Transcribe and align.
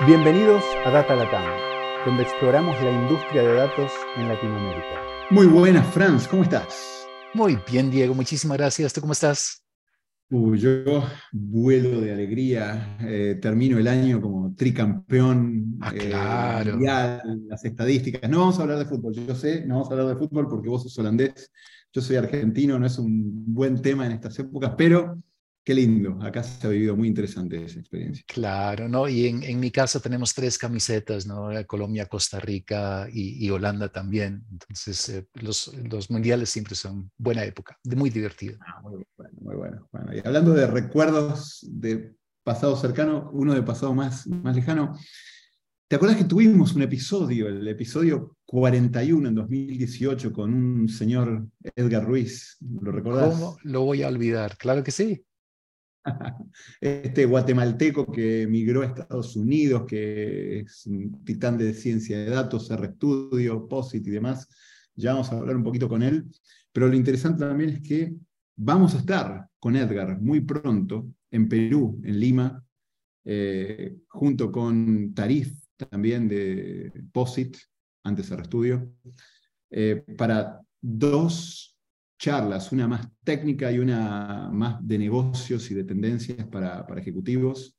Bienvenidos 0.00 0.64
a 0.84 0.90
Data 0.90 1.14
Latam, 1.14 1.44
donde 2.04 2.24
exploramos 2.24 2.74
la 2.82 2.90
industria 2.90 3.42
de 3.42 3.54
datos 3.54 3.92
en 4.16 4.26
Latinoamérica. 4.26 5.00
Muy 5.30 5.46
buenas, 5.46 5.86
Franz, 5.94 6.26
¿cómo 6.26 6.42
estás? 6.42 7.06
Muy 7.32 7.56
bien, 7.70 7.92
Diego, 7.92 8.12
muchísimas 8.12 8.58
gracias. 8.58 8.92
¿Tú 8.92 9.00
cómo 9.00 9.12
estás? 9.12 9.64
yo 10.28 11.04
vuelo 11.30 12.00
de 12.00 12.12
alegría, 12.12 12.98
eh, 13.02 13.38
termino 13.40 13.78
el 13.78 13.86
año 13.86 14.20
como 14.20 14.52
tricampeón 14.56 15.78
ah, 15.80 15.92
eh, 15.94 16.08
claro. 16.08 16.72
mundial, 16.72 17.20
las 17.46 17.64
estadísticas. 17.64 18.28
No 18.28 18.40
vamos 18.40 18.58
a 18.58 18.62
hablar 18.62 18.80
de 18.80 18.86
fútbol, 18.86 19.14
yo 19.14 19.34
sé, 19.36 19.64
no 19.64 19.74
vamos 19.74 19.90
a 19.90 19.92
hablar 19.92 20.08
de 20.08 20.16
fútbol 20.16 20.48
porque 20.48 20.68
vos 20.68 20.82
sos 20.82 20.98
holandés, 20.98 21.52
yo 21.92 22.02
soy 22.02 22.16
argentino, 22.16 22.80
no 22.80 22.86
es 22.86 22.98
un 22.98 23.54
buen 23.54 23.80
tema 23.80 24.06
en 24.06 24.12
estas 24.12 24.36
épocas, 24.40 24.74
pero 24.76 25.22
Qué 25.64 25.72
lindo, 25.72 26.18
acá 26.20 26.42
se 26.42 26.66
ha 26.66 26.70
vivido 26.70 26.94
muy 26.94 27.08
interesante 27.08 27.64
esa 27.64 27.80
experiencia. 27.80 28.22
Claro, 28.28 28.86
¿no? 28.86 29.08
Y 29.08 29.28
en, 29.28 29.42
en 29.42 29.58
mi 29.58 29.70
casa 29.70 29.98
tenemos 29.98 30.34
tres 30.34 30.58
camisetas, 30.58 31.26
¿no? 31.26 31.48
Colombia, 31.66 32.04
Costa 32.04 32.38
Rica 32.38 33.08
y, 33.10 33.48
Holanda 33.48 33.90
también. 33.90 34.44
Entonces, 34.52 35.08
eh, 35.08 35.26
los, 35.32 35.72
los, 35.90 36.10
mundiales 36.10 36.50
siempre 36.50 36.74
son 36.74 37.10
buena 37.16 37.44
época, 37.44 37.78
muy 37.96 38.10
divertido. 38.10 38.58
Ah, 38.60 38.82
muy 38.82 39.06
bueno, 39.16 39.32
muy 39.40 39.56
bueno. 39.56 39.88
bueno. 39.90 40.14
Y 40.14 40.18
hablando 40.18 40.52
de 40.52 40.66
recuerdos 40.66 41.66
de 41.66 42.14
pasado 42.42 42.76
cercano, 42.76 43.30
uno 43.32 43.54
de 43.54 43.62
pasado 43.62 43.94
más, 43.94 44.26
más 44.26 44.54
lejano, 44.54 44.98
¿te 45.88 45.96
acuerdas 45.96 46.18
que 46.18 46.24
tuvimos 46.24 46.74
un 46.74 46.82
episodio, 46.82 47.48
el 47.48 47.66
episodio 47.66 48.36
41 48.44 49.30
en 49.30 49.34
2018 49.34 50.30
con 50.30 50.52
un 50.52 50.88
señor 50.90 51.48
Edgar 51.74 52.04
Ruiz? 52.04 52.58
¿Lo 52.60 52.92
recordás? 52.92 53.30
¿Cómo 53.30 53.56
lo 53.62 53.80
voy 53.80 54.02
a 54.02 54.08
olvidar? 54.08 54.58
Claro 54.58 54.84
que 54.84 54.90
sí. 54.90 55.24
este 56.80 57.26
guatemalteco 57.26 58.10
que 58.10 58.42
emigró 58.42 58.82
a 58.82 58.86
Estados 58.86 59.36
Unidos, 59.36 59.84
que 59.86 60.60
es 60.60 60.86
un 60.86 61.24
titán 61.24 61.58
de 61.58 61.74
ciencia 61.74 62.18
de 62.18 62.30
datos, 62.30 62.70
RStudio, 62.74 63.66
POSIT 63.68 64.06
y 64.06 64.10
demás. 64.10 64.48
Ya 64.94 65.12
vamos 65.12 65.32
a 65.32 65.38
hablar 65.38 65.56
un 65.56 65.64
poquito 65.64 65.88
con 65.88 66.02
él. 66.02 66.24
Pero 66.72 66.88
lo 66.88 66.96
interesante 66.96 67.44
también 67.44 67.70
es 67.70 67.80
que 67.82 68.14
vamos 68.56 68.94
a 68.94 68.98
estar 68.98 69.48
con 69.58 69.76
Edgar 69.76 70.20
muy 70.20 70.40
pronto 70.40 71.08
en 71.30 71.48
Perú, 71.48 72.00
en 72.04 72.20
Lima, 72.20 72.64
eh, 73.24 73.96
junto 74.08 74.52
con 74.52 75.14
Tarif, 75.14 75.54
también 75.76 76.28
de 76.28 76.92
POSIT, 77.12 77.56
antes 78.04 78.30
RStudio, 78.30 78.92
eh, 79.70 80.04
para 80.16 80.60
dos 80.80 81.73
charlas, 82.24 82.72
una 82.72 82.88
más 82.88 83.06
técnica 83.22 83.70
y 83.70 83.78
una 83.78 84.48
más 84.50 84.78
de 84.80 84.96
negocios 84.96 85.70
y 85.70 85.74
de 85.74 85.84
tendencias 85.84 86.46
para, 86.46 86.86
para 86.86 87.02
ejecutivos. 87.02 87.76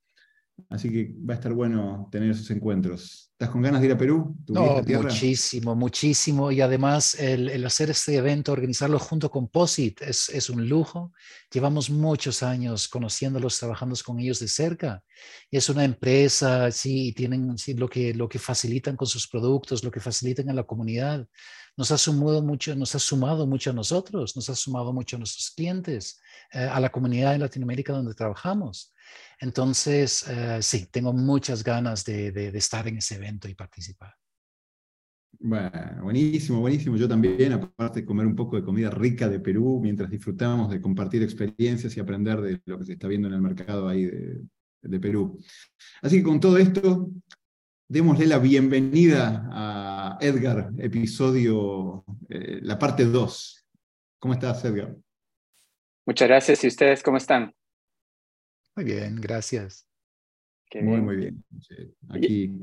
Así 0.69 0.89
que 0.89 1.13
va 1.27 1.33
a 1.33 1.37
estar 1.37 1.53
bueno 1.53 2.07
tener 2.11 2.31
esos 2.31 2.49
encuentros. 2.51 3.25
¿Estás 3.33 3.49
con 3.49 3.61
ganas 3.61 3.81
de 3.81 3.87
ir 3.87 3.93
a 3.93 3.97
Perú? 3.97 4.33
No, 4.47 4.81
muchísimo, 4.81 5.75
muchísimo. 5.75 6.51
Y 6.51 6.61
además 6.61 7.15
el, 7.15 7.49
el, 7.49 7.65
hacer 7.65 7.89
este 7.89 8.15
evento, 8.15 8.53
organizarlo 8.53 8.97
junto 8.97 9.29
con 9.29 9.49
POSIT, 9.49 10.01
es, 10.03 10.29
es, 10.29 10.49
un 10.49 10.69
lujo. 10.69 11.11
Llevamos 11.51 11.89
muchos 11.89 12.43
años 12.43 12.87
conociéndolos, 12.87 13.59
trabajando 13.59 13.95
con 14.05 14.19
ellos 14.19 14.39
de 14.39 14.47
cerca. 14.47 15.03
Y 15.51 15.57
es 15.57 15.67
una 15.67 15.83
empresa, 15.83 16.71
sí, 16.71 17.11
tienen 17.11 17.57
sí, 17.57 17.73
lo, 17.73 17.89
que, 17.89 18.13
lo 18.13 18.29
que 18.29 18.39
facilitan 18.39 18.95
con 18.95 19.07
sus 19.07 19.27
productos, 19.27 19.83
lo 19.83 19.91
que 19.91 19.99
facilitan 19.99 20.49
en 20.49 20.55
la 20.55 20.63
comunidad. 20.63 21.27
Nos 21.75 21.91
ha, 21.91 21.97
sumado 21.97 22.41
mucho, 22.41 22.73
nos 22.73 22.95
ha 22.95 22.99
sumado 22.99 23.45
mucho 23.45 23.71
a 23.71 23.73
nosotros, 23.73 24.37
nos 24.37 24.49
ha 24.49 24.55
sumado 24.55 24.93
mucho 24.93 25.17
a 25.17 25.19
nuestros 25.19 25.51
clientes, 25.51 26.21
eh, 26.53 26.59
a 26.59 26.79
la 26.79 26.89
comunidad 26.89 27.35
en 27.35 27.41
Latinoamérica 27.41 27.91
donde 27.91 28.13
trabajamos. 28.13 28.93
Entonces, 29.39 30.25
eh, 30.27 30.59
sí, 30.61 30.87
tengo 30.91 31.13
muchas 31.13 31.63
ganas 31.63 32.03
de, 32.05 32.47
estar 32.57 32.87
en 32.87 32.97
ese 32.97 33.15
evento 33.15 33.47
y 33.47 33.55
participar. 33.55 34.13
Bueno, 35.37 36.03
buenísimo, 36.03 36.61
buenísimo. 36.61 36.95
Yo 36.95 37.07
también, 37.07 37.53
aparte 37.53 38.01
de 38.01 38.05
comer 38.05 38.25
un 38.25 38.35
poco 38.35 38.55
de 38.55 38.63
comida 38.63 38.89
rica 38.89 39.27
de 39.27 39.39
Perú, 39.39 39.79
mientras 39.81 40.09
disfrutamos 40.09 40.71
de 40.71 40.79
compartir 40.79 41.21
experiencias 41.23 41.95
y 41.95 41.99
aprender 41.99 42.39
de 42.39 42.61
lo 42.65 42.79
que 42.79 42.85
se 42.85 42.93
está 42.93 43.07
viendo 43.07 43.27
en 43.27 43.33
el 43.33 43.41
mercado 43.41 43.87
ahí 43.87 44.05
de, 44.05 44.99
Perú. 44.99 45.37
Así 46.01 46.17
que 46.17 46.23
con 46.23 46.39
todo 46.39 46.57
esto, 46.57 47.09
démosle 47.89 48.27
la 48.27 48.37
bienvenida 48.37 49.49
a 49.51 50.17
Edgar, 50.21 50.71
episodio, 50.77 52.05
eh, 52.29 52.59
la 52.61 52.77
parte 52.77 53.03
2. 53.03 53.65
¿Cómo 54.19 54.35
estás, 54.35 54.63
Edgar? 54.63 54.95
Muchas 56.05 56.27
gracias. 56.27 56.63
¿Y 56.63 56.67
ustedes 56.67 57.01
cómo 57.01 57.17
están? 57.17 57.53
Muy 58.75 58.85
bien, 58.85 59.15
gracias. 59.21 59.87
muy, 60.73 60.99
muy 60.99 61.15
bien. 61.15 61.43
Aquí... 62.09 62.59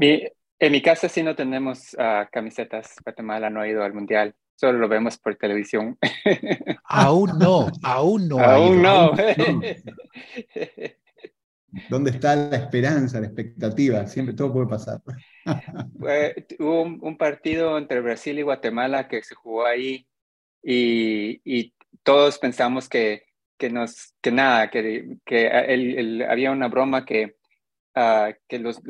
en 0.59 0.73
mi 0.73 0.83
casa 0.83 1.09
sí 1.09 1.23
no 1.23 1.35
tenemos 1.35 1.95
uh, 1.95 2.27
camisetas. 2.31 2.97
Guatemala 3.03 3.49
no 3.49 3.63
ha 3.63 3.69
ido 3.69 3.83
al 3.83 3.95
mundial. 3.95 4.35
Solo 4.55 4.79
lo 4.79 4.89
vemos 4.89 5.17
por 5.17 5.37
televisión. 5.37 5.99
Aún 6.85 7.39
no, 7.39 7.69
aún 7.83 8.29
no. 8.29 8.39
Aún 8.39 8.83
no. 8.83 9.13
¿Dónde 11.89 12.11
está 12.11 12.37
la 12.37 12.57
esperanza, 12.57 13.19
la 13.19 13.29
expectativa? 13.29 14.07
Siempre 14.07 14.35
todo 14.35 14.53
puede 14.53 14.67
pasar. 14.69 15.01
hubo 16.59 16.83
un, 16.83 17.17
partido 17.17 17.79
entre 17.79 18.03
Brasil 18.03 18.39
y 18.39 18.43
Guatemala 18.43 19.09
que 19.09 19.23
se 19.23 19.35
jugó 19.35 19.65
ahí 19.65 20.07
y, 20.63 21.41
y 21.45 21.73
todos 22.03 22.39
pensamos 22.39 22.91
que 22.91 23.25
que, 23.63 23.71
nos, 23.71 24.13
que 24.21 24.33
nada, 24.33 24.71
que, 24.71 25.19
que 25.25 26.27
había 26.29 26.51
una 26.51 26.67
broma 26.67 27.05
que, 27.05 27.37
uh, 27.95 28.35
que 28.49 28.59
los 28.59 28.81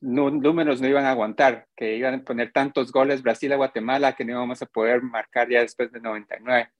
números 0.00 0.80
no 0.80 0.88
iban 0.88 1.04
a 1.04 1.12
aguantar, 1.12 1.68
que 1.76 1.96
iban 1.96 2.14
a 2.14 2.24
poner 2.24 2.50
tantos 2.50 2.90
goles 2.90 3.22
Brasil 3.22 3.52
a 3.52 3.56
Guatemala 3.56 4.16
que 4.16 4.24
no 4.24 4.32
íbamos 4.32 4.60
a 4.62 4.66
poder 4.66 5.00
marcar 5.00 5.48
ya 5.48 5.60
después 5.60 5.92
de 5.92 6.00
99. 6.00 6.70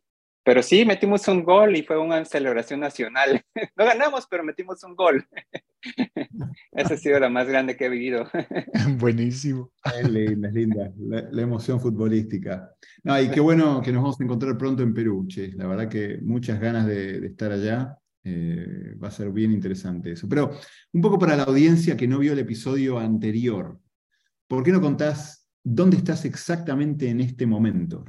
Pero 0.47 0.63
sí, 0.63 0.85
metimos 0.85 1.27
un 1.27 1.43
gol 1.43 1.75
y 1.75 1.83
fue 1.83 1.99
una 1.99 2.25
celebración 2.25 2.79
nacional. 2.79 3.43
No 3.77 3.85
ganamos, 3.85 4.27
pero 4.31 4.45
metimos 4.45 4.83
un 4.85 4.95
gol. 4.95 5.27
Esa 6.73 6.95
ha 6.95 6.97
sido 6.97 7.19
la 7.19 7.29
más 7.29 7.49
grande 7.49 7.77
que 7.77 7.87
he 7.87 7.89
vivido. 7.89 8.29
Buenísimo. 8.99 9.73
Es 9.99 10.09
linda, 10.09 10.49
es 10.49 10.55
linda. 10.55 10.93
La, 10.99 11.43
emoción 11.43 11.81
futbolística. 11.81 12.71
No, 13.03 13.21
y 13.21 13.29
qué 13.29 13.41
bueno 13.41 13.83
que 13.83 13.93
nos 13.93 14.03
vamos 14.05 14.21
a 14.21 14.25
encontrar 14.25 14.57
pronto 14.57 14.85
en 14.85 14.95
Perú, 14.95 15.27
che. 15.27 15.53
La 15.57 15.67
verdad 15.67 15.89
que 15.89 16.21
muchas 16.23 16.61
ganas 16.61 16.87
de, 16.87 17.27
estar 17.27 17.51
allá. 17.51 17.99
Eh, 18.23 18.95
va 19.03 19.09
a 19.09 19.11
ser 19.11 19.33
bien 19.33 19.51
interesante 19.51 20.13
eso. 20.13 20.29
Pero 20.29 20.53
un 20.93 21.01
poco 21.01 21.19
para 21.19 21.37
la 21.37 21.43
audiencia 21.43 21.97
que 21.97 22.07
no 22.07 22.21
vio 22.21 22.35
el 22.35 22.39
episodio 22.39 23.01
anterior, 23.01 23.81
¿por 24.47 24.63
qué 24.63 24.71
no 24.71 24.81
contás 24.81 25.49
dónde 25.65 25.97
estás 25.97 26.25
exactamente 26.25 27.09
en 27.09 27.21
este 27.21 27.47
momento? 27.47 28.05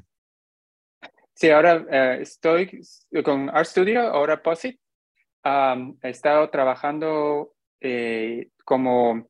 Sí, 1.39 1.51
ahora 1.51 1.85
eh, 1.91 2.21
estoy 2.23 2.81
con 3.23 3.51
Art 3.51 3.67
Studio, 3.67 4.01
ahora 4.01 4.41
POSIT. 4.41 4.79
he 6.01 6.09
estado 6.09 6.49
trabajando 6.49 7.53
eh, 7.79 8.49
como 8.65 9.29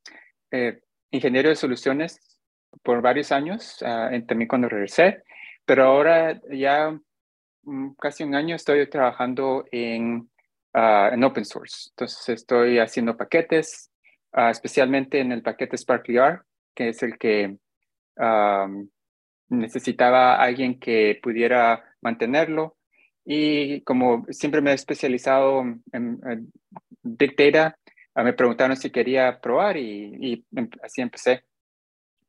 eh, 0.50 0.80
ingeniero 1.12 1.50
de 1.50 1.58
soluciones 1.58 2.40
por 2.82 3.02
varios 3.02 3.34
años, 3.34 3.82
uh, 3.82 4.26
también 4.26 4.48
cuando 4.48 4.70
regresé, 4.70 5.22
pero 5.66 5.84
ahora 5.84 6.42
ya 6.50 6.98
mm, 7.64 7.96
casi 8.00 8.24
un 8.24 8.36
año 8.36 8.56
estoy 8.56 8.90
trabajando 8.90 9.66
en, 9.70 10.30
ah, 10.76 11.10
en 11.12 11.22
open 11.26 11.44
source. 11.44 11.90
Entonces 11.90 12.30
estoy 12.30 12.80
haciendo 12.80 13.18
paquetes, 13.18 13.92
especialmente 14.32 15.20
en 15.20 15.34
el 15.34 15.42
paquete 15.42 15.78
SparklyR, 15.78 16.42
que 16.74 16.90
es 16.90 17.04
el 17.04 17.18
que 17.18 17.58
necesitaba 19.50 20.36
alguien 20.36 20.80
que 20.80 21.20
pudiera 21.22 21.84
mantenerlo. 22.02 22.78
Y 23.26 23.82
como 23.82 24.26
siempre 24.30 24.62
me 24.62 24.72
he 24.72 24.74
especializado 24.74 25.62
en, 25.92 26.52
Big 27.04 27.36
Data, 27.36 27.78
ah, 28.16 28.24
me 28.24 28.34
preguntaron 28.34 28.78
si 28.78 28.90
quería 28.90 29.40
probar 29.42 29.78
y, 29.78 30.46
em, 30.56 30.70
así 30.82 31.02
empecé. 31.02 31.44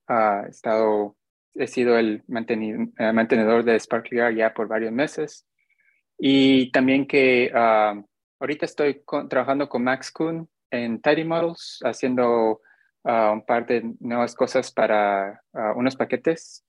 Uh, 0.09 0.47
he, 0.47 0.51
estado, 0.51 1.17
he 1.55 1.67
sido 1.67 1.99
el 1.99 2.23
eh, 2.27 3.13
mantenedor 3.13 3.63
de 3.63 3.79
SparklyR 3.79 4.35
ya 4.35 4.55
por 4.55 4.69
varios 4.69 4.93
meses. 4.93 5.47
Y 6.19 6.71
también 6.73 7.07
que 7.07 7.51
ah, 7.55 8.03
ahorita 8.41 8.67
estoy 8.67 9.03
trabajando 9.29 9.69
con 9.69 9.85
Max 9.85 10.11
Kuhn 10.11 10.49
en 10.71 11.01
Tidy 11.01 11.25
Models, 11.25 11.81
haciendo 11.85 12.61
un 13.05 13.47
par 13.47 13.67
de 13.67 13.95
nuevas 14.01 14.35
cosas 14.35 14.71
para 14.71 15.41
unos 15.77 15.97
paquetes 15.97 16.65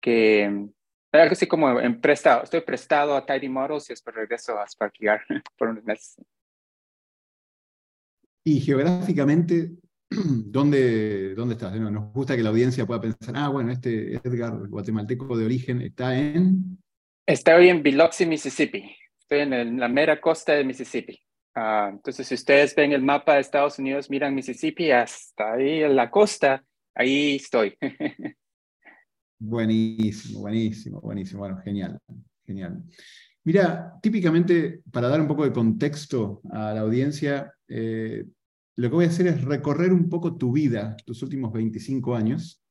que 0.00 0.68
algo 1.12 1.32
así 1.32 1.46
como 1.46 1.80
en 1.80 2.00
prestado, 2.00 2.42
estoy 2.42 2.60
prestado 2.60 3.16
a 3.16 3.24
Tidy 3.24 3.48
Models 3.48 3.88
y 3.88 3.92
después 3.92 4.14
regreso 4.14 4.58
a 4.58 4.66
SparklyR 4.66 5.20
por 5.58 5.68
unos 5.68 5.84
meses. 5.84 6.16
Y 8.44 8.60
geográficamente, 8.60 9.72
¿dónde, 10.10 11.34
dónde 11.34 11.54
estás? 11.54 11.74
Nos 11.78 12.12
gusta 12.12 12.36
que 12.36 12.42
la 12.42 12.50
audiencia 12.50 12.86
pueda 12.86 13.00
pensar, 13.00 13.34
ah, 13.36 13.48
bueno, 13.48 13.70
este 13.70 14.14
Edgar 14.14 14.68
guatemalteco 14.68 15.36
de 15.36 15.44
origen 15.44 15.82
está 15.82 16.18
en... 16.18 16.78
Estoy 17.26 17.68
en 17.68 17.82
Biloxi, 17.82 18.24
Mississippi. 18.24 18.96
Estoy 19.20 19.40
en 19.40 19.78
la 19.78 19.88
mera 19.88 20.18
costa 20.18 20.54
de 20.54 20.64
Mississippi. 20.64 21.20
Ah, 21.54 21.90
entonces, 21.92 22.26
si 22.26 22.34
ustedes 22.34 22.74
ven 22.74 22.92
el 22.92 23.02
mapa 23.02 23.34
de 23.34 23.40
Estados 23.40 23.78
Unidos, 23.78 24.08
miran 24.08 24.34
Mississippi 24.34 24.90
hasta 24.92 25.54
ahí 25.54 25.82
en 25.82 25.96
la 25.96 26.10
costa, 26.10 26.64
ahí 26.94 27.36
estoy. 27.36 27.76
buenísimo, 29.38 30.40
buenísimo, 30.40 31.00
buenísimo. 31.00 31.40
Bueno, 31.40 31.58
genial, 31.64 31.98
genial. 32.46 32.82
Mira, 33.44 33.94
típicamente, 34.02 34.82
para 34.92 35.08
dar 35.08 35.20
un 35.20 35.28
poco 35.28 35.44
de 35.44 35.52
contexto 35.52 36.40
a 36.50 36.74
la 36.74 36.80
audiencia, 36.80 37.52
eh, 37.68 38.24
lo 38.76 38.88
que 38.88 38.94
voy 38.94 39.04
a 39.06 39.08
hacer 39.08 39.26
es 39.26 39.42
recorrer 39.42 39.92
un 39.92 40.08
poco 40.08 40.36
tu 40.36 40.52
vida, 40.52 40.96
tus 41.04 41.22
últimos 41.22 41.52
25 41.52 42.14
años. 42.14 42.62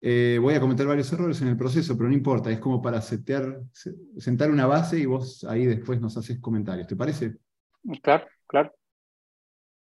Eh, 0.00 0.38
voy 0.42 0.54
a 0.54 0.60
cometer 0.60 0.86
varios 0.86 1.12
errores 1.12 1.40
en 1.42 1.48
el 1.48 1.56
proceso, 1.56 1.96
pero 1.96 2.08
no 2.08 2.14
importa, 2.14 2.50
es 2.50 2.58
como 2.58 2.82
para 2.82 3.00
setear, 3.00 3.60
sentar 4.18 4.50
una 4.50 4.66
base 4.66 4.98
y 4.98 5.06
vos 5.06 5.44
ahí 5.44 5.64
después 5.64 6.00
nos 6.00 6.16
haces 6.16 6.40
comentarios. 6.40 6.88
¿Te 6.88 6.96
parece? 6.96 7.36
Claro, 8.02 8.26
claro. 8.48 8.74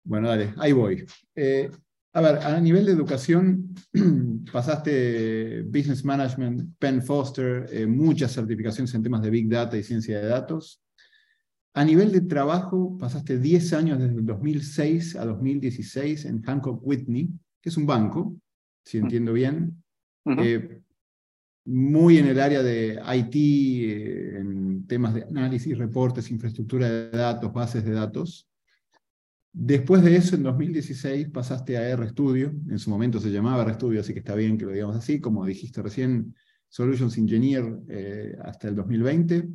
Bueno, 0.04 0.28
dale, 0.28 0.54
ahí 0.58 0.72
voy. 0.72 1.04
Eh, 1.34 1.70
a 2.16 2.20
ver, 2.20 2.36
a 2.38 2.60
nivel 2.60 2.86
de 2.86 2.92
educación, 2.92 3.74
pasaste 4.52 5.62
Business 5.62 6.04
Management, 6.04 6.76
Penn 6.78 7.02
Foster, 7.02 7.66
eh, 7.72 7.86
muchas 7.86 8.32
certificaciones 8.32 8.94
en 8.94 9.02
temas 9.02 9.20
de 9.20 9.30
Big 9.30 9.48
Data 9.48 9.76
y 9.76 9.82
ciencia 9.82 10.20
de 10.20 10.28
datos. 10.28 10.80
A 11.74 11.84
nivel 11.84 12.12
de 12.12 12.20
trabajo, 12.20 12.96
pasaste 12.98 13.40
10 13.40 13.72
años 13.72 13.98
desde 13.98 14.14
el 14.14 14.24
2006 14.24 15.16
a 15.16 15.24
2016 15.24 16.26
en 16.26 16.40
Hancock 16.40 16.80
Whitney, 16.86 17.30
que 17.60 17.68
es 17.68 17.76
un 17.76 17.84
banco, 17.84 18.36
si 18.84 18.98
entiendo 18.98 19.32
bien, 19.32 19.82
eh, 20.38 20.82
muy 21.64 22.18
en 22.18 22.26
el 22.26 22.38
área 22.38 22.62
de 22.62 23.02
IT, 23.12 23.34
eh, 23.34 24.38
en 24.38 24.86
temas 24.86 25.14
de 25.14 25.24
análisis, 25.24 25.76
reportes, 25.76 26.30
infraestructura 26.30 26.88
de 26.88 27.10
datos, 27.10 27.52
bases 27.52 27.84
de 27.84 27.90
datos. 27.90 28.48
Después 29.56 30.02
de 30.02 30.16
eso, 30.16 30.34
en 30.34 30.42
2016, 30.42 31.28
pasaste 31.28 31.78
a 31.78 31.96
RStudio, 31.96 32.52
en 32.68 32.78
su 32.80 32.90
momento 32.90 33.20
se 33.20 33.30
llamaba 33.30 33.64
RStudio, 33.64 34.00
así 34.00 34.12
que 34.12 34.18
está 34.18 34.34
bien 34.34 34.58
que 34.58 34.64
lo 34.64 34.72
digamos 34.72 34.96
así, 34.96 35.20
como 35.20 35.46
dijiste 35.46 35.80
recién, 35.80 36.34
Solutions 36.68 37.16
Engineer 37.18 37.64
eh, 37.88 38.36
hasta 38.42 38.66
el 38.66 38.74
2020. 38.74 39.48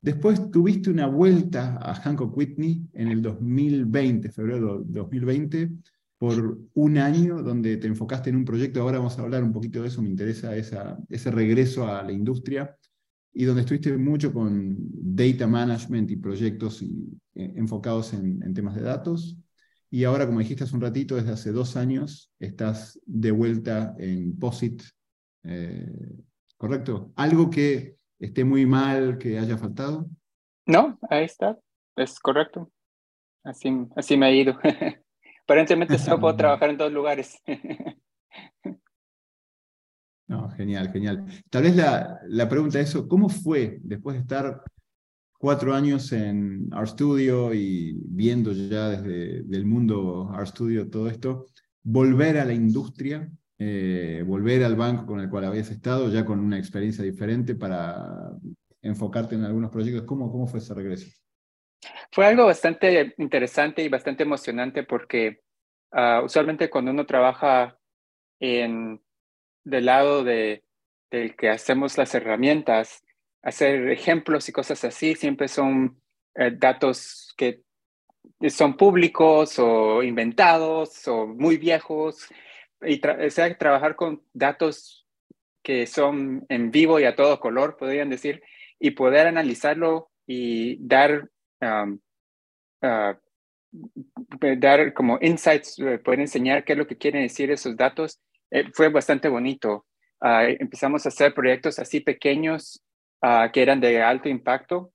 Después 0.00 0.48
tuviste 0.52 0.90
una 0.90 1.08
vuelta 1.08 1.76
a 1.82 1.92
Hancock 1.96 2.36
Whitney 2.36 2.86
en 2.92 3.08
el 3.08 3.20
2020, 3.20 4.30
febrero 4.30 4.84
de 4.84 5.00
2020, 5.00 5.70
por 6.18 6.60
un 6.74 6.98
año 6.98 7.42
donde 7.42 7.78
te 7.78 7.88
enfocaste 7.88 8.30
en 8.30 8.36
un 8.36 8.44
proyecto, 8.44 8.80
ahora 8.80 8.98
vamos 8.98 9.18
a 9.18 9.22
hablar 9.22 9.42
un 9.42 9.52
poquito 9.52 9.82
de 9.82 9.88
eso, 9.88 10.02
me 10.02 10.08
interesa 10.08 10.54
esa, 10.54 10.96
ese 11.08 11.32
regreso 11.32 11.88
a 11.88 12.04
la 12.04 12.12
industria, 12.12 12.76
y 13.38 13.44
donde 13.44 13.60
estuviste 13.60 13.94
mucho 13.98 14.32
con 14.32 14.76
data 14.78 15.46
management 15.46 16.10
y 16.10 16.16
proyectos 16.16 16.80
y, 16.80 17.20
eh, 17.34 17.52
enfocados 17.56 18.14
en, 18.14 18.42
en, 18.42 18.54
temas 18.54 18.74
de 18.74 18.80
datos. 18.80 19.36
Y 19.90 20.04
ahora, 20.04 20.24
como 20.24 20.38
dijiste 20.38 20.64
hace 20.64 20.74
un 20.74 20.80
ratito, 20.80 21.16
desde 21.16 21.32
hace 21.32 21.52
dos 21.52 21.76
años 21.76 22.32
estás 22.38 22.98
de 23.04 23.30
vuelta 23.32 23.94
en 23.98 24.38
POSIT, 24.38 24.82
eh, 25.44 25.86
¿correcto? 26.56 27.12
¿Algo 27.14 27.50
que 27.50 27.98
esté 28.18 28.42
muy 28.42 28.64
mal, 28.64 29.18
que 29.18 29.38
haya 29.38 29.58
faltado? 29.58 30.08
No, 30.64 30.98
ahí 31.10 31.26
está, 31.26 31.58
es 31.94 32.18
correcto. 32.18 32.72
Así, 33.44 33.68
así 33.96 34.16
me 34.16 34.26
ha 34.26 34.32
ido. 34.32 34.58
Aparentemente 35.44 35.98
solo 35.98 36.20
puedo 36.20 36.36
trabajar 36.38 36.70
en 36.70 36.78
dos 36.78 36.90
lugares. 36.90 37.38
genial, 40.56 40.90
genial. 40.92 41.24
Tal 41.50 41.62
vez 41.62 41.76
la, 41.76 42.20
la 42.28 42.48
pregunta 42.48 42.80
es 42.80 42.96
¿cómo 43.08 43.28
fue 43.28 43.78
después 43.82 44.16
de 44.16 44.22
estar 44.22 44.62
cuatro 45.38 45.74
años 45.74 46.12
en 46.12 46.70
RStudio 46.70 47.54
y 47.54 47.96
viendo 48.08 48.52
ya 48.52 48.88
desde 48.88 49.56
el 49.56 49.66
mundo 49.66 50.32
RStudio 50.36 50.90
todo 50.90 51.08
esto, 51.08 51.46
volver 51.82 52.38
a 52.38 52.44
la 52.44 52.52
industria, 52.52 53.30
eh, 53.58 54.24
volver 54.26 54.64
al 54.64 54.76
banco 54.76 55.06
con 55.06 55.20
el 55.20 55.30
cual 55.30 55.44
habías 55.44 55.70
estado, 55.70 56.10
ya 56.10 56.24
con 56.24 56.40
una 56.40 56.58
experiencia 56.58 57.04
diferente 57.04 57.54
para 57.54 58.32
enfocarte 58.82 59.34
en 59.34 59.44
algunos 59.44 59.70
proyectos? 59.70 60.04
¿Cómo, 60.04 60.30
cómo 60.30 60.46
fue 60.46 60.58
ese 60.58 60.74
regreso? 60.74 61.06
Fue 62.10 62.26
algo 62.26 62.46
bastante 62.46 63.14
interesante 63.18 63.82
y 63.82 63.88
bastante 63.88 64.22
emocionante 64.22 64.82
porque 64.82 65.42
uh, 65.92 66.24
usualmente 66.24 66.70
cuando 66.70 66.90
uno 66.90 67.04
trabaja 67.04 67.78
en, 68.40 69.00
del 69.66 69.86
lado 69.86 70.22
de, 70.22 70.62
del 71.10 71.34
que 71.36 71.50
hacemos 71.50 71.98
las 71.98 72.14
herramientas, 72.14 73.04
hacer 73.42 73.90
ejemplos 73.90 74.48
y 74.48 74.52
cosas 74.52 74.84
así, 74.84 75.14
siempre 75.16 75.48
son 75.48 76.00
eh, 76.36 76.52
datos 76.56 77.34
que 77.36 77.62
son 78.48 78.76
públicos 78.76 79.58
o 79.58 80.02
inventados 80.02 81.06
o 81.08 81.26
muy 81.26 81.56
viejos. 81.56 82.28
Y 82.82 83.00
o 83.06 83.30
sea, 83.30 83.56
trabajar 83.58 83.96
con 83.96 84.22
datos 84.32 85.06
que 85.62 85.86
son 85.86 86.46
en 86.48 86.70
vivo 86.70 87.00
y 87.00 87.04
a 87.04 87.16
todo 87.16 87.40
color, 87.40 87.76
podrían 87.76 88.08
decir, 88.08 88.42
y 88.78 88.92
poder 88.92 89.26
analizarlo 89.26 90.10
y 90.26 90.76
dar 90.86 91.28
um, 91.60 91.98
uh, 92.82 93.14
dar 94.58 94.92
como 94.94 95.18
insights, 95.20 95.78
eh, 95.78 95.98
poder 95.98 96.20
enseñar 96.20 96.64
qué 96.64 96.72
es 96.72 96.78
lo 96.78 96.86
que 96.86 96.96
quieren 96.96 97.22
decir 97.22 97.50
esos 97.50 97.76
datos, 97.76 98.20
eh, 98.56 98.70
fue 98.72 98.88
bastante 98.88 99.28
bonito. 99.28 99.84
Uh, 100.18 100.56
empezamos 100.58 101.04
a 101.04 101.10
hacer 101.10 101.34
proyectos 101.34 101.78
así 101.78 102.00
pequeños 102.00 102.82
uh, 103.22 103.52
que 103.52 103.60
eran 103.60 103.80
de 103.80 104.02
alto 104.02 104.30
impacto 104.30 104.94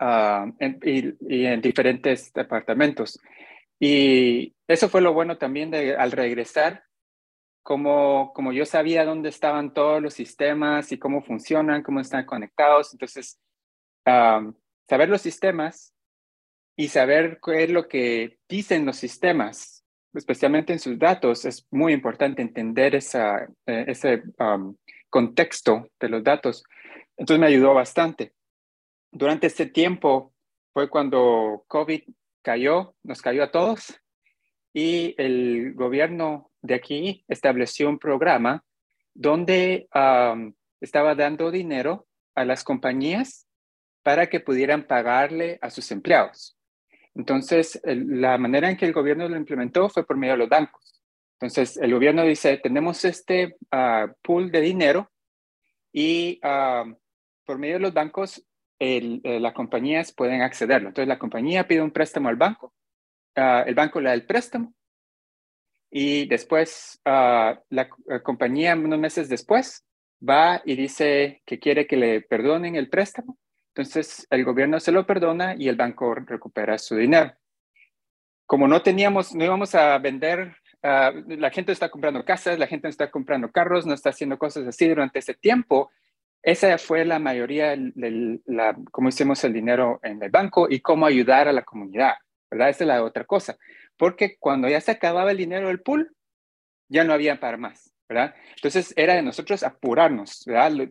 uh, 0.00 0.52
en, 0.58 0.80
y, 0.82 1.46
en 1.46 1.60
diferentes 1.60 2.32
departamentos. 2.32 3.20
Y 3.78 4.52
eso 4.66 4.88
fue 4.88 5.02
lo 5.02 5.12
bueno 5.12 5.38
también 5.38 5.72
al 5.72 6.10
regresar, 6.10 6.82
como, 7.62 8.32
como 8.32 8.52
yo 8.52 8.66
sabía 8.66 9.04
dónde 9.04 9.28
estaban 9.28 9.72
todos 9.72 10.02
los 10.02 10.14
sistemas 10.14 10.90
y 10.90 10.98
cómo 10.98 11.22
funcionan, 11.22 11.84
cómo 11.84 12.00
están 12.00 12.26
conectados. 12.26 12.92
Entonces, 12.92 13.38
saber 14.04 15.08
los 15.08 15.22
sistemas 15.22 15.94
y 16.76 16.88
saber 16.88 17.38
qué 17.44 17.64
es 17.64 17.70
lo 17.70 17.86
que 17.88 18.38
dicen 18.48 18.84
los 18.84 18.96
sistemas, 18.96 19.83
especialmente 20.14 20.72
en 20.72 20.78
sus 20.78 20.98
datos, 20.98 21.44
es 21.44 21.66
muy 21.70 21.92
importante 21.92 22.42
entender 22.42 22.94
esa, 22.94 23.44
eh, 23.66 23.84
ese 23.88 24.22
contexto 25.10 25.88
de 26.00 26.08
los 26.08 26.24
datos. 26.24 26.64
Entonces 27.16 27.40
me 27.40 27.46
ayudó 27.46 27.74
bastante. 27.74 28.32
Durante 29.10 29.46
este 29.46 29.66
tiempo 29.66 30.32
fue 30.72 30.88
cuando 30.88 31.64
COVID 31.68 32.02
cayó, 32.42 32.94
nos 33.02 33.22
cayó 33.22 33.44
a 33.44 33.50
todos 33.50 34.00
y 34.72 35.14
el 35.18 35.74
gobierno 35.74 36.50
de 36.62 36.74
aquí 36.74 37.24
estableció 37.28 37.88
un 37.88 37.98
programa 37.98 38.64
donde 39.14 39.88
estaba 40.80 41.14
dando 41.14 41.50
dinero 41.50 42.06
a 42.34 42.44
las 42.44 42.64
compañías 42.64 43.46
para 44.02 44.28
que 44.28 44.40
pudieran 44.40 44.86
pagarle 44.86 45.58
a 45.62 45.70
sus 45.70 45.90
empleados. 45.92 46.56
Entonces, 47.14 47.80
la 47.84 48.38
manera 48.38 48.68
en 48.68 48.76
que 48.76 48.86
el 48.86 48.92
gobierno 48.92 49.28
lo 49.28 49.36
implementó 49.36 49.88
fue 49.88 50.04
por 50.04 50.16
medio 50.16 50.34
de 50.34 50.38
los 50.38 50.48
bancos. 50.48 51.00
Entonces, 51.34 51.76
el 51.76 51.92
gobierno 51.92 52.24
dice, 52.24 52.56
tenemos 52.58 53.04
este 53.04 53.56
uh, 53.72 54.12
pool 54.22 54.50
de 54.50 54.60
dinero 54.60 55.10
y 55.92 56.40
uh, 56.42 56.92
por 57.44 57.58
medio 57.58 57.74
de 57.74 57.80
los 57.80 57.94
bancos, 57.94 58.44
eh, 58.80 59.20
las 59.40 59.52
compañías 59.52 60.12
pueden 60.12 60.42
accederlo. 60.42 60.88
Entonces, 60.88 61.08
la 61.08 61.18
compañía 61.18 61.68
pide 61.68 61.82
un 61.82 61.92
préstamo 61.92 62.28
al 62.28 62.36
banco, 62.36 62.74
uh, 63.36 63.66
el 63.66 63.74
banco 63.74 64.00
le 64.00 64.08
da 64.08 64.14
el 64.14 64.26
préstamo 64.26 64.74
y 65.90 66.26
después 66.26 67.00
la, 67.04 67.62
la 67.68 67.88
compañía, 68.22 68.74
unos 68.74 68.98
meses 68.98 69.28
después, 69.28 69.84
va 70.28 70.60
y 70.64 70.74
dice 70.74 71.42
que 71.46 71.60
quiere 71.60 71.86
que 71.86 71.96
le 71.96 72.20
perdonen 72.22 72.74
el 72.74 72.88
préstamo 72.88 73.38
entonces, 73.76 74.24
el 74.30 74.44
gobierno 74.44 74.78
se 74.78 74.92
lo 74.92 75.04
perdona 75.04 75.56
y 75.58 75.68
el 75.68 75.74
banco 75.74 76.14
recupera 76.14 76.78
su 76.78 76.94
dinero. 76.94 77.32
Como 78.46 78.68
no 78.68 78.82
teníamos, 78.82 79.34
no 79.34 79.44
íbamos 79.44 79.74
a 79.74 79.98
vender, 79.98 80.54
uh, 80.84 81.34
la 81.36 81.50
gente 81.50 81.72
está 81.72 81.88
comprando 81.88 82.24
casas, 82.24 82.56
la 82.56 82.68
gente 82.68 82.86
está 82.86 83.10
comprando 83.10 83.50
carros, 83.50 83.84
no 83.84 83.94
está 83.94 84.10
haciendo 84.10 84.38
cosas 84.38 84.64
así 84.68 84.86
durante 84.88 85.18
ese 85.18 85.34
tiempo. 85.34 85.90
Esa 86.40 86.78
fue 86.78 87.04
la 87.04 87.18
mayoría 87.18 87.70
de 87.70 88.40
la, 88.44 88.76
cómo 88.92 89.08
hicimos 89.08 89.42
el 89.42 89.52
dinero 89.52 89.98
en 90.04 90.22
el 90.22 90.30
banco 90.30 90.68
y 90.70 90.78
cómo 90.78 91.06
ayudar 91.06 91.48
a 91.48 91.52
la 91.52 91.64
comunidad, 91.64 92.14
¿verdad? 92.48 92.68
Esa 92.68 92.84
es 92.84 92.88
la 92.88 93.02
otra 93.02 93.24
cosa. 93.24 93.56
Porque 93.96 94.36
cuando 94.38 94.68
ya 94.68 94.80
se 94.80 94.92
acababa 94.92 95.32
el 95.32 95.38
dinero 95.38 95.66
del 95.66 95.80
pool, 95.80 96.14
ya 96.88 97.02
no 97.02 97.12
había 97.12 97.40
para 97.40 97.56
más, 97.56 97.92
¿verdad? 98.08 98.36
Entonces 98.54 98.94
era 98.96 99.14
de 99.14 99.22
nosotros 99.22 99.64
apurarnos, 99.64 100.44
¿verdad? 100.46 100.90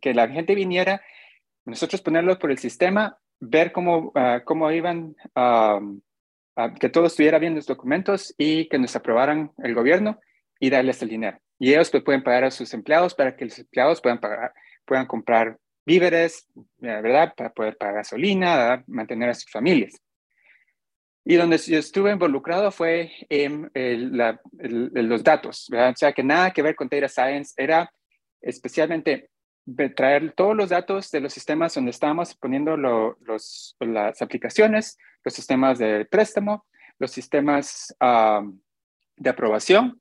Que 0.00 0.14
la 0.14 0.26
gente 0.28 0.54
viniera 0.54 1.02
nosotros 1.66 2.00
ponerlo 2.00 2.38
por 2.38 2.50
el 2.50 2.58
sistema, 2.58 3.18
ver 3.40 3.72
cómo, 3.72 4.12
uh, 4.14 4.42
cómo 4.44 4.70
iban, 4.70 5.16
uh, 5.34 6.00
uh, 6.56 6.74
que 6.80 6.88
todo 6.88 7.06
estuviera 7.06 7.38
bien 7.38 7.54
los 7.54 7.66
documentos 7.66 8.34
y 8.38 8.68
que 8.68 8.78
nos 8.78 8.94
aprobaran 8.96 9.52
el 9.58 9.74
gobierno 9.74 10.18
y 10.60 10.70
darles 10.70 11.02
el 11.02 11.08
dinero. 11.08 11.38
Y 11.58 11.72
ellos 11.72 11.90
pues, 11.90 12.04
pueden 12.04 12.22
pagar 12.22 12.44
a 12.44 12.50
sus 12.50 12.72
empleados 12.72 13.14
para 13.14 13.36
que 13.36 13.46
los 13.46 13.58
empleados 13.58 14.00
puedan, 14.00 14.20
pagar, 14.20 14.54
puedan 14.84 15.06
comprar 15.06 15.58
víveres, 15.84 16.48
¿verdad? 16.78 17.34
Para 17.36 17.52
poder 17.52 17.76
pagar 17.76 17.96
gasolina, 17.96 18.56
¿verdad? 18.56 18.84
mantener 18.86 19.30
a 19.30 19.34
sus 19.34 19.50
familias. 19.50 20.00
Y 21.24 21.34
donde 21.34 21.58
yo 21.58 21.78
estuve 21.78 22.12
involucrado 22.12 22.70
fue 22.70 23.10
en 23.28 23.70
los 23.72 25.24
datos, 25.24 25.66
¿verdad? 25.68 25.90
o 25.90 25.96
sea, 25.96 26.12
que 26.12 26.22
nada 26.22 26.52
que 26.52 26.62
ver 26.62 26.76
con 26.76 26.88
data 26.88 27.08
science, 27.08 27.52
era 27.56 27.90
especialmente 28.40 29.30
traer 29.94 30.32
todos 30.32 30.56
los 30.56 30.70
datos 30.70 31.10
de 31.10 31.20
los 31.20 31.32
sistemas 31.32 31.74
donde 31.74 31.90
estábamos 31.90 32.34
poniendo 32.34 32.76
los, 32.76 33.76
las 33.80 34.22
aplicaciones, 34.22 34.98
los 35.24 35.34
sistemas 35.34 35.78
de 35.78 36.04
préstamo, 36.04 36.66
los 36.98 37.10
sistemas 37.10 37.94
de 37.98 39.30
aprobación 39.30 40.00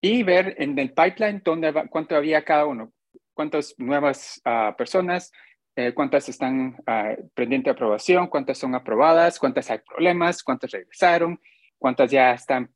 y 0.00 0.22
ver 0.22 0.56
en 0.58 0.78
el 0.78 0.92
pipeline 0.92 1.40
dónde, 1.44 1.72
cuánto 1.88 2.16
había 2.16 2.44
cada 2.44 2.66
uno, 2.66 2.92
cuántas 3.34 3.74
nuevas 3.78 4.40
ah, 4.44 4.74
personas, 4.76 5.30
eh, 5.74 5.94
cuántas 5.94 6.28
están 6.28 6.76
uh, 6.80 7.30
pendiente 7.34 7.70
de 7.70 7.72
aprobación, 7.72 8.26
cuántas 8.26 8.58
son 8.58 8.74
aprobadas, 8.74 9.38
cuántas 9.38 9.70
hay 9.70 9.78
problemas, 9.78 10.42
cuántas 10.42 10.70
regresaron, 10.70 11.40
cuántas 11.78 12.10
ya 12.10 12.32
están 12.32 12.70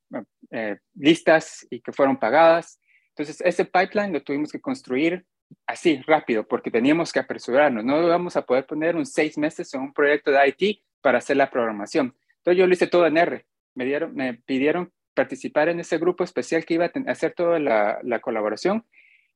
eh, 0.51 0.79
listas 0.95 1.67
y 1.69 1.81
que 1.81 1.93
fueron 1.93 2.17
pagadas. 2.17 2.81
Entonces, 3.11 3.43
ese 3.45 3.67
pipeline 3.67 4.15
lo 4.15 4.23
tuvimos 4.23 4.51
que 4.51 4.61
construir 4.61 5.27
así, 5.67 6.03
rápido, 6.07 6.47
porque 6.47 6.71
teníamos 6.71 7.13
que 7.13 7.21
apresurarnos. 7.21 7.85
No 7.85 8.03
íbamos 8.03 8.37
a 8.37 8.43
poder 8.43 8.67
poner 8.67 8.97
un 8.97 9.07
seis 9.07 9.39
meses 9.39 9.73
en 9.75 9.81
un 9.83 9.93
proyecto 9.93 10.31
de 10.31 10.55
IT 10.57 10.81
para 11.01 11.19
hacer 11.19 11.37
la 11.37 11.51
programación. 11.51 12.15
Entonces, 12.39 12.59
yo 12.59 12.67
lo 12.67 12.73
hice 12.73 12.87
todo 12.87 13.07
en 13.07 13.17
R. 13.17 13.47
Me, 13.75 13.85
dieron, 13.85 14.15
me 14.15 14.35
pidieron 14.35 14.93
participar 15.15 15.69
en 15.69 15.81
ese 15.81 15.99
grupo 15.99 16.25
especial 16.25 16.65
que 16.65 16.75
iba 16.75 16.87
a 16.87 17.11
hacer 17.11 17.33
toda 17.33 17.59
la, 17.59 17.99
la 18.03 18.21
colaboración 18.21 18.85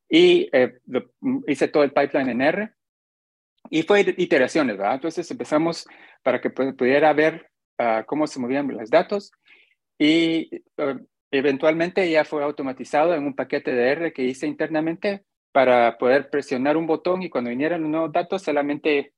y 0.07 0.49
hice 1.47 1.67
todo 1.69 1.83
el 1.83 1.93
pipeline 1.93 2.29
en 2.29 2.41
R 2.41 2.73
y 3.69 3.83
fue 3.83 4.01
iteraciones, 4.17 4.77
¿verdad? 4.77 4.95
Entonces 4.95 5.29
empezamos 5.31 5.87
para 6.23 6.41
que 6.41 6.49
pudiera 6.49 7.13
ver 7.13 7.49
uh, 7.79 8.03
cómo 8.05 8.27
se 8.27 8.39
movían 8.39 8.67
los 8.67 8.89
datos 8.89 9.31
y 9.97 10.63
uh, 10.77 10.99
eventualmente 11.31 12.09
ya 12.09 12.25
fue 12.25 12.43
automatizado 12.43 13.13
en 13.15 13.23
un 13.23 13.35
paquete 13.35 13.71
de 13.71 13.89
R 13.89 14.13
que 14.13 14.23
hice 14.23 14.47
internamente 14.47 15.23
para 15.51 15.97
poder 15.97 16.29
presionar 16.29 16.77
un 16.77 16.87
botón 16.87 17.21
y 17.23 17.29
cuando 17.29 17.49
vinieran 17.49 17.89
nuevos 17.89 18.11
datos 18.11 18.41
solamente 18.41 19.13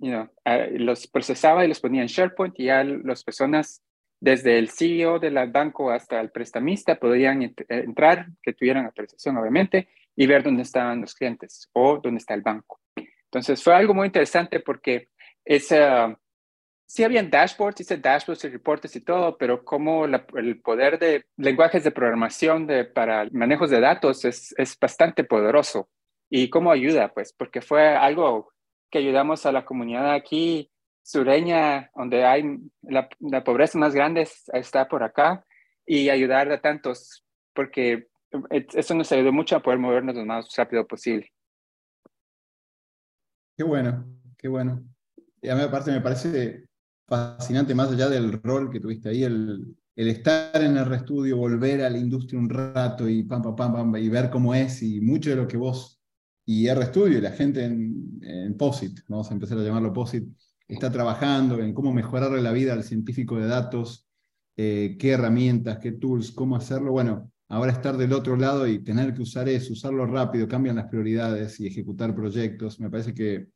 you 0.00 0.28
los 0.72 1.06
procesaba 1.08 1.64
y 1.64 1.68
los 1.68 1.80
ponía 1.80 2.02
en 2.02 2.08
SharePoint 2.08 2.58
y 2.58 2.64
ya 2.64 2.84
las 2.84 3.24
personas 3.24 3.82
desde 4.20 4.58
el 4.58 4.70
CEO 4.70 5.18
del 5.18 5.34
banco 5.50 5.90
hasta 5.90 6.20
el 6.20 6.30
prestamista 6.30 6.96
podían 6.96 7.54
entrar, 7.68 8.26
que 8.42 8.52
tuvieran 8.52 8.86
autorización 8.86 9.36
obviamente, 9.36 9.88
y 10.16 10.26
ver 10.26 10.42
dónde 10.42 10.62
estaban 10.62 11.00
los 11.00 11.14
clientes 11.14 11.68
o 11.72 11.98
dónde 11.98 12.18
está 12.18 12.34
el 12.34 12.42
banco. 12.42 12.80
Entonces 12.96 13.62
fue 13.62 13.74
algo 13.74 13.94
muy 13.94 14.06
interesante 14.06 14.60
porque 14.60 15.08
esa, 15.44 16.18
sí 16.88 17.04
habían 17.04 17.30
dashboards, 17.30 17.82
hice 17.82 17.98
dashboards 17.98 18.44
y 18.44 18.48
reportes 18.48 18.96
y 18.96 19.02
todo, 19.02 19.36
pero 19.36 19.62
como 19.62 20.06
el 20.06 20.60
poder 20.62 20.98
de 20.98 21.26
lenguajes 21.36 21.84
de 21.84 21.90
programación 21.90 22.66
para 22.94 23.28
manejos 23.30 23.70
de 23.70 23.80
datos 23.80 24.24
es, 24.24 24.54
es 24.56 24.76
bastante 24.78 25.22
poderoso. 25.22 25.90
¿Y 26.30 26.48
cómo 26.48 26.70
ayuda? 26.70 27.12
Pues 27.12 27.32
porque 27.34 27.60
fue 27.60 27.88
algo 27.94 28.52
que 28.90 28.98
ayudamos 28.98 29.44
a 29.44 29.52
la 29.52 29.66
comunidad 29.66 30.14
aquí 30.14 30.70
sureña, 31.02 31.90
donde 31.94 32.24
hay 32.24 32.58
la, 32.82 33.08
la 33.20 33.44
pobreza 33.44 33.78
más 33.78 33.94
grande 33.94 34.26
está 34.52 34.88
por 34.88 35.02
acá, 35.02 35.44
y 35.86 36.08
ayudar 36.08 36.50
a 36.50 36.60
tantos, 36.60 37.24
porque 37.54 38.08
eso 38.50 38.94
nos 38.94 39.12
ayudó 39.12 39.32
mucho 39.32 39.56
a 39.56 39.62
poder 39.62 39.78
movernos 39.78 40.16
lo 40.16 40.24
más 40.24 40.54
rápido 40.56 40.86
posible. 40.86 41.30
Qué 43.56 43.64
bueno, 43.64 44.06
qué 44.38 44.48
bueno. 44.48 44.82
Y 45.40 45.48
a 45.48 45.54
mí 45.54 45.62
aparte 45.62 45.90
me 45.90 46.00
parece 46.00 46.67
fascinante, 47.08 47.74
más 47.74 47.90
allá 47.90 48.08
del 48.08 48.40
rol 48.42 48.70
que 48.70 48.80
tuviste 48.80 49.08
ahí, 49.08 49.24
el, 49.24 49.76
el 49.96 50.08
estar 50.08 50.62
en 50.62 50.76
el 50.76 50.84
restudio, 50.86 51.36
volver 51.36 51.82
a 51.82 51.90
la 51.90 51.98
industria 51.98 52.38
un 52.38 52.48
rato 52.48 53.08
y 53.08 53.24
pam, 53.24 53.42
pam, 53.42 53.56
pam, 53.56 53.72
pam, 53.72 53.96
y 53.96 54.08
ver 54.08 54.30
cómo 54.30 54.54
es, 54.54 54.82
y 54.82 55.00
mucho 55.00 55.30
de 55.30 55.36
lo 55.36 55.48
que 55.48 55.56
vos 55.56 55.98
y 56.44 56.66
RStudio 56.72 57.18
y 57.18 57.20
la 57.20 57.32
gente 57.32 57.64
en, 57.64 58.56
POSIT, 58.56 59.00
vamos 59.08 59.30
a 59.30 59.34
empezar 59.34 59.58
a 59.58 59.62
llamarlo 59.62 59.92
POSIT, 59.92 60.26
está 60.66 60.90
trabajando 60.90 61.60
en 61.60 61.74
cómo 61.74 61.92
mejorarle 61.92 62.40
la 62.40 62.52
vida 62.52 62.72
al 62.72 62.84
científico 62.84 63.36
de 63.36 63.46
datos, 63.46 64.08
eh, 64.56 64.96
qué 64.98 65.10
herramientas, 65.10 65.78
qué 65.78 65.92
tools, 65.92 66.32
cómo 66.32 66.56
hacerlo. 66.56 66.92
Bueno, 66.92 67.30
ahora 67.48 67.72
estar 67.72 67.96
del 67.96 68.14
otro 68.14 68.36
lado 68.36 68.66
y 68.66 68.82
tener 68.82 69.14
que 69.14 69.22
usar 69.22 69.48
eso, 69.48 69.74
usarlo 69.74 70.06
rápido, 70.06 70.48
cambian 70.48 70.76
las 70.76 70.86
prioridades 70.86 71.60
y 71.60 71.66
ejecutar 71.66 72.14
proyectos, 72.14 72.80
me 72.80 72.88
parece 72.88 73.12
que 73.12 73.48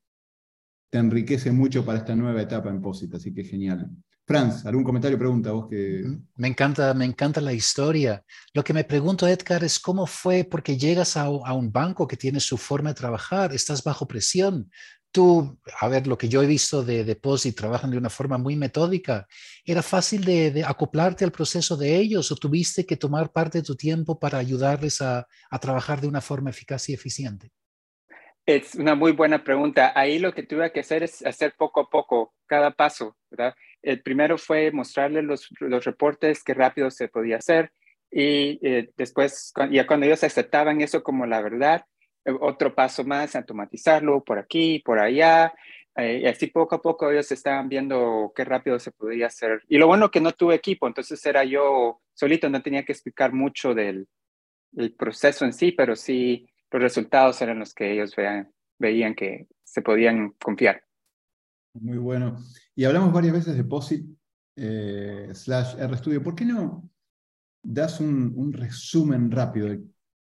te 0.93 0.99
enriquece 0.99 1.51
mucho 1.51 1.87
para 1.87 2.01
esta 2.01 2.15
nueva 2.15 2.43
etapa 2.43 2.69
en 2.69 2.83
POSIT, 2.83 3.15
así 3.15 3.33
que 3.33 3.45
genial. 3.45 3.89
Franz, 4.27 4.67
¿algún 4.67 4.85
comentario 4.85 5.19
pregunta 5.19 5.51
vos 5.51 5.67
que... 5.67 6.05
Me 6.37 6.49
encanta, 6.49 6.93
me 6.93 7.07
encanta 7.07 7.41
la 7.41 7.55
historia. 7.55 8.23
Lo 8.53 8.63
que 8.63 8.75
me 8.75 8.85
pregunto, 8.85 9.27
Edgar, 9.27 9.65
es 9.65 9.81
cómo 9.81 10.07
fue, 10.07 10.45
porque 10.45 10.77
llegas 10.77 11.17
a, 11.17 11.31
un 11.31 11.73
banco 11.73 12.07
que 12.07 12.19
tiene 12.19 12.41
su 12.41 12.59
forma 12.59 12.91
de 12.91 12.97
trabajar, 12.97 13.55
estás 13.55 13.83
bajo 13.83 14.07
presión, 14.07 14.71
tú, 15.11 15.59
a 15.81 15.89
ver, 15.89 16.07
lo 16.07 16.19
que 16.19 16.29
yo 16.29 16.43
he 16.43 16.47
visto 16.47 16.85
de 16.85 17.05
Deposit, 17.05 17.57
trabajan 17.57 17.91
de 17.91 17.97
una 17.97 18.11
forma 18.11 18.37
muy 18.37 18.57
metódica. 18.57 19.27
¿Era 19.65 19.83
fácil 19.83 20.23
de, 20.27 20.63
acoplarte 20.63 21.25
al 21.25 21.33
proceso 21.33 21.75
de 21.79 21.97
ellos 21.97 22.31
o 22.31 22.37
tuviste 22.37 22.85
que 22.85 22.99
tomar 22.99 23.33
parte 23.33 23.59
de 23.59 23.65
tu 23.65 23.77
tiempo 23.77 24.21
para 24.21 24.37
ayudarles 24.37 25.01
a, 25.01 25.27
trabajar 25.59 26.03
de 26.03 26.09
una 26.09 26.21
forma 26.21 26.51
eficaz 26.51 26.91
y 26.91 26.93
eficiente? 26.93 27.51
Es 28.45 28.75
una 28.75 28.95
muy 28.95 29.13
buena 29.13 29.45
pregunta. 29.45 29.93
Ahí 29.95 30.19
lo 30.19 30.33
que 30.33 30.43
tuve 30.43 30.73
que 30.73 30.81
hacer 30.81 31.03
es 31.03 31.25
hacer 31.25 31.55
poco 31.57 31.81
a 31.81 31.91
poco, 31.91 32.35
cada 32.47 32.73
paso, 32.73 33.17
¿verdad? 33.31 33.55
El 33.83 34.03
primero 34.03 34.39
fue 34.39 34.71
mostrarles 34.73 35.25
los, 35.25 35.49
los 35.61 35.85
reportes, 35.85 36.43
qué 36.43 36.55
rápido 36.55 36.91
se 36.91 37.09
podía 37.09 37.37
hacer. 37.37 37.73
Y 38.11 38.59
eh, 38.63 38.91
después, 38.97 39.53
ya 39.71 39.87
cuando 39.87 40.07
ellos 40.07 40.23
aceptaban 40.23 40.81
eso 40.83 41.03
como 41.03 41.25
la 41.25 41.41
verdad, 41.41 41.87
otro 42.41 42.75
paso 42.75 43.05
más, 43.05 43.35
automatizarlo 43.35 44.23
por 44.23 44.39
aquí, 44.39 44.81
por 44.81 44.99
allá. 44.99 45.53
Eh, 45.97 46.21
y 46.23 46.27
así 46.27 46.47
poco 46.47 46.77
a 46.77 46.83
poco 46.83 47.11
ellos 47.11 47.31
estaban 47.33 47.69
viendo 47.69 48.33
qué 48.35 48.45
rápido 48.45 48.79
se 48.79 48.93
podía 48.93 49.27
hacer. 49.27 49.63
Y 49.69 49.79
lo 49.79 49.87
bueno 49.87 50.11
que 50.11 50.21
no 50.21 50.33
tuve 50.33 50.55
equipo, 50.55 50.87
entonces 50.87 51.25
era 51.27 51.45
yo 51.45 52.01
solito, 52.15 52.49
no 52.49 52.63
tenía 52.63 52.85
que 52.85 52.93
explicar 52.93 53.33
mucho 53.33 53.75
del, 53.75 54.07
proceso 54.97 55.45
en 55.45 55.53
sí, 55.53 55.73
pero 55.73 55.95
sí 55.95 56.49
los 56.73 56.83
resultados 56.83 57.41
eran 57.43 57.59
los 57.59 57.75
que 57.75 57.93
ellos 57.93 58.15
vean, 58.17 58.51
veían 58.79 59.15
que 59.15 59.47
se 59.63 59.83
podían 59.83 60.31
confiar. 60.43 60.83
Muy 61.75 61.99
bueno. 61.99 62.37
Y 62.75 62.85
hablamos 62.85 63.13
varias 63.13 63.35
veces 63.35 63.57
de 63.57 63.65
POSIT 63.65 64.07
eh, 64.57 65.29
slash 65.33 65.77
RStudio. 65.77 66.23
¿Por 66.23 66.35
qué 66.35 66.45
no 66.45 66.89
das 67.63 68.01
un, 68.01 68.33
un 68.37 68.53
resumen 68.53 69.31
rápido 69.31 69.69
de 69.69 69.83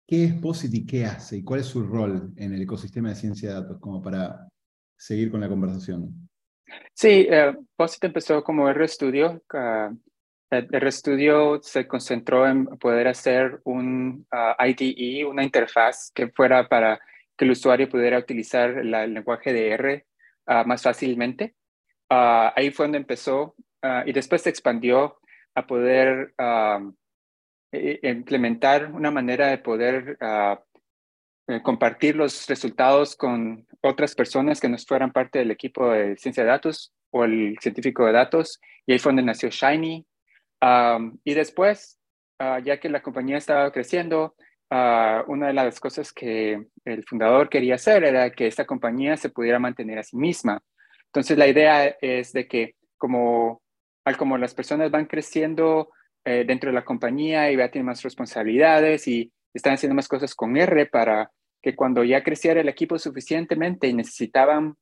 ¿Qué 0.09 0.25
es 0.25 0.33
POSIT 0.33 0.75
y 0.75 0.87
qué 0.87 1.05
hace? 1.05 1.37
¿Y 1.37 1.45
cuál 1.45 1.61
es 1.61 1.67
su 1.67 1.83
rol 1.83 2.33
en 2.37 2.55
el 2.55 2.63
ecosistema 2.63 3.11
de 3.11 3.15
ciencia 3.15 3.51
de 3.51 3.55
datos? 3.57 3.79
Como 3.79 4.01
para 4.01 4.49
seguir 4.97 5.31
con 5.31 5.43
la 5.43 5.51
conversación. 5.51 6.31
Sí, 6.95 7.27
eh, 7.29 7.55
POSIT 7.77 8.05
empezó 8.05 8.43
como 8.43 8.73
RStudio. 8.73 9.43
Uh, 9.53 9.95
RStudio 10.51 11.61
se 11.63 11.87
concentró 11.87 12.47
en 12.47 12.67
poder 12.79 13.09
hacer 13.09 13.61
un 13.65 14.27
uh, 14.33 14.65
IDE, 14.65 15.25
una 15.25 15.45
interfaz 15.45 16.11
que 16.15 16.29
fuera 16.29 16.69
para 16.69 16.99
que 17.37 17.45
el 17.45 17.51
usuario 17.53 17.89
pudiera 17.89 18.19
utilizar 18.19 18.71
el 18.71 18.91
lenguaje 18.91 19.53
de 19.53 19.71
R 19.71 20.07
ah, 20.47 20.65
más 20.65 20.83
fácilmente. 20.83 21.55
ahí 22.09 22.71
fue 22.71 22.87
donde 22.87 22.99
empezó 22.99 23.55
y 24.07 24.13
después 24.13 24.43
se 24.43 24.51
expandió 24.51 25.21
a 25.55 25.65
poder 25.67 26.35
eh, 27.71 28.01
implementar 28.03 28.91
una 28.91 29.11
manera 29.11 29.49
de 29.49 29.59
poder 29.59 30.17
ah, 30.21 30.59
eh, 31.49 31.61
compartir 31.63 32.17
los 32.17 32.47
resultados 32.47 33.15
con 33.15 33.67
otras 33.83 34.15
personas 34.15 34.59
que 34.59 34.71
no 34.71 34.79
fueran 34.79 35.13
parte 35.13 35.39
del 35.39 35.51
equipo 35.51 35.91
de 35.91 36.17
ciencia 36.17 36.45
de 36.45 36.49
datos 36.49 36.95
o 37.11 37.25
el 37.25 37.57
científico 37.61 38.07
de 38.07 38.13
datos. 38.13 38.59
Y 38.87 38.93
ahí 38.93 38.99
fue 38.99 39.11
donde 39.11 39.23
nació 39.23 39.51
Shiny. 39.51 40.07
Y 41.25 41.35
después, 41.35 41.99
ah, 42.39 42.59
ya 42.61 42.81
que 42.81 42.89
la 42.89 43.03
compañía 43.03 43.39
estaba 43.39 43.71
creciendo, 43.73 44.35
ah, 44.71 45.25
una 45.29 45.49
de 45.49 45.53
las 45.53 45.81
cosas 45.81 46.13
que 46.13 46.67
el 46.85 47.05
fundador 47.05 47.49
quería 47.49 47.77
hacer 47.77 48.05
era 48.05 48.31
que 48.31 48.47
esta 48.47 48.65
compañía 48.65 49.17
se 49.17 49.31
pudiera 49.31 49.59
mantener 49.59 49.99
a 49.99 50.03
sí 50.03 50.17
misma. 50.17 50.61
Entonces, 51.07 51.39
la 51.39 51.47
idea 51.47 51.87
es 52.01 52.33
de 52.33 52.47
que 52.49 52.75
como, 52.97 53.63
al 54.05 54.17
como 54.17 54.37
las 54.39 54.55
personas 54.55 54.91
van 54.91 55.07
creciendo, 55.07 55.91
eh, 56.25 56.45
dentro 56.47 56.69
de 56.69 56.75
la 56.75 56.85
compañía 56.85 57.51
y 57.51 57.57
ya 57.57 57.71
tiene 57.71 57.87
más 57.87 58.03
responsabilidades 58.03 59.09
y 59.09 59.33
están 59.55 59.75
haciendo 59.75 59.95
más 59.95 60.09
cosas 60.09 60.35
con 60.35 60.57
R 60.59 60.85
para 60.85 61.31
que 61.63 61.75
cuando 61.75 62.05
ya 62.05 62.23
creciera 62.23 62.61
el 62.61 62.69
equipo 62.69 62.99
suficientemente 62.99 63.89
y 63.89 63.95
necesitaban 63.95 64.75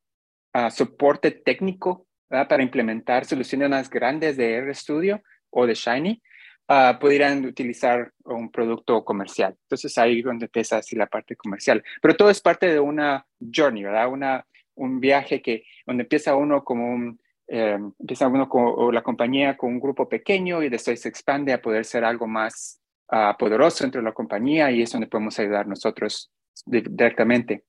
ah, 0.52 0.70
soporte 0.70 1.30
técnico 1.30 2.06
para 2.28 2.62
implementar 2.64 3.24
soluciones 3.26 3.70
más 3.70 3.88
grandes 3.88 4.36
de 4.36 4.60
RStudio 4.60 5.22
o 5.56 5.66
de 5.66 5.74
Shiny, 5.74 6.20
uh, 6.68 6.98
pudieran 6.98 7.44
utilizar 7.44 8.12
un 8.24 8.50
producto 8.50 9.04
comercial. 9.04 9.56
Entonces 9.62 9.96
ahí 9.98 10.18
es 10.18 10.24
donde 10.24 10.46
empieza 10.46 10.78
así 10.78 10.96
la 10.96 11.06
parte 11.06 11.36
comercial. 11.36 11.82
Pero 12.00 12.14
todo 12.14 12.30
es 12.30 12.40
parte 12.40 12.72
de 12.72 12.80
una 12.80 13.26
journey, 13.40 13.84
¿verdad? 13.84 14.08
Una, 14.08 14.46
un 14.74 15.00
viaje 15.00 15.40
que, 15.40 15.64
donde 15.86 16.02
empieza 16.02 16.36
uno 16.36 16.62
como 16.62 16.92
un 16.92 17.18
empieza 17.48 18.26
uno 18.26 18.48
con, 18.48 18.92
la 18.92 19.02
compañía 19.02 19.56
con 19.56 19.70
un 19.70 19.80
grupo 19.80 20.08
pequeño 20.08 20.64
y 20.64 20.68
después 20.68 21.00
se 21.00 21.08
expande 21.08 21.52
a 21.52 21.62
poder 21.62 21.84
ser 21.84 22.04
algo 22.04 22.26
más 22.26 22.80
ah, 23.08 23.36
poderoso 23.38 23.84
entre 23.84 24.02
la 24.02 24.12
compañía 24.12 24.70
y 24.72 24.82
es 24.82 24.90
donde 24.90 25.06
podemos 25.06 25.38
ayudar 25.38 25.66
nosotros 25.66 26.32
directamente. 26.64 27.64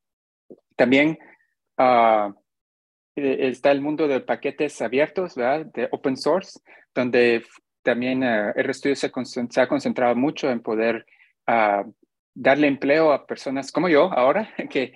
También 0.76 1.20
uh, 1.78 2.34
está 3.16 3.72
el 3.72 3.82
mundo 3.82 4.08
de 4.08 4.22
paquetes 4.22 4.82
abiertos, 4.82 5.36
¿verdad? 5.36 5.68
De 5.68 5.88
open 5.92 6.18
source, 6.18 6.60
donde 6.94 7.44
también 7.88 8.22
uh, 8.22 8.52
RStudio 8.54 8.98
se, 8.98 9.10
se, 9.50 9.62
ha 9.62 9.68
concentrado 9.70 10.14
mucho 10.14 10.50
en 10.50 10.60
poder 10.60 11.06
uh, 11.48 11.90
darle 12.34 12.68
empleo 12.68 13.14
a 13.14 13.26
personas 13.26 13.72
como 13.72 13.88
yo 13.88 14.12
ahora, 14.12 14.54
que 14.70 14.92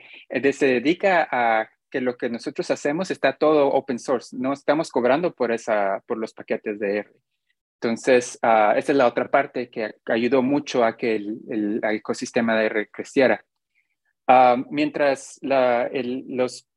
se 0.52 0.66
dedica 0.66 1.26
a 1.32 1.70
que 1.90 2.02
lo 2.02 2.18
que 2.18 2.30
nosotros 2.30 2.70
hacemos 2.70 3.10
está 3.10 3.38
todo 3.38 3.70
open 3.70 3.98
source, 3.98 4.36
no 4.38 4.52
estamos 4.52 4.90
cobrando 4.90 5.34
por, 5.34 5.54
esa, 5.54 6.04
por 6.06 6.18
los 6.18 6.34
paquetes 6.34 6.80
de 6.80 6.98
R. 6.98 7.12
Entonces, 7.80 8.36
esa 8.36 8.78
es 8.78 8.90
la 8.90 9.08
otra 9.08 9.32
parte 9.32 9.70
que 9.70 9.96
ayudó 10.06 10.42
mucho 10.42 10.84
a 10.84 10.98
que 10.98 11.16
el, 11.16 11.40
el 11.50 11.82
ecosistema 11.84 12.58
de 12.58 12.66
R 12.66 12.90
creciera. 12.90 13.44
mientras 14.70 15.40
la, 15.42 15.88
el, 15.88 16.26
los 16.28 16.68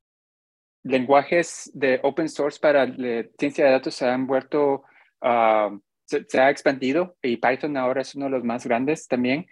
lenguajes 0.83 1.69
de 1.73 1.99
open 2.03 2.29
source 2.29 2.59
para 2.59 2.85
la 2.85 3.25
ciencia 3.37 3.65
de 3.65 3.71
datos 3.71 3.95
se 3.95 4.07
han 4.07 4.25
vuelto, 4.25 4.83
uh, 5.21 5.79
se, 6.05 6.39
ha 6.39 6.49
expandido 6.49 7.17
y 7.21 7.37
Python 7.37 7.77
ahora 7.77 8.01
es 8.01 8.15
uno 8.15 8.25
de 8.25 8.31
los 8.31 8.43
más 8.43 8.65
grandes 8.65 9.07
también. 9.07 9.45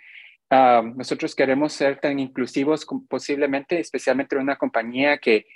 Nosotros 0.50 1.34
queremos 1.34 1.74
ser 1.74 2.00
tan 2.00 2.20
inclusivos 2.20 2.86
como 2.86 3.08
posiblemente, 3.08 3.80
especialmente 3.80 4.36
en 4.36 4.44
una 4.44 4.56
compañía 4.56 5.18
que, 5.18 5.48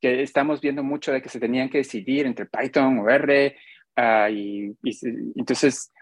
que 0.00 0.22
estamos 0.22 0.60
viendo 0.60 0.84
mucho 0.84 1.12
de 1.12 1.20
que 1.20 1.28
se 1.28 1.40
tenían 1.40 1.68
que 1.68 1.78
decidir 1.78 2.24
entre 2.26 2.46
Python 2.46 3.00
o 3.00 3.10
R 3.10 3.56
y, 4.30 4.70
y, 4.80 4.98
entonces 5.34 5.92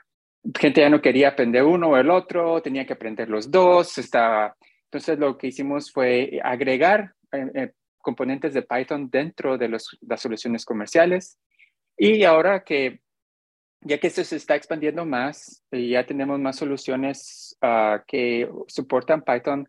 gente 0.58 0.80
ya 0.80 0.90
no 0.90 1.00
quería 1.00 1.28
aprender 1.28 1.62
uno 1.62 1.88
o 1.88 1.96
el 1.96 2.10
otro, 2.10 2.60
tenía 2.62 2.86
que 2.86 2.92
aprender 2.92 3.28
los 3.28 3.50
dos. 3.50 3.98
Estaba, 3.98 4.56
entonces 4.84 5.18
lo 5.18 5.38
que 5.38 5.48
hicimos 5.48 5.92
fue 5.92 6.40
agregar 6.42 7.14
eh, 7.32 7.50
eh 7.54 7.72
componentes 8.02 8.52
de 8.52 8.62
Python 8.62 9.08
dentro 9.08 9.56
de 9.56 9.68
las 9.68 9.86
soluciones 10.16 10.64
comerciales. 10.64 11.38
Y 11.96 12.24
ahora 12.24 12.64
que, 12.64 13.00
ya 13.84 13.98
que 13.98 14.06
esto 14.06 14.24
se 14.24 14.36
está 14.36 14.54
expandiendo 14.54 15.04
más, 15.04 15.62
y 15.70 15.90
ya 15.90 16.06
tenemos 16.06 16.38
más 16.40 16.56
soluciones 16.56 17.56
ah, 17.60 18.02
que 18.06 18.48
soportan 18.68 19.22
Python, 19.22 19.68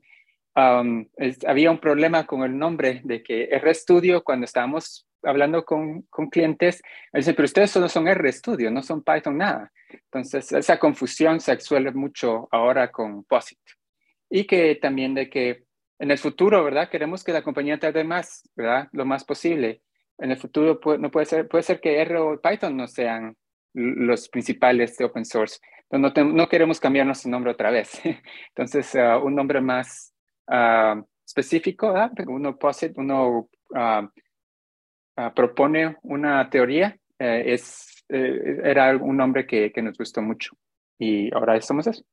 había 0.56 1.72
un 1.72 1.80
problema 1.80 2.26
con 2.26 2.44
el 2.44 2.58
nombre 2.58 3.02
de 3.04 3.24
que 3.24 3.50
RStudio, 3.60 4.24
cuando 4.24 4.46
estábamos 4.46 5.08
hablando 5.24 5.66
con, 5.66 6.04
con 6.04 6.30
clientes, 6.30 6.82
dicen, 7.12 7.34
pero 7.36 7.46
ustedes 7.46 7.72
solo 7.72 7.90
son 7.90 8.08
RStudio, 8.14 8.70
no 8.70 8.84
son 8.84 9.04
Python 9.04 9.38
nada. 9.38 9.72
Entonces, 9.90 10.52
esa 10.52 10.78
confusión 10.78 11.40
se 11.40 11.60
suele 11.60 11.92
mucho 11.92 12.48
ahora 12.52 12.92
con 12.92 13.24
POSIT. 13.24 13.60
Y 14.30 14.46
que 14.46 14.76
también 14.76 15.14
de 15.14 15.30
que 15.30 15.64
en 16.00 16.12
el 16.12 16.18
futuro, 16.18 16.64
¿verdad? 16.64 16.90
Queremos 16.90 17.24
que 17.24 17.32
la 17.32 17.44
compañía 17.44 17.80
tarde 17.80 18.04
más, 18.04 18.50
¿verdad? 18.56 18.90
Lo 18.92 19.06
más 19.06 19.24
posible. 19.24 19.82
En 20.18 20.32
el 20.32 20.38
futuro 20.38 20.80
puede, 20.80 21.00
no 21.00 21.10
puede 21.10 21.26
ser, 21.26 21.48
puede 21.48 21.64
ser 21.64 21.80
que 21.80 22.02
R 22.02 22.18
o 22.18 22.42
Python 22.42 22.76
no 22.76 22.88
sean 22.88 23.38
los 23.74 24.30
principales 24.30 24.98
de 24.98 25.06
open 25.06 25.26
source. 25.26 25.60
No, 25.92 26.50
queremos 26.50 26.80
cambiar 26.80 27.06
nuestro 27.06 27.30
nombre 27.30 27.52
otra 27.52 27.70
vez. 27.70 28.02
Entonces, 28.50 28.96
uh, 28.96 29.24
un 29.24 29.36
nombre 29.36 29.62
más 29.62 30.14
uh, 30.48 31.04
específico, 31.26 31.94
¿verdad? 31.94 32.12
uno 32.28 32.58
posit, 32.58 32.98
uno 32.98 33.50
propone 35.36 35.98
una 36.04 36.50
teoría, 36.50 36.98
eh, 37.20 37.54
es, 37.54 38.04
eh, 38.10 38.60
era 38.64 38.96
un 38.98 39.18
nombre 39.18 39.46
que, 39.46 39.72
que 39.72 39.82
nos 39.82 39.98
gustó 39.98 40.22
mucho. 40.22 40.58
Y 41.00 41.34
ahora 41.34 41.56
estamos 41.56 41.88
eso. 41.88 42.04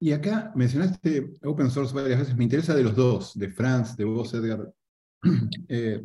Y 0.00 0.12
acá 0.12 0.52
mencionaste 0.56 1.34
open 1.44 1.70
source 1.70 1.94
varias 1.94 2.18
veces, 2.18 2.36
me 2.36 2.44
interesa 2.44 2.74
de 2.74 2.82
los 2.82 2.96
dos, 2.96 3.38
de 3.38 3.48
Franz, 3.50 3.96
de 3.96 4.04
vos, 4.04 4.34
Edgar, 4.34 4.72
eh, 5.68 6.02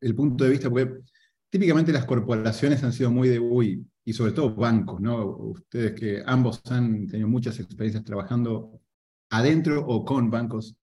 el 0.00 0.14
punto 0.14 0.44
de 0.44 0.50
vista, 0.50 0.68
porque 0.68 1.02
típicamente 1.50 1.92
las 1.92 2.04
corporaciones 2.04 2.82
han 2.84 2.92
sido 2.92 3.10
muy 3.10 3.28
de, 3.28 3.38
uy, 3.38 3.86
y 4.04 4.12
sobre 4.12 4.32
todo 4.32 4.54
bancos, 4.54 5.00
¿no? 5.00 5.26
Ustedes 5.26 5.92
que 5.98 6.22
ambos 6.26 6.62
han 6.70 7.06
tenido 7.06 7.28
muchas 7.28 7.58
experiencias 7.58 8.04
trabajando 8.04 8.80
adentro 9.30 9.84
o 9.86 10.04
con 10.04 10.30
bancos, 10.30 10.76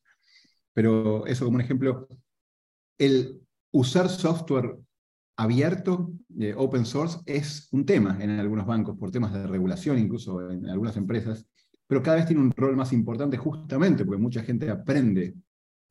pero 0.73 1.25
eso 1.25 1.45
como 1.45 1.55
un 1.55 1.61
ejemplo, 1.61 2.07
el 2.97 3.41
usar 3.71 4.09
software 4.09 4.77
abierto, 5.37 6.13
eh, 6.39 6.53
open 6.55 6.85
source, 6.85 7.19
es 7.25 7.69
un 7.71 7.85
tema 7.85 8.17
en 8.21 8.31
algunos 8.31 8.65
bancos, 8.65 8.97
por 8.97 9.11
temas 9.11 9.33
de 9.33 9.47
regulación, 9.47 9.97
incluso 9.97 10.51
en 10.51 10.67
algunas 10.67 10.97
empresas 10.97 11.47
pero 11.87 12.01
cada 12.01 12.17
vez 12.17 12.25
tiene 12.25 12.41
un 12.41 12.51
rol 12.51 12.75
más 12.75 12.93
importante 12.93 13.37
justamente 13.37 14.05
porque 14.05 14.21
mucha 14.21 14.41
gente 14.41 14.69
aprende 14.69 15.35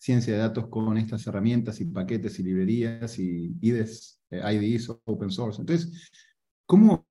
ciencia 0.02 0.32
de 0.32 0.40
datos 0.40 0.66
con 0.66 0.98
estas 0.98 1.24
herramientas 1.28 1.80
y 1.80 1.84
paquetes 1.84 2.36
y 2.40 2.42
librerías 2.42 3.20
y 3.20 3.56
IDEs, 3.60 4.20
eh, 4.32 4.42
IDEs 4.52 4.90
open 5.04 5.30
source. 5.30 5.60
Entonces, 5.60 6.10
¿cómo, 6.66 7.06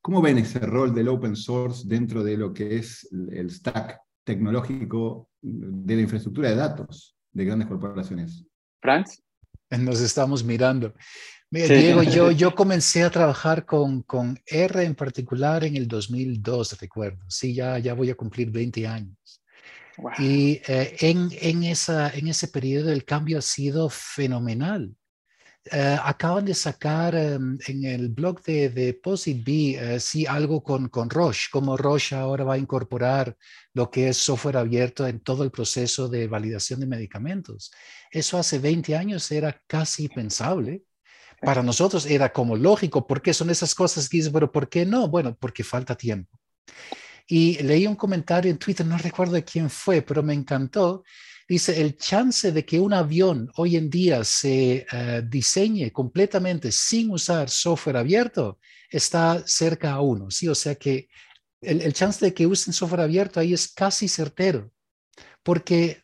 ¿cómo 0.00 0.20
ven 0.20 0.38
ese 0.38 0.58
rol 0.58 0.92
del 0.92 1.06
open 1.06 1.36
source 1.36 1.84
dentro 1.86 2.24
de 2.24 2.36
lo 2.36 2.52
que 2.52 2.78
es 2.78 3.08
el 3.12 3.48
stack 3.48 4.00
tecnológico 4.24 5.30
de 5.40 5.94
la 5.94 6.02
infraestructura 6.02 6.50
de 6.50 6.56
datos 6.56 7.16
de 7.30 7.44
grandes 7.44 7.68
corporaciones? 7.68 8.44
Franz. 8.80 9.22
Nos 9.70 10.00
estamos 10.00 10.42
mirando. 10.42 10.92
Diego, 11.48 12.02
yo, 12.02 12.30
yo 12.32 12.56
comencé 12.56 13.04
a 13.04 13.10
trabajar 13.10 13.64
con, 13.64 14.02
con 14.02 14.36
R 14.46 14.82
en 14.82 14.96
particular 14.96 15.62
en 15.62 15.76
el 15.76 15.86
2002, 15.86 16.80
recuerdo. 16.80 17.24
Sí, 17.28 17.54
ya, 17.54 17.78
ya 17.78 17.94
voy 17.94 18.10
a 18.10 18.16
cumplir 18.16 18.50
20 18.50 18.84
años. 18.88 19.41
Y 20.18 20.60
eh, 20.66 20.96
en, 21.00 21.28
en, 21.40 21.62
esa, 21.64 22.10
en 22.10 22.28
ese 22.28 22.48
periodo 22.48 22.90
el 22.90 23.04
cambio 23.04 23.38
ha 23.38 23.42
sido 23.42 23.88
fenomenal. 23.88 24.94
Eh, 25.70 25.96
acaban 26.02 26.44
de 26.44 26.54
sacar 26.54 27.14
em, 27.14 27.56
en 27.68 27.84
el 27.84 28.08
blog 28.08 28.42
de, 28.42 28.68
de 28.68 28.94
PositB, 28.94 29.78
eh, 29.78 30.00
sí, 30.00 30.26
algo 30.26 30.62
con, 30.62 30.88
con 30.88 31.08
Roche, 31.08 31.48
como 31.52 31.76
Roche 31.76 32.16
ahora 32.16 32.42
va 32.42 32.54
a 32.54 32.58
incorporar 32.58 33.36
lo 33.72 33.88
que 33.88 34.08
es 34.08 34.16
software 34.16 34.56
abierto 34.56 35.06
en 35.06 35.20
todo 35.20 35.44
el 35.44 35.52
proceso 35.52 36.08
de 36.08 36.26
validación 36.26 36.80
de 36.80 36.86
medicamentos. 36.86 37.70
Eso 38.10 38.38
hace 38.38 38.58
20 38.58 38.96
años 38.96 39.30
era 39.30 39.60
casi 39.68 40.08
pensable 40.08 40.82
para 41.42 41.62
nosotros 41.62 42.06
era 42.06 42.32
como 42.32 42.56
lógico, 42.56 43.06
porque 43.06 43.34
son 43.34 43.50
esas 43.50 43.74
cosas 43.74 44.08
que 44.08 44.18
dices, 44.18 44.32
pero 44.32 44.50
¿por 44.50 44.68
qué 44.68 44.86
no? 44.86 45.08
Bueno, 45.08 45.36
porque 45.38 45.64
falta 45.64 45.96
tiempo. 45.96 46.38
Y 47.26 47.62
leí 47.62 47.86
un 47.86 47.96
comentario 47.96 48.50
en 48.50 48.58
Twitter, 48.58 48.86
no 48.86 48.98
recuerdo 48.98 49.34
de 49.34 49.44
quién 49.44 49.70
fue, 49.70 50.02
pero 50.02 50.22
me 50.22 50.34
encantó. 50.34 51.04
Dice, 51.48 51.80
el 51.80 51.96
chance 51.96 52.52
de 52.52 52.64
que 52.64 52.80
un 52.80 52.92
avión 52.92 53.50
hoy 53.56 53.76
en 53.76 53.90
día 53.90 54.24
se 54.24 54.86
eh, 54.90 55.22
diseñe 55.26 55.90
completamente 55.90 56.72
sin 56.72 57.10
usar 57.10 57.50
software 57.50 57.96
abierto 57.96 58.58
está 58.88 59.42
cerca 59.46 59.92
a 59.92 60.00
uno, 60.00 60.30
¿sí? 60.30 60.48
O 60.48 60.54
sea 60.54 60.74
que 60.76 61.08
el, 61.60 61.80
el 61.80 61.92
chance 61.92 62.24
de 62.24 62.32
que 62.32 62.46
usen 62.46 62.72
software 62.72 63.02
abierto 63.02 63.40
ahí 63.40 63.52
es 63.52 63.68
casi 63.68 64.08
certero, 64.08 64.72
porque 65.42 66.02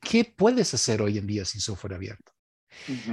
¿qué 0.00 0.24
puedes 0.24 0.74
hacer 0.74 1.02
hoy 1.02 1.18
en 1.18 1.26
día 1.26 1.44
sin 1.44 1.60
software 1.60 1.94
abierto? 1.94 2.32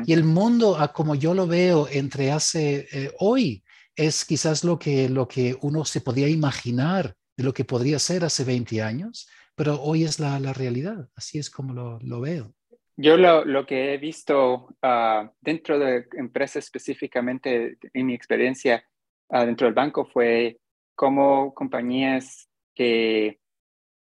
Y 0.06 0.14
el 0.14 0.24
mundo, 0.24 0.78
como 0.94 1.16
yo 1.16 1.34
lo 1.34 1.48
veo 1.48 1.88
entre 1.90 2.32
hace 2.32 2.88
eh, 2.92 3.12
hoy, 3.20 3.64
es 3.96 4.26
quizás 4.26 4.64
lo 4.64 4.78
que, 4.78 5.10
lo 5.10 5.28
que 5.28 5.58
uno 5.62 5.86
se 5.86 6.02
podía 6.02 6.28
imaginar 6.28 7.16
de 7.38 7.44
lo 7.44 7.54
que 7.54 7.66
podría 7.66 8.00
ser 8.00 8.24
hace 8.24 8.44
20 8.44 8.82
años, 8.82 9.28
pero 9.56 9.82
hoy 9.82 10.04
es 10.04 10.20
la, 10.20 10.40
la 10.40 10.54
realidad. 10.54 11.10
Así 11.16 11.40
es 11.40 11.50
como 11.50 11.74
lo, 11.74 12.00
lo 12.02 12.22
veo. 12.22 12.54
Yo 12.98 13.18
lo, 13.18 13.44
lo, 13.44 13.66
que 13.66 13.94
he 13.94 13.98
visto 13.98 14.70
uh, 14.82 15.30
dentro 15.42 15.78
de 15.78 16.08
empresas 16.14 16.64
específicamente, 16.64 17.78
en 17.94 18.06
mi 18.06 18.14
experiencia 18.14 18.86
uh, 19.30 19.40
dentro 19.40 19.68
del 19.68 19.74
banco, 19.74 20.06
fue 20.06 20.60
como 20.96 21.54
compañías 21.54 22.50
que 22.74 23.40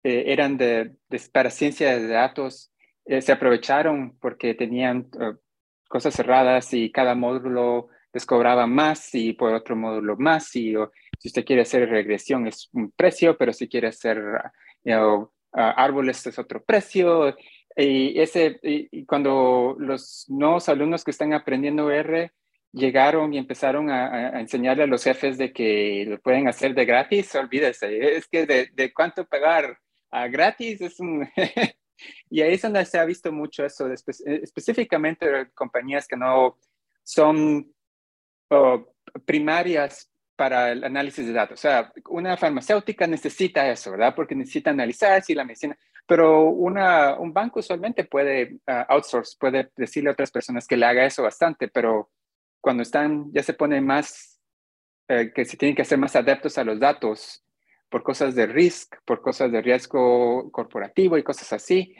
eh, 0.04 0.24
eran 0.26 0.56
de, 0.56 0.96
de, 1.08 1.22
para 1.32 1.50
ciencia 1.50 1.98
de 1.98 2.06
datos 2.06 2.72
eh, 3.06 3.20
se 3.20 3.32
aprovecharon 3.32 4.16
porque 4.20 4.54
tenían 4.54 5.08
uh, 5.14 5.36
cosas 5.88 6.14
cerradas 6.14 6.72
y 6.72 6.90
cada 6.90 7.14
módulo 7.14 7.88
les 8.14 8.24
cobraba 8.24 8.66
más 8.66 9.14
y 9.14 9.32
por 9.32 9.52
otro 9.52 9.76
módulo 9.76 10.16
más. 10.16 10.54
Y 10.56 10.74
si 11.18 11.28
usted 11.28 11.44
quiere 11.44 11.62
hacer 11.62 11.88
regresión 11.88 12.46
es 12.46 12.70
un 12.72 12.90
precio, 12.92 13.36
pero 13.36 13.52
si 13.52 13.68
quiere 13.68 13.88
hacer 13.88 14.22
árboles 15.52 16.26
es 16.26 16.38
otro 16.38 16.62
precio. 16.64 17.36
Y, 17.76 18.20
ese, 18.20 18.60
y, 18.62 19.04
cuando 19.04 19.76
los 19.78 20.26
nuevos 20.28 20.68
alumnos 20.68 21.02
que 21.04 21.10
están 21.10 21.32
aprendiendo 21.32 21.90
R 21.90 22.32
llegaron 22.72 23.34
y 23.34 23.38
empezaron 23.38 23.90
a, 23.90 24.40
enseñarle 24.40 24.84
a 24.84 24.86
los 24.86 25.02
jefes 25.04 25.38
de 25.38 25.52
que 25.52 26.06
lo 26.08 26.20
pueden 26.20 26.48
hacer 26.48 26.74
de 26.74 26.84
gratis, 26.84 27.34
olvídese, 27.34 28.16
es 28.16 28.28
que 28.28 28.46
de, 28.46 28.68
de 28.72 28.92
cuánto 28.92 29.26
pagar 29.26 29.78
a 30.10 30.28
gratis 30.28 30.80
es 30.80 31.00
un, 31.00 31.28
Y 32.30 32.42
ahí 32.42 32.54
es 32.54 32.62
donde 32.62 32.84
se 32.84 32.98
ha 32.98 33.04
visto 33.04 33.32
mucho 33.32 33.64
eso, 33.64 33.90
específicamente 33.92 35.50
compañías 35.54 36.06
que 36.06 36.16
no 36.16 36.58
son 37.02 37.73
primarias 39.24 40.10
para 40.36 40.72
el 40.72 40.84
análisis 40.84 41.26
de 41.26 41.32
datos. 41.32 41.60
O 41.60 41.62
sea, 41.62 41.92
una 42.08 42.36
farmacéutica 42.36 43.06
necesita 43.06 43.68
eso, 43.68 43.92
¿verdad? 43.92 44.14
Porque 44.14 44.34
necesita 44.34 44.70
analizar 44.70 45.22
si 45.22 45.34
la 45.34 45.44
medicina, 45.44 45.76
pero 46.06 46.50
una, 46.50 47.18
un 47.18 47.32
banco 47.32 47.60
usualmente 47.60 48.04
puede 48.04 48.54
uh, 48.66 48.84
outsource, 48.88 49.36
puede 49.38 49.70
decirle 49.76 50.10
a 50.10 50.12
otras 50.12 50.30
personas 50.30 50.66
que 50.66 50.76
le 50.76 50.86
haga 50.86 51.04
eso 51.04 51.22
bastante, 51.22 51.68
pero 51.68 52.10
cuando 52.60 52.82
están, 52.82 53.32
ya 53.32 53.42
se 53.42 53.54
pone 53.54 53.80
más, 53.80 54.40
eh, 55.08 55.32
que 55.34 55.44
se 55.44 55.56
tienen 55.56 55.76
que 55.76 55.82
hacer 55.82 55.98
más 55.98 56.16
adeptos 56.16 56.58
a 56.58 56.64
los 56.64 56.80
datos 56.80 57.44
por 57.88 58.02
cosas 58.02 58.34
de 58.34 58.46
risk, 58.46 58.96
por 59.04 59.22
cosas 59.22 59.52
de 59.52 59.62
riesgo 59.62 60.50
corporativo 60.50 61.16
y 61.16 61.22
cosas 61.22 61.52
así, 61.52 61.94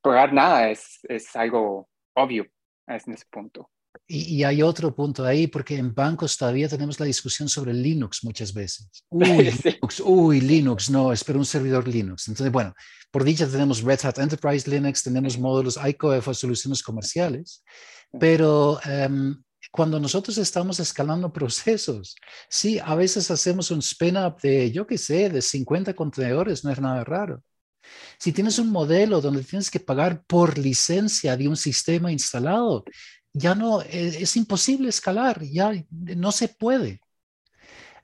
pagar 0.00 0.32
nada 0.32 0.70
es, 0.70 0.98
es 1.04 1.36
algo 1.36 1.88
obvio 2.14 2.46
en 2.86 2.96
ese 2.96 3.26
punto. 3.30 3.70
Y, 4.10 4.42
hay 4.42 4.62
otro 4.62 4.94
punto 4.94 5.22
ahí, 5.26 5.48
porque 5.48 5.76
en 5.76 5.94
bancos 5.94 6.38
todavía 6.38 6.66
tenemos 6.66 6.98
la 6.98 7.04
discusión 7.04 7.46
sobre 7.46 7.74
Linux 7.74 8.24
muchas 8.24 8.54
veces. 8.54 8.88
Uy, 9.10 9.50
Linux, 9.62 10.00
uy, 10.02 10.40
Linux, 10.40 10.88
no, 10.88 11.12
espero 11.12 11.38
un 11.38 11.44
servidor 11.44 11.86
Linux. 11.86 12.26
Entonces, 12.28 12.50
bueno, 12.50 12.74
por 13.10 13.22
dicha 13.22 13.46
tenemos 13.46 13.82
Red 13.82 14.00
Hat 14.04 14.18
Enterprise 14.18 14.68
Linux, 14.68 15.02
tenemos 15.02 15.38
módulos 15.38 15.78
ICOF 15.82 16.26
o 16.26 16.34
soluciones 16.34 16.82
comerciales, 16.82 17.62
pero 18.18 18.80
em, 18.84 19.36
cuando 19.70 20.00
nosotros 20.00 20.38
estamos 20.38 20.80
escalando 20.80 21.30
procesos, 21.32 22.16
sí, 22.48 22.78
a 22.78 22.94
veces 22.94 23.30
hacemos 23.30 23.70
un 23.70 23.80
spin-up 23.80 24.40
de, 24.40 24.72
yo 24.72 24.86
qué 24.86 24.96
sé, 24.96 25.28
de 25.28 25.42
50 25.42 25.92
contenedores, 25.92 26.64
no 26.64 26.70
es 26.70 26.80
nada 26.80 27.04
raro. 27.04 27.42
Si 28.18 28.32
tienes 28.32 28.58
un 28.58 28.70
modelo 28.70 29.20
donde 29.20 29.42
tienes 29.44 29.70
que 29.70 29.80
pagar 29.80 30.22
por 30.26 30.58
licencia 30.58 31.36
de 31.36 31.48
un 31.48 31.56
sistema 31.56 32.12
instalado, 32.12 32.84
ya 33.32 33.54
no, 33.54 33.82
e, 33.82 34.22
es, 34.22 34.36
imposible 34.36 34.88
escalar, 34.88 35.42
ya 35.42 35.72
no 35.90 36.32
se 36.32 36.48
puede. 36.48 37.00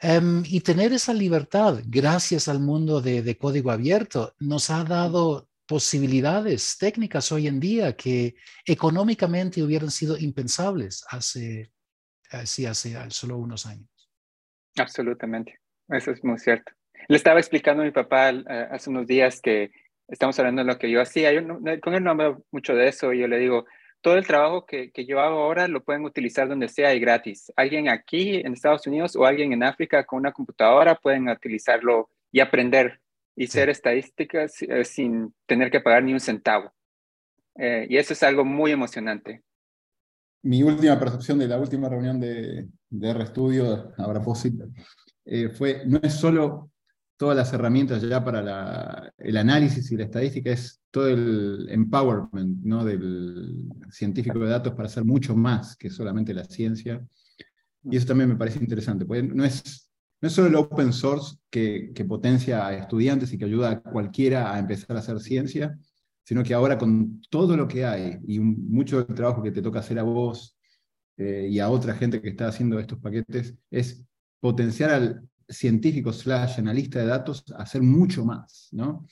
Em, 0.00 0.42
y 0.46 0.60
tener 0.60 0.92
esa 0.92 1.14
libertad, 1.14 1.80
gracias 1.87 2.48
al 2.48 2.60
mundo 2.60 3.00
de, 3.00 3.37
código 3.38 3.70
abierto, 3.70 4.34
nos 4.38 4.70
ha 4.70 4.84
dado 4.84 5.48
posibilidades 5.66 6.76
técnicas 6.78 7.32
hoy 7.32 7.46
en 7.46 7.58
día 7.58 7.96
que 7.96 8.34
económicamente 8.66 9.62
hubieran 9.62 9.90
sido 9.90 10.18
impensables 10.18 11.04
hace, 11.08 11.72
hace 12.30 13.10
solo 13.10 13.38
unos 13.38 13.64
años. 13.64 13.88
Absolutamente, 14.76 15.58
eso 15.88 16.10
es 16.10 16.22
muy 16.22 16.38
cierto. 16.38 16.72
Le 17.08 17.16
estaba 17.16 17.38
explicando 17.38 17.82
a 17.82 17.87
mi 17.87 17.92
papá 17.92 18.30
eh, 18.30 18.44
hace 18.70 18.90
unos 18.90 19.06
días 19.06 19.40
que 19.40 19.70
estamos 20.08 20.38
hablando 20.38 20.62
de 20.62 20.72
lo 20.72 20.78
que 20.78 20.90
yo 20.90 21.00
hacía. 21.00 21.32
Yo 21.32 21.40
con 21.80 21.94
él 21.94 22.04
no 22.04 22.10
hablo 22.10 22.44
mucho 22.50 22.74
de 22.74 22.88
eso 22.88 23.12
y 23.12 23.20
yo 23.20 23.28
le 23.28 23.38
digo, 23.38 23.64
todo 24.04 24.18
el 24.18 24.26
trabajo 24.26 24.66
que, 24.66 24.92
que, 24.92 25.06
yo 25.06 25.18
hago 25.18 25.38
ahora 25.38 25.66
lo 25.66 25.82
pueden 25.82 26.04
utilizar 26.04 26.46
donde 26.46 26.68
sea 26.68 26.94
y 26.94 27.00
gratis. 27.00 27.50
Alguien 27.56 27.88
aquí 27.88 28.34
en 28.36 28.52
Estados 28.52 28.86
Unidos 28.86 29.16
o 29.16 29.24
alguien 29.24 29.54
en 29.54 29.62
África 29.62 30.04
con 30.04 30.18
una 30.18 30.30
computadora 30.30 30.94
pueden 30.94 31.26
utilizarlo 31.30 32.10
y 32.30 32.40
aprender 32.40 33.00
y 33.34 33.46
hacer 33.46 33.70
estadísticas 33.70 34.60
eh, 34.60 34.84
sin 34.84 35.34
tener 35.46 35.70
que 35.70 35.80
pagar 35.80 36.04
ni 36.04 36.12
un 36.12 36.20
centavo. 36.20 36.70
Eh, 37.56 37.86
y 37.88 37.96
eso 37.96 38.12
es 38.12 38.22
algo 38.22 38.44
muy 38.44 38.72
emocionante. 38.72 39.42
Mi 40.42 40.62
última 40.62 40.98
percepción 40.98 41.38
de 41.38 41.48
la 41.48 41.58
última 41.58 41.88
reunión 41.88 42.20
de, 42.20 42.68
de 42.90 43.14
RStudio, 43.14 43.94
ahora 43.96 44.20
POSIT, 44.20 44.60
eh, 45.24 45.48
fue, 45.48 45.82
no 45.86 45.98
es 46.02 46.12
solo 46.12 46.70
todas 47.16 47.37
las 47.37 47.53
herramientas 47.53 48.03
ya 48.03 48.24
para 48.24 49.12
el 49.18 49.37
análisis 49.37 49.90
y 49.90 49.96
la 49.96 50.05
estadística, 50.05 50.50
es 50.50 50.81
todo 50.90 51.09
el 51.09 51.68
empowerment 51.70 52.64
¿no? 52.64 52.85
del 52.85 53.68
científico 53.90 54.38
de 54.40 54.50
datos 54.50 54.74
para 54.74 54.87
hacer 54.87 55.05
mucho 55.05 55.37
más 55.37 55.77
que 55.77 55.90
solamente 55.90 56.35
la 56.35 56.44
ciencia. 56.44 57.05
Y 57.85 57.96
eso 57.96 58.07
también 58.07 58.31
me 58.31 58.37
parece 58.37 58.59
interesante, 58.59 59.05
porque 59.05 59.22
no 59.22 59.44
es, 59.44 59.90
no 60.20 60.29
es 60.29 60.35
solo 60.35 60.48
el 60.48 60.57
open 60.57 60.92
source 60.92 61.37
que, 61.50 61.92
que 61.94 62.05
potencia 62.05 62.66
a 62.66 62.74
estudiantes 62.74 63.33
y 63.33 63.38
que 63.38 63.44
ayuda 63.44 63.70
a 63.70 63.81
cualquiera 63.83 64.55
a 64.55 64.59
empezar 64.59 64.96
a 64.96 65.00
hacer 65.00 65.20
ciencia, 65.20 65.79
sino 66.24 66.42
que 66.42 66.55
ahora 66.55 66.79
con 66.79 67.20
todo 67.31 67.57
lo 67.57 67.68
que 67.68 67.85
hay 67.85 68.18
y 68.27 68.40
mucho 68.40 69.05
del 69.05 69.14
trabajo 69.14 69.42
que 69.42 69.53
te 69.53 69.62
toca 69.62 69.81
hacer 69.81 69.98
a 69.98 70.03
vos 70.03 70.57
eh, 71.16 71.48
y 71.50 71.61
a 71.61 71.68
otra 71.68 71.94
gente 71.94 72.20
que 72.20 72.31
está 72.31 72.48
haciendo 72.48 72.79
estos 72.79 72.98
paquetes, 72.98 73.55
es 73.70 74.03
potenciar 74.40 74.90
al, 74.90 75.29
científico 75.48 76.12
slash 76.12 76.59
analista 76.59 76.98
de 76.98 77.07
datos 77.07 77.44
hacer 77.57 77.83
mucho 77.83 78.24
más, 78.24 78.68
¿no? 78.72 79.07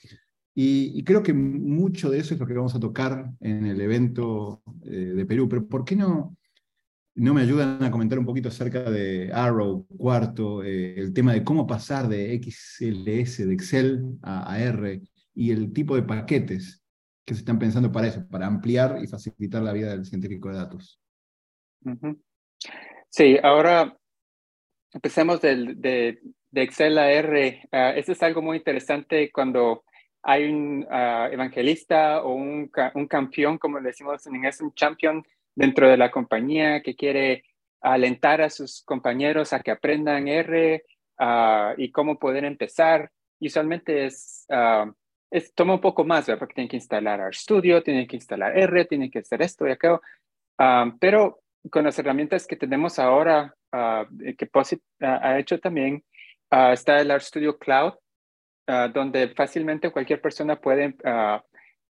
Y, 0.55 1.03
creo 1.03 1.23
que 1.23 1.33
mucho 1.33 2.11
de 2.11 2.19
eso 2.19 2.33
es 2.35 2.39
lo 2.39 2.45
que 2.45 2.53
vamos 2.53 2.75
a 2.75 2.79
tocar 2.79 3.31
en 3.39 3.65
el 3.65 3.81
evento 3.81 4.61
eh, 4.83 5.13
de 5.15 5.25
Perú, 5.25 5.49
pero 5.49 5.67
¿por 5.67 5.83
qué 5.83 5.95
no, 5.95 6.37
no 7.15 7.33
me 7.33 7.41
ayudan 7.41 7.83
a 7.83 7.89
comentar 7.91 8.19
un 8.19 8.25
poquito 8.25 8.49
acerca 8.49 8.89
de 8.89 9.31
Arrow, 9.33 9.87
cuarto, 9.97 10.63
eh, 10.63 10.95
el 10.99 11.13
tema 11.13 11.33
de 11.33 11.43
cómo 11.43 11.65
pasar 11.65 12.07
de 12.07 12.39
XLS, 12.41 13.47
de 13.47 13.53
Excel 13.53 14.17
a, 14.21 14.59
R, 14.59 15.01
y 15.33 15.51
el 15.51 15.73
tipo 15.73 15.95
de 15.95 16.03
paquetes 16.03 16.83
que 17.25 17.33
se 17.33 17.39
están 17.39 17.57
pensando 17.57 17.91
para 17.91 18.07
eso, 18.07 18.27
para 18.27 18.45
ampliar 18.47 18.99
y 19.01 19.07
facilitar 19.07 19.63
la 19.63 19.73
vida 19.73 19.89
del 19.89 20.05
científico 20.05 20.49
de 20.49 20.55
datos? 20.55 21.01
Sí, 23.09 23.37
ahora 23.41 23.97
Empecemos 24.93 25.41
del, 25.41 25.81
de, 25.81 26.19
de, 26.51 26.61
Excel 26.61 26.97
a 26.97 27.11
R. 27.11 27.67
Uh, 27.71 27.97
eso 27.97 28.11
es 28.11 28.21
algo 28.21 28.41
muy 28.41 28.57
interesante 28.57 29.31
cuando 29.31 29.83
hay 30.21 30.45
un 30.45 30.83
uh, 30.83 31.31
evangelista 31.31 32.21
o 32.21 32.33
un, 32.33 32.71
un, 32.93 33.07
campeón, 33.07 33.57
como 33.57 33.79
le 33.79 33.87
decimos 33.87 34.25
en 34.27 34.35
inglés, 34.35 34.61
un 34.61 34.73
champion 34.73 35.25
dentro 35.55 35.89
de 35.89 35.97
la 35.97 36.11
compañía 36.11 36.81
que 36.81 36.95
quiere 36.95 37.43
alentar 37.81 38.41
a 38.41 38.49
sus 38.49 38.83
compañeros 38.83 39.51
a 39.51 39.59
que 39.61 39.71
aprendan 39.71 40.27
R 40.27 40.83
uh, 41.19 41.73
y 41.77 41.91
cómo 41.91 42.19
poder 42.19 42.45
empezar. 42.45 43.11
usualmente 43.41 44.05
es, 44.05 44.45
es, 45.31 45.53
toma 45.55 45.73
un 45.73 45.81
poco 45.81 46.05
más, 46.05 46.27
¿verdad? 46.27 46.39
porque 46.39 46.53
tienen 46.53 46.69
que 46.69 46.77
instalar 46.77 47.19
RStudio, 47.29 47.81
tienen 47.81 48.07
que 48.07 48.15
instalar 48.15 48.57
R, 48.57 48.85
tienen 48.85 49.09
que 49.09 49.19
hacer 49.19 49.41
esto 49.41 49.67
y 49.67 49.71
aquello. 49.71 50.01
pero 50.99 51.41
con 51.69 51.83
las 51.83 51.97
herramientas 51.99 52.47
que 52.47 52.55
tenemos 52.55 52.99
ahora, 52.99 53.53
uh, 53.73 54.35
que 54.37 54.45
POSIT 54.45 54.81
ha 55.01 55.39
hecho 55.39 55.59
también, 55.59 56.03
uh, 56.51 56.71
está 56.71 56.97
el 56.97 57.13
RStudio 57.13 57.57
Cloud, 57.57 57.93
uh, 58.67 58.87
donde 58.93 59.29
fácilmente 59.29 59.91
cualquier 59.91 60.21
persona 60.21 60.59
puede 60.59 60.95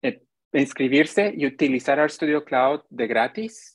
eh, 0.02 0.20
inscribirse 0.52 1.32
y 1.36 1.46
utilizar 1.46 1.98
RStudio 1.98 2.44
Cloud 2.44 2.82
de 2.90 3.06
gratis. 3.06 3.74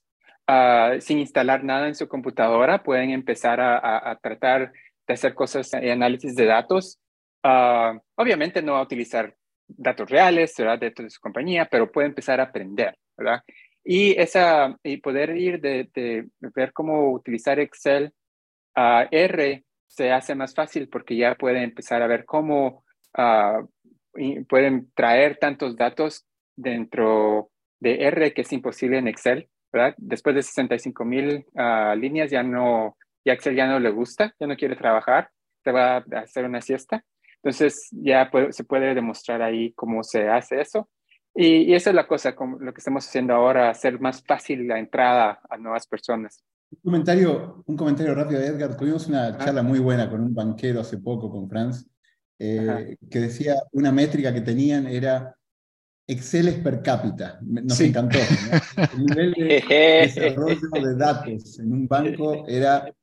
sin 1.00 1.20
instalar 1.20 1.64
nada 1.64 1.88
en 1.88 1.96
su 1.96 2.08
computadora, 2.08 2.84
pueden 2.84 3.12
empezar 3.12 3.62
a, 3.62 4.12
a 4.12 4.16
tratar 4.18 4.74
de 5.08 5.14
hacer 5.14 5.34
cosas 5.34 5.72
y 5.82 5.90
análisis 5.90 6.36
de 6.36 6.46
datos. 6.46 7.00
obviamente 7.44 8.62
no 8.62 8.74
va 8.74 8.80
a 8.80 8.84
utilizar 8.84 9.34
datos 9.68 10.10
reales, 10.10 10.54
¿verdad? 10.58 10.80
de 10.80 11.10
su 11.10 11.22
compañía, 11.22 11.66
pero 11.72 11.92
puede 11.92 12.08
empezar 12.08 12.40
a 12.40 12.44
aprender, 12.44 12.98
¿verdad? 13.18 13.42
Y, 13.84 14.20
esa, 14.20 14.78
y 14.84 14.98
poder 14.98 15.36
ir 15.36 15.60
de, 15.60 16.28
ver 16.56 16.72
cómo 16.72 17.12
utilizar 17.12 17.60
Excel 17.60 18.14
a 18.76 19.08
R 19.12 19.64
se 19.88 20.12
hace 20.12 20.36
más 20.36 20.56
fácil 20.56 20.90
porque 20.90 21.16
ya 21.16 21.36
pueden 21.36 21.64
empezar 21.64 22.02
a 22.02 22.08
ver 22.08 22.26
cómo 22.26 22.84
uh, 23.18 23.68
pueden 24.48 24.92
traer 24.94 25.38
tantos 25.38 25.76
datos 25.76 26.26
dentro 26.56 27.52
de 27.80 28.06
R 28.06 28.34
que 28.34 28.42
es 28.42 28.54
imposible 28.54 28.98
en 28.98 29.08
Excel. 29.08 29.50
Después 29.98 30.36
de 30.36 30.44
65 30.44 31.04
mil 31.04 31.46
uh, 31.54 31.96
líneas 31.96 32.32
ya 32.32 32.44
no, 32.44 32.98
ya 33.26 33.34
Excel 33.34 33.56
ya 33.56 33.68
no 33.68 33.80
le 33.80 33.90
gusta, 33.90 34.34
ya 34.40 34.48
no 34.48 34.56
quiere 34.56 34.76
trabajar, 34.76 35.30
te 35.64 35.72
va 35.72 35.98
a 35.98 36.20
hacer 36.20 36.46
una 36.46 36.62
siesta. 36.62 37.04
Entonces 37.44 37.90
ya 37.92 38.32
se 38.52 38.64
puede 38.64 38.96
demostrar 38.96 39.42
ahí 39.42 39.74
cómo 39.74 40.04
se 40.04 40.30
hace 40.30 40.62
eso. 40.62 40.90
Y, 41.36 41.74
esa 41.74 41.90
es 41.90 41.96
la 41.96 42.08
cosa, 42.08 42.36
como 42.36 42.60
lo 42.60 42.74
que 42.74 42.80
estamos 42.80 43.08
haciendo 43.08 43.34
ahora, 43.34 43.70
hacer 43.70 44.00
más 44.00 44.24
fácil 44.24 44.68
la 44.68 44.80
entrada 44.80 45.40
a 45.50 45.58
nuevas 45.58 45.88
personas. 45.88 46.44
Un 46.72 46.80
comentario, 46.84 47.64
un 47.66 47.78
comentario 47.78 48.14
rápido 48.14 48.40
de 48.40 48.48
Edgar. 48.48 48.78
Tuvimos 48.78 49.08
una 49.08 49.38
charla 49.38 49.64
muy 49.64 49.80
buena 49.80 50.10
con 50.10 50.22
un 50.22 50.34
banquero 50.34 50.82
hace 50.82 50.98
poco, 50.98 51.32
con 51.32 51.50
Franz, 51.50 51.86
eh, 52.40 52.98
que 53.10 53.20
decía 53.20 53.56
una 53.72 53.92
métrica 53.92 54.34
que 54.34 54.42
tenían 54.42 54.88
era 54.88 55.36
Excel 56.08 56.50
es 56.50 56.56
per 56.56 56.82
cápita. 56.82 57.40
Nos 57.42 57.80
encantó. 57.80 58.18
El 58.94 59.06
nivel 59.06 59.34
de 59.34 59.64
desarrollo 60.04 60.70
de 60.72 60.96
datos 60.96 61.60
en 61.60 61.72
un 61.72 61.88
banco 61.88 62.46
era 62.48 62.94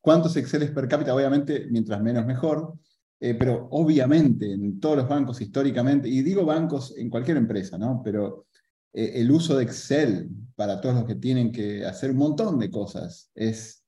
cuántos 0.00 0.36
Excel 0.36 0.72
per 0.72 0.88
cápita, 0.88 1.14
obviamente, 1.14 1.66
mientras 1.70 2.00
menos 2.02 2.26
mejor. 2.26 2.74
Eh, 3.20 3.34
pero 3.34 3.68
obviamente 3.72 4.52
en 4.52 4.78
todos 4.78 4.98
los 4.98 5.08
bancos 5.08 5.40
históricamente, 5.40 6.08
y 6.08 6.22
digo 6.22 6.44
bancos 6.44 6.96
en 6.96 7.10
cualquier 7.10 7.36
empresa, 7.36 7.76
¿no? 7.76 8.00
Pero 8.04 8.46
eh, 8.92 9.12
el 9.16 9.30
uso 9.30 9.56
de 9.56 9.64
Excel 9.64 10.28
para 10.54 10.80
todos 10.80 10.94
los 10.94 11.04
que 11.04 11.16
tienen 11.16 11.52
que 11.52 11.84
hacer 11.84 12.10
un 12.10 12.18
montón 12.18 12.58
de 12.58 12.70
cosas 12.70 13.30
es 13.34 13.84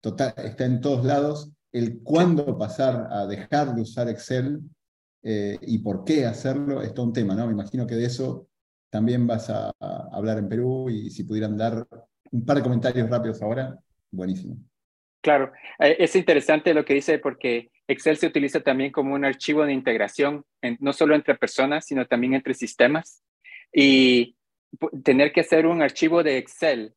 total, 0.00 0.34
está 0.36 0.64
en 0.64 0.80
todos 0.80 1.04
lados. 1.04 1.52
El 1.70 2.00
cuándo 2.02 2.58
pasar 2.58 3.08
a 3.10 3.26
dejar 3.26 3.74
de 3.74 3.82
usar 3.82 4.08
Excel 4.08 4.60
eh, 5.22 5.58
y 5.62 5.78
por 5.78 6.04
qué 6.04 6.26
hacerlo, 6.26 6.82
es 6.82 6.92
todo 6.92 7.06
un 7.06 7.12
tema, 7.12 7.34
¿no? 7.34 7.46
Me 7.46 7.52
imagino 7.52 7.86
que 7.86 7.94
de 7.94 8.06
eso 8.06 8.48
también 8.90 9.26
vas 9.26 9.48
a, 9.48 9.72
hablar 10.12 10.38
en 10.38 10.48
Perú 10.48 10.90
y 10.90 11.10
si 11.10 11.24
pudieran 11.24 11.56
dar 11.56 11.86
un 12.30 12.44
par 12.44 12.58
de 12.58 12.62
comentarios 12.62 13.08
rápidos 13.08 13.40
ahora, 13.40 13.78
buenísimo. 14.10 14.58
Claro, 15.22 15.52
eh, 15.78 15.96
es 15.98 16.14
interesante 16.16 16.74
lo 16.74 16.84
que 16.84 16.94
dice 16.94 17.18
porque 17.18 17.70
Excel 17.88 18.16
se 18.16 18.26
utiliza 18.26 18.60
también 18.60 18.92
como 18.92 19.14
un 19.14 19.24
archivo 19.24 19.64
de 19.64 19.72
integración, 19.72 20.44
no 20.80 20.92
solo 20.92 21.14
entre 21.14 21.36
personas, 21.36 21.86
sino 21.86 22.06
también 22.06 22.34
entre 22.34 22.54
sistemas. 22.54 23.22
Y 23.72 24.36
tener 25.02 25.32
que 25.32 25.40
hacer 25.40 25.66
un 25.66 25.80
archivo 25.80 26.22
de 26.22 26.38
Excel 26.38 26.94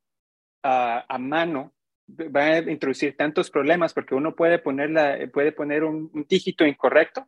a 0.63 1.17
mano 1.19 1.75
va 2.07 2.45
a 2.45 2.57
introducir 2.59 3.15
tantos 3.17 3.49
problemas 3.49 3.93
porque 3.93 4.15
uno 4.15 4.35
puede 4.35 4.59
poner, 4.59 5.31
puede 5.31 5.51
poner 5.51 5.83
un, 5.83 6.25
dígito 6.27 6.65
incorrecto, 6.65 7.27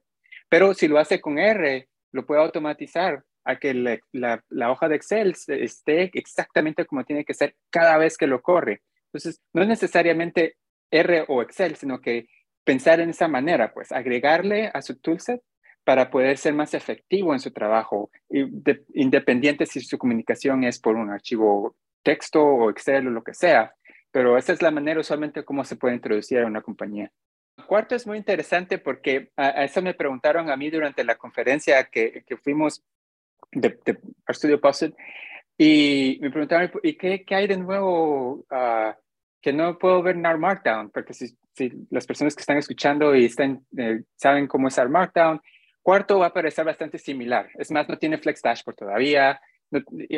pero 0.49 0.73
si 0.73 0.87
lo 0.87 0.99
hace 0.99 1.19
con 1.19 1.37
R, 1.37 1.87
lo 2.11 2.25
puede 2.25 2.41
automatizar 2.41 3.23
a 3.43 3.57
que 3.57 3.73
la, 3.73 4.43
la, 4.49 4.71
hoja 4.71 4.89
de 4.89 4.95
Excel 4.95 5.35
esté 5.47 6.11
exactamente 6.13 6.85
como 6.85 7.05
tiene 7.05 7.23
que 7.23 7.33
ser 7.33 7.55
cada 7.69 7.97
vez 7.97 8.17
que 8.17 8.27
lo 8.27 8.41
corre. 8.41 8.81
Entonces, 9.05 9.41
no 9.53 9.61
es 9.61 9.67
necesariamente 9.67 10.57
R 10.91 11.25
o 11.27 11.41
Excel, 11.41 11.75
sino 11.75 12.01
que 12.01 12.27
pensar 12.63 12.99
en 12.99 13.09
esa 13.09 13.27
manera, 13.27 13.73
pues 13.73 13.91
agregarle 13.91 14.69
a 14.73 14.81
su 14.81 14.97
toolset 14.99 15.41
para 15.83 16.09
poder 16.09 16.37
ser 16.37 16.53
más 16.53 16.73
efectivo 16.73 17.33
en 17.33 17.39
su 17.39 17.51
trabajo, 17.51 18.09
independiente 18.93 19.65
si 19.65 19.79
su 19.79 19.97
comunicación 19.97 20.63
es 20.65 20.79
por 20.79 20.95
un 20.95 21.09
archivo 21.09 21.75
texto 22.03 22.43
o 22.43 22.69
Excel 22.69 23.07
o 23.07 23.11
lo 23.11 23.23
que 23.23 23.33
sea 23.33 23.73
pero 24.17 24.35
esa 24.35 24.53
es 24.53 24.63
la 24.63 24.71
manera 24.71 24.99
usualmente 24.99 25.43
como 25.43 25.63
se 25.63 25.75
puede 25.75 25.93
introducir 25.93 26.39
a 26.39 26.47
una 26.47 26.61
compañía. 26.61 27.11
Cuarto 27.67 27.93
es 27.93 28.07
muy 28.07 28.17
interesante 28.17 28.77
porque 28.77 29.29
a, 29.35 29.63
eso 29.63 29.81
me 29.81 29.93
preguntaron 29.93 30.49
a 30.49 30.57
mí 30.57 30.71
durante 30.71 31.03
la 31.03 31.15
conferencia 31.15 31.83
que, 31.83 32.23
fuimos 32.41 32.83
de, 33.51 33.77
de 33.85 33.99
Studio 34.29 34.59
Posit 34.59 34.95
y 35.55 36.17
me 36.21 36.31
preguntaron, 36.31 36.71
¿y 36.81 36.93
qué, 36.93 37.23
hay 37.29 37.45
de 37.45 37.57
nuevo 37.57 38.45
uh, 38.49 38.93
que 39.47 39.53
no 39.53 39.77
puedo 39.77 40.03
ver 40.03 40.17
en 40.17 40.25
R 40.25 40.37
Markdown? 40.37 40.89
Porque 40.89 41.13
si, 41.13 41.37
las 41.89 42.05
personas 42.05 42.35
que 42.35 42.41
están 42.41 42.57
escuchando 42.57 43.15
y 43.15 43.31
eh, 43.77 44.03
saben 44.17 44.45
cómo 44.45 44.67
es 44.67 44.77
R 44.77 44.89
Markdown, 44.89 45.39
cuarto 45.81 46.19
va 46.19 46.25
a 46.25 46.33
parecer 46.33 46.65
bastante 46.65 46.97
similar. 46.97 47.49
Es 47.57 47.71
más, 47.71 47.87
no 47.87 47.97
tiene 47.97 48.17
Flex 48.17 48.41
Dashboard 48.41 48.75
todavía, 48.75 49.39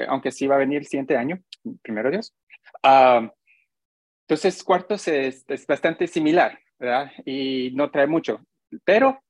aunque 0.07 0.31
sí 0.31 0.47
va 0.47 0.55
a 0.55 0.57
venir 0.57 0.79
el 0.79 0.87
siguiente 0.87 1.15
año, 1.15 1.37
primero 1.83 2.09
Dios. 2.09 2.33
Uh, 2.83 3.29
entonces, 4.27 4.63
cuartos 4.63 5.07
es, 5.07 5.45
bastante 5.67 6.07
similar. 6.07 6.57
Y 7.23 7.69
no 7.75 7.91
trae 7.91 8.07
mucho. 8.07 8.43
Pero 8.83 9.21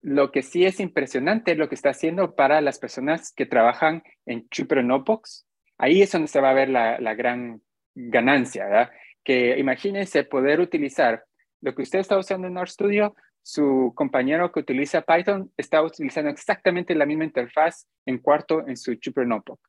lo 0.00 0.30
que 0.30 0.42
sí 0.42 0.64
es 0.64 0.78
impresionante 0.78 1.52
es 1.52 1.58
lo 1.58 1.68
que 1.68 1.74
está 1.74 1.90
haciendo 1.90 2.36
para 2.36 2.60
las 2.60 2.78
personas 2.78 3.32
que 3.32 3.46
trabajan 3.46 4.04
en 4.26 4.46
Jupyter 4.56 4.84
Notebooks. 4.84 5.44
Ahí 5.76 6.02
es 6.02 6.12
donde 6.12 6.28
se 6.28 6.40
va 6.40 6.50
a 6.50 6.54
ver 6.54 6.68
la, 6.68 7.14
gran 7.14 7.62
ganancia. 7.96 8.92
Que 9.24 9.58
imagínense 9.58 10.24
poder 10.24 10.60
utilizar 10.60 11.24
lo 11.60 11.74
que 11.74 11.82
usted 11.82 12.00
está 12.00 12.18
usando 12.18 12.46
en 12.46 12.62
RStudio, 12.62 13.16
su 13.42 13.92
compañero 13.94 14.50
que 14.50 14.60
utiliza 14.60 15.02
Python 15.02 15.50
está 15.56 15.82
utilizando 15.82 16.30
exactamente 16.30 16.94
la 16.94 17.04
misma 17.04 17.24
interfaz 17.24 17.86
en 18.06 18.18
cuarto 18.18 18.66
en 18.66 18.76
su 18.76 18.92
Jupyter 18.92 19.26
Notebook. 19.26 19.60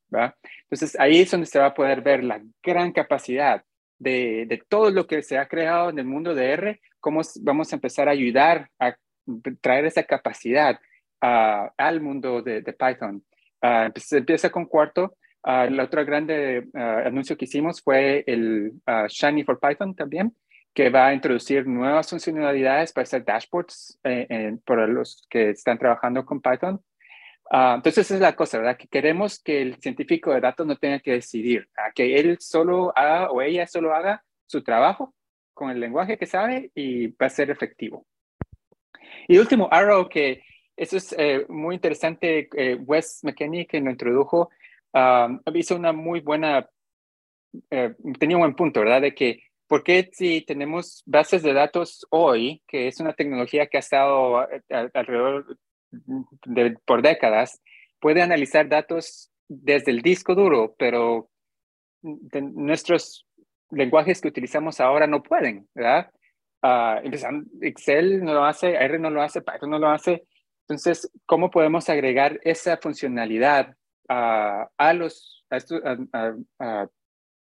Entonces 0.64 0.98
ahí 0.98 1.20
es 1.20 1.32
donde 1.32 1.46
se 1.46 1.60
va 1.60 1.68
a 1.68 1.74
poder 1.74 2.02
ver 2.02 2.24
la 2.24 2.42
gran 2.64 2.94
capacidad 2.94 3.64
de, 4.00 4.64
todo 4.70 4.92
lo 4.92 5.08
que 5.08 5.22
se 5.24 5.38
ha 5.38 5.48
creado 5.48 5.90
en 5.90 6.00
el 6.00 6.06
mundo 6.06 6.34
de 6.34 6.52
R, 6.52 6.82
cómo 7.00 7.22
vamos 7.42 7.72
a 7.72 7.76
empezar 7.76 8.08
a 8.08 8.12
ayudar 8.12 8.70
a 8.80 8.96
traer 9.62 9.86
esa 9.86 10.04
capacidad 10.04 10.80
al 11.20 12.02
mundo 12.02 12.42
de, 12.42 12.62
Python. 12.62 13.24
Uh, 13.62 13.92
empieza 14.12 14.50
con 14.52 14.66
cuarto. 14.66 15.18
Uh, 15.46 15.68
el 15.68 15.80
otro 15.80 16.04
grande 16.04 16.68
anuncio 16.74 17.38
que 17.38 17.46
hicimos 17.46 17.82
fue 17.82 18.24
el 18.26 18.74
Shiny 19.10 19.44
for 19.44 19.60
Python 19.60 19.96
también, 19.96 20.34
que 20.76 20.90
va 20.90 21.08
a 21.08 21.14
introducir 21.14 21.66
nuevas 21.66 22.10
funcionalidades 22.10 22.92
para 22.92 23.04
hacer 23.04 23.24
dashboards 23.24 23.98
eh, 24.04 24.58
para 24.66 24.86
los 24.86 25.26
que 25.30 25.52
están 25.52 25.78
trabajando 25.78 26.26
con 26.26 26.42
Python. 26.42 26.82
Ah, 27.50 27.76
entonces, 27.78 28.12
es 28.12 28.20
la 28.20 28.36
cosa, 28.36 28.58
¿verdad? 28.58 28.76
Que 28.76 28.90
queremos 28.90 29.42
que 29.42 29.62
el 29.62 29.76
científico 29.76 30.34
de 30.34 30.42
datos 30.42 30.68
no 30.68 30.76
tenga 30.76 31.00
que 31.00 31.14
decidir, 31.14 31.70
que 31.94 32.18
él 32.20 32.38
solo 32.42 32.92
haga 32.94 33.32
o 33.32 33.42
ella 33.42 33.66
solo 33.68 33.96
haga 33.96 34.22
su 34.48 34.64
trabajo 34.64 35.14
con 35.54 35.70
el 35.70 35.80
lenguaje 35.80 36.18
que 36.18 36.26
sabe 36.26 36.72
y 36.76 37.08
va 37.08 37.28
a 37.28 37.30
ser 37.30 37.50
efectivo. 37.50 38.06
Y 39.30 39.38
último, 39.38 39.70
Arrow, 39.72 40.10
que 40.10 40.44
eso 40.76 40.98
es 40.98 41.16
eh, 41.18 41.46
muy 41.48 41.76
interesante, 41.76 42.50
eh, 42.54 42.76
Wes 42.76 43.22
McKinney, 43.24 43.66
que 43.66 43.80
lo 43.80 43.92
introdujo, 43.92 44.50
uh, 44.96 45.52
hizo 45.54 45.76
una 45.76 45.92
muy 45.94 46.22
buena, 46.22 46.70
eh, 47.70 47.94
tenía 48.20 48.38
un 48.38 48.42
buen 48.42 48.56
punto, 48.56 48.80
¿verdad? 48.80 49.02
De 49.02 49.14
que, 49.14 49.44
¿por 49.68 49.84
qué 49.84 50.10
si 50.12 50.42
tenemos 50.42 51.04
bases 51.06 51.44
de 51.44 51.54
datos 51.54 52.06
hoy, 52.10 52.64
que 52.68 52.88
es 52.88 53.00
una 53.00 53.14
tecnología 53.14 53.68
que 53.68 53.78
ha 53.78 53.82
estado 53.82 54.48
alrededor 54.94 55.58
por 56.86 57.02
décadas, 57.02 57.62
puede 58.00 58.22
analizar 58.22 58.68
datos 58.68 59.32
desde 59.48 59.92
el 59.92 60.02
disco 60.02 60.36
duro, 60.36 60.76
pero 60.78 61.30
nuestros 62.02 63.26
lenguajes 63.72 64.22
que 64.22 64.28
utilizamos 64.28 64.80
ahora 64.80 65.08
no 65.08 65.24
pueden, 65.24 65.68
¿verdad? 65.74 66.12
Uh, 66.62 67.00
Excel 67.62 68.24
no 68.24 68.34
lo 68.34 68.46
hace, 68.46 68.74
R 68.74 68.98
no 69.00 69.10
lo 69.10 69.22
hace, 69.22 69.42
Python 69.42 69.70
no 69.70 69.80
lo 69.80 69.90
hace. 69.90 70.26
Entonces, 70.68 71.12
¿cómo 71.26 71.52
podemos 71.52 71.90
agregar 71.90 72.40
esa 72.44 72.78
funcionalidad 72.78 73.76
a, 74.08 74.94
los, 74.94 75.46
a, 75.50 76.88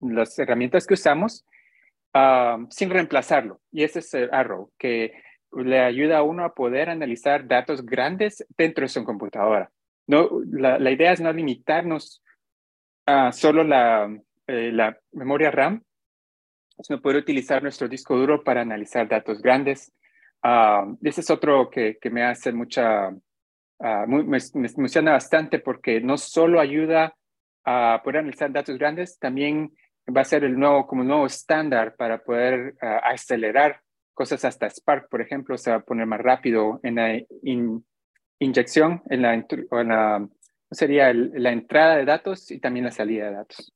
las 0.00 0.38
herramientas 0.38 0.86
que 0.86 0.94
usamos 0.94 1.44
sin 2.70 2.90
reemplazarlo? 2.90 3.60
Y 3.72 3.84
ese 3.84 4.00
es 4.00 4.14
el 4.14 4.32
Arrow, 4.32 4.72
que 4.78 5.12
le 5.52 5.80
ayuda 5.80 6.18
a 6.18 6.22
uno 6.22 6.44
a 6.44 6.54
poder 6.54 6.90
analizar 6.90 7.46
datos 7.46 7.84
grandes 7.84 8.46
dentro 8.56 8.82
de 8.82 8.88
su 8.88 9.04
computadora. 9.04 9.70
No, 10.06 10.28
la, 10.50 10.78
la 10.78 10.90
idea 10.90 11.12
es 11.12 11.20
no 11.20 11.32
limitarnos 11.32 12.22
a 13.06 13.32
solo 13.32 13.64
la, 13.64 14.08
eh, 14.46 14.72
la 14.72 14.98
memoria 15.12 15.50
RAM, 15.50 15.82
sino 16.82 17.00
poder 17.00 17.18
utilizar 17.18 17.62
nuestro 17.62 17.88
disco 17.88 18.16
duro 18.16 18.42
para 18.42 18.62
analizar 18.62 19.08
datos 19.08 19.40
grandes. 19.42 19.92
Uh, 20.42 20.96
ese 21.02 21.20
es 21.20 21.30
otro 21.30 21.68
que, 21.70 21.98
que 22.00 22.10
me 22.10 22.24
hace 22.24 22.52
mucha, 22.52 23.10
uh, 23.80 24.06
muy, 24.06 24.24
me, 24.24 24.38
me, 24.54 24.68
emociona 24.68 25.12
bastante 25.12 25.58
porque 25.58 26.00
no 26.00 26.16
solo 26.16 26.60
ayuda 26.60 27.14
a 27.64 28.00
poder 28.02 28.20
analizar 28.20 28.52
datos 28.52 28.78
grandes, 28.78 29.18
también 29.18 29.72
va 30.16 30.22
a 30.22 30.24
ser 30.24 30.44
el 30.44 30.58
nuevo, 30.58 30.86
como 30.86 31.04
nuevo 31.04 31.26
estándar 31.26 31.96
para 31.96 32.22
poder 32.22 32.74
uh, 32.82 33.00
acelerar 33.04 33.80
cosas 34.14 34.44
hasta 34.44 34.68
Spark, 34.68 35.08
por 35.08 35.20
ejemplo, 35.20 35.56
se 35.56 35.70
va 35.70 35.78
a 35.78 35.84
poner 35.84 36.06
más 36.06 36.20
rápido 36.20 36.78
en 36.82 36.96
la 36.96 37.18
inyección, 38.38 39.02
en 39.08 39.22
la, 39.22 39.34
en 39.34 39.88
la 39.88 40.28
sería 40.70 41.12
la 41.12 41.52
entrada 41.52 41.96
de 41.96 42.04
datos 42.04 42.50
y 42.50 42.58
también 42.58 42.84
la 42.84 42.92
salida 42.92 43.26
de 43.26 43.32
datos. 43.32 43.72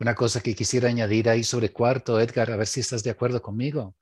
Una 0.00 0.14
cosa 0.14 0.40
que 0.40 0.54
quisiera 0.54 0.88
añadir 0.88 1.28
ahí 1.28 1.44
sobre 1.44 1.70
cuarto, 1.70 2.20
Edgar, 2.20 2.50
a 2.50 2.56
ver 2.56 2.66
si 2.66 2.80
estás 2.80 3.04
de 3.04 3.10
acuerdo 3.10 3.40
conmigo, 3.40 3.94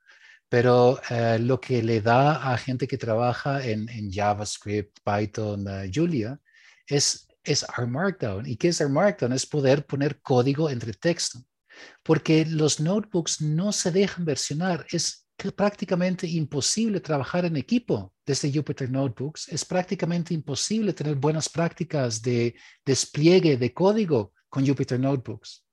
pero 0.51 0.99
eh, 1.09 1.39
lo 1.39 1.61
que 1.61 1.81
le 1.81 2.01
da 2.01 2.51
a 2.51 2.57
gente 2.57 2.85
que 2.85 2.97
trabaja 2.97 3.65
en, 3.65 4.11
JavaScript, 4.11 4.99
Python, 5.01 5.65
uh, 5.65 5.89
Julia, 5.89 6.41
es, 6.85 7.29
es 7.41 7.65
R 7.77 7.87
Markdown. 7.87 8.45
¿Y 8.45 8.57
qué 8.57 8.67
es 8.67 8.81
R 8.81 8.89
Markdown? 8.89 9.31
Es 9.31 9.45
poder 9.45 9.85
poner 9.85 10.19
código 10.19 10.69
entre 10.69 10.91
texto, 10.91 11.39
porque 12.03 12.45
los 12.45 12.81
notebooks 12.81 13.39
no 13.39 13.71
se 13.71 13.91
dejan 13.91 14.25
versionar. 14.25 14.85
Es 14.91 15.25
prácticamente 15.55 16.27
imposible 16.27 16.99
trabajar 16.99 17.45
en 17.45 17.55
equipo 17.55 18.13
desde 18.25 18.51
Jupyter 18.51 18.91
Notebooks. 18.91 19.47
Es 19.47 19.63
prácticamente 19.63 20.33
imposible 20.33 20.91
tener 20.91 21.15
buenas 21.15 21.47
prácticas 21.47 22.21
de 22.21 22.55
despliegue 22.85 23.55
de 23.55 23.73
código 23.73 24.33
con 24.49 24.67
Jupyter 24.67 24.99
Notebooks. 24.99 25.63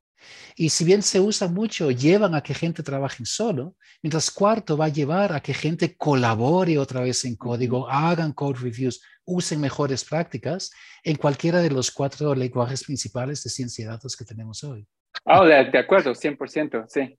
Y 0.57 0.71
si 0.71 0.85
bien 0.85 1.03
se 1.03 1.21
usa 1.21 1.49
mucho, 1.49 1.91
llevan 1.91 2.35
a 2.35 2.43
que 2.43 2.55
gente 2.55 2.83
trabaje 2.83 3.25
solo, 3.25 3.77
mientras 4.03 4.31
cuarto 4.31 4.77
va 4.77 4.87
a 4.87 4.89
llevar 4.89 5.33
a 5.33 5.41
que 5.41 5.55
gente 5.55 5.97
colabore 5.97 6.79
otra 6.79 7.01
vez 7.01 7.25
en 7.25 7.37
código, 7.37 7.89
hagan 7.89 8.33
code 8.33 8.59
reviews, 8.61 9.01
usen 9.25 9.61
mejores 9.61 10.05
prácticas 10.05 10.71
en 11.05 11.17
cualquiera 11.17 11.61
de 11.61 11.71
los 11.71 11.91
cuatro 11.91 12.35
lenguajes 12.35 12.85
principales 12.85 13.43
de 13.43 13.51
ciencia 13.51 13.85
de 13.85 13.93
datos 13.93 14.17
que 14.17 14.25
tenemos 14.25 14.65
hoy. 14.65 14.87
Oh, 15.25 15.45
de, 15.45 15.71
de 15.71 15.79
acuerdo, 15.79 16.13
100%, 16.13 16.87
sí. 16.89 17.19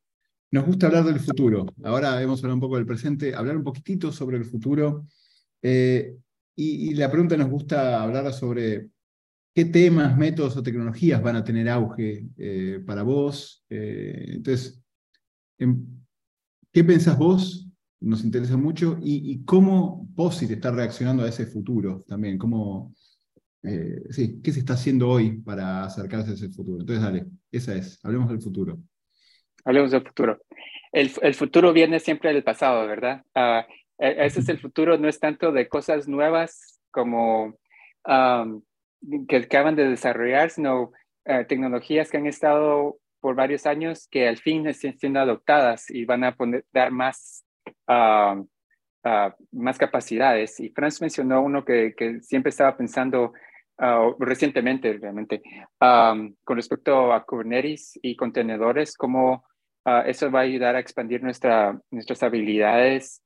Nos 0.52 0.66
gusta 0.66 0.88
hablar 0.88 1.04
del 1.04 1.20
futuro. 1.20 1.68
Ahora 1.84 2.20
hemos 2.22 2.40
hablado 2.40 2.56
un 2.56 2.62
poco 2.62 2.78
del 2.78 2.86
presente, 2.86 3.36
hablar 3.36 3.56
un 3.56 3.64
poquitito 3.64 4.12
sobre 4.12 4.38
el 4.38 4.46
futuro. 4.46 5.06
Eh, 5.62 6.16
y, 6.56 6.94
la 6.96 7.10
pregunta 7.10 7.38
nos 7.38 7.50
gusta 7.50 8.02
hablar 8.02 8.34
sobre 8.34 8.90
qué 9.60 9.65
temas, 9.65 10.15
métodos 10.15 10.56
o 10.56 10.63
tecnologías 10.63 11.22
van 11.22 11.36
a 11.36 11.43
tener 11.43 11.67
auge 11.67 12.24
eh, 12.38 12.80
para 12.88 13.04
vos. 13.04 13.65
Eh, 13.69 14.36
entonces, 14.36 14.82
em, 15.58 15.86
¿qué 16.72 16.82
pensás 16.82 17.17
vos 17.17 17.69
nos 18.00 18.24
interesa 18.24 18.56
mucho 18.56 18.98
y, 19.04 19.43
cómo 19.43 20.08
POSIT 20.15 20.52
está 20.52 20.72
reaccionando 20.72 21.24
a 21.24 21.28
ese 21.28 21.45
futuro 21.45 22.02
también, 22.08 22.38
cómo, 22.38 22.93
eh, 23.63 24.02
sí, 24.12 24.39
qué 24.41 24.54
se 24.54 24.60
está 24.60 24.76
haciendo 24.76 25.10
hoy 25.10 25.41
para 25.41 25.84
acercarse 25.84 26.32
a 26.32 26.36
ese 26.36 26.48
futuro. 26.48 26.80
Entonces, 26.80 27.04
dale, 27.04 27.26
esa 27.52 27.76
es, 27.76 28.00
hablemos 28.06 28.30
del 28.30 28.41
futuro. 28.41 28.80
Hablemos 29.65 29.91
del 29.91 30.08
futuro. 30.08 30.39
El, 30.93 31.12
el 31.22 31.36
futuro 31.36 31.74
viene 31.74 32.00
siempre 32.00 32.32
del 32.32 32.45
pasado, 32.45 32.88
¿verdad? 32.88 33.26
Uh, 33.36 33.69
ese 33.98 34.39
es 34.39 34.48
el 34.48 34.60
futuro, 34.60 34.98
no 34.98 35.10
es 35.10 35.19
tanto 35.19 35.52
de 35.52 35.67
cosas 35.67 36.08
nuevas 36.08 36.80
como 36.91 37.60
que 39.28 39.38
acaban 39.38 39.76
de 39.76 39.90
desarrollar, 39.90 40.50
sino 40.50 40.92
uh, 41.26 41.46
tecnologías 41.48 42.10
que 42.10 42.18
han 42.18 42.28
estado 42.28 42.98
por 43.22 43.36
varios 43.36 43.66
años 43.66 44.08
que 44.10 44.28
al 44.28 44.38
fin 44.38 44.66
están 44.68 44.98
siendo 44.98 45.20
adoptadas 45.20 45.90
y 45.90 46.06
van 46.06 46.24
a 46.24 46.36
poner, 46.36 46.66
dar 46.72 46.92
más 46.92 47.46
uh, 47.88 48.46
más 49.52 49.78
capacidades. 49.78 50.60
Y 50.60 50.70
Franz 50.70 51.02
mencionó 51.02 51.42
uno 51.42 51.64
que, 51.64 51.94
que 51.96 52.22
siempre 52.22 52.50
estaba 52.50 52.76
pensando 52.76 53.34
uh, 53.80 54.16
recientemente, 54.20 54.94
realmente, 54.94 55.42
um, 55.82 56.36
con 56.44 56.58
respecto 56.58 57.14
a 57.14 57.26
Kubernetes 57.26 57.98
y 58.02 58.16
contenedores, 58.16 58.96
cómo 58.96 59.46
uh, 59.86 60.02
eso 60.06 60.30
va 60.32 60.40
a 60.40 60.44
ayudar 60.44 60.76
a 60.76 60.80
expandir 60.80 61.24
nuestra, 61.24 61.80
nuestras 61.92 62.24
habilidades, 62.24 63.22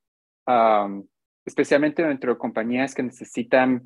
um, 0.48 1.06
especialmente 1.46 2.04
dentro 2.04 2.34
de 2.34 2.40
compañías 2.40 2.94
que 2.94 3.04
necesitan 3.04 3.84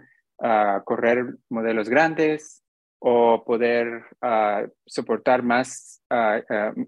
correr 0.84 1.36
modelos 1.50 1.90
grandes 1.90 2.64
o 3.00 3.44
poder 3.44 4.04
soportar 4.86 5.44
más, 5.44 6.04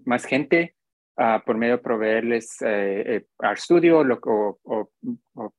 más 0.04 0.24
gente 0.24 0.76
por 1.44 1.56
medio 1.56 1.76
de 1.76 1.82
proveerles 1.82 2.62
eh, 2.62 3.04
eh 3.06 3.26
RStudio 3.38 4.00
o, 4.00 4.58
o, 4.64 4.90
o, 5.34 5.54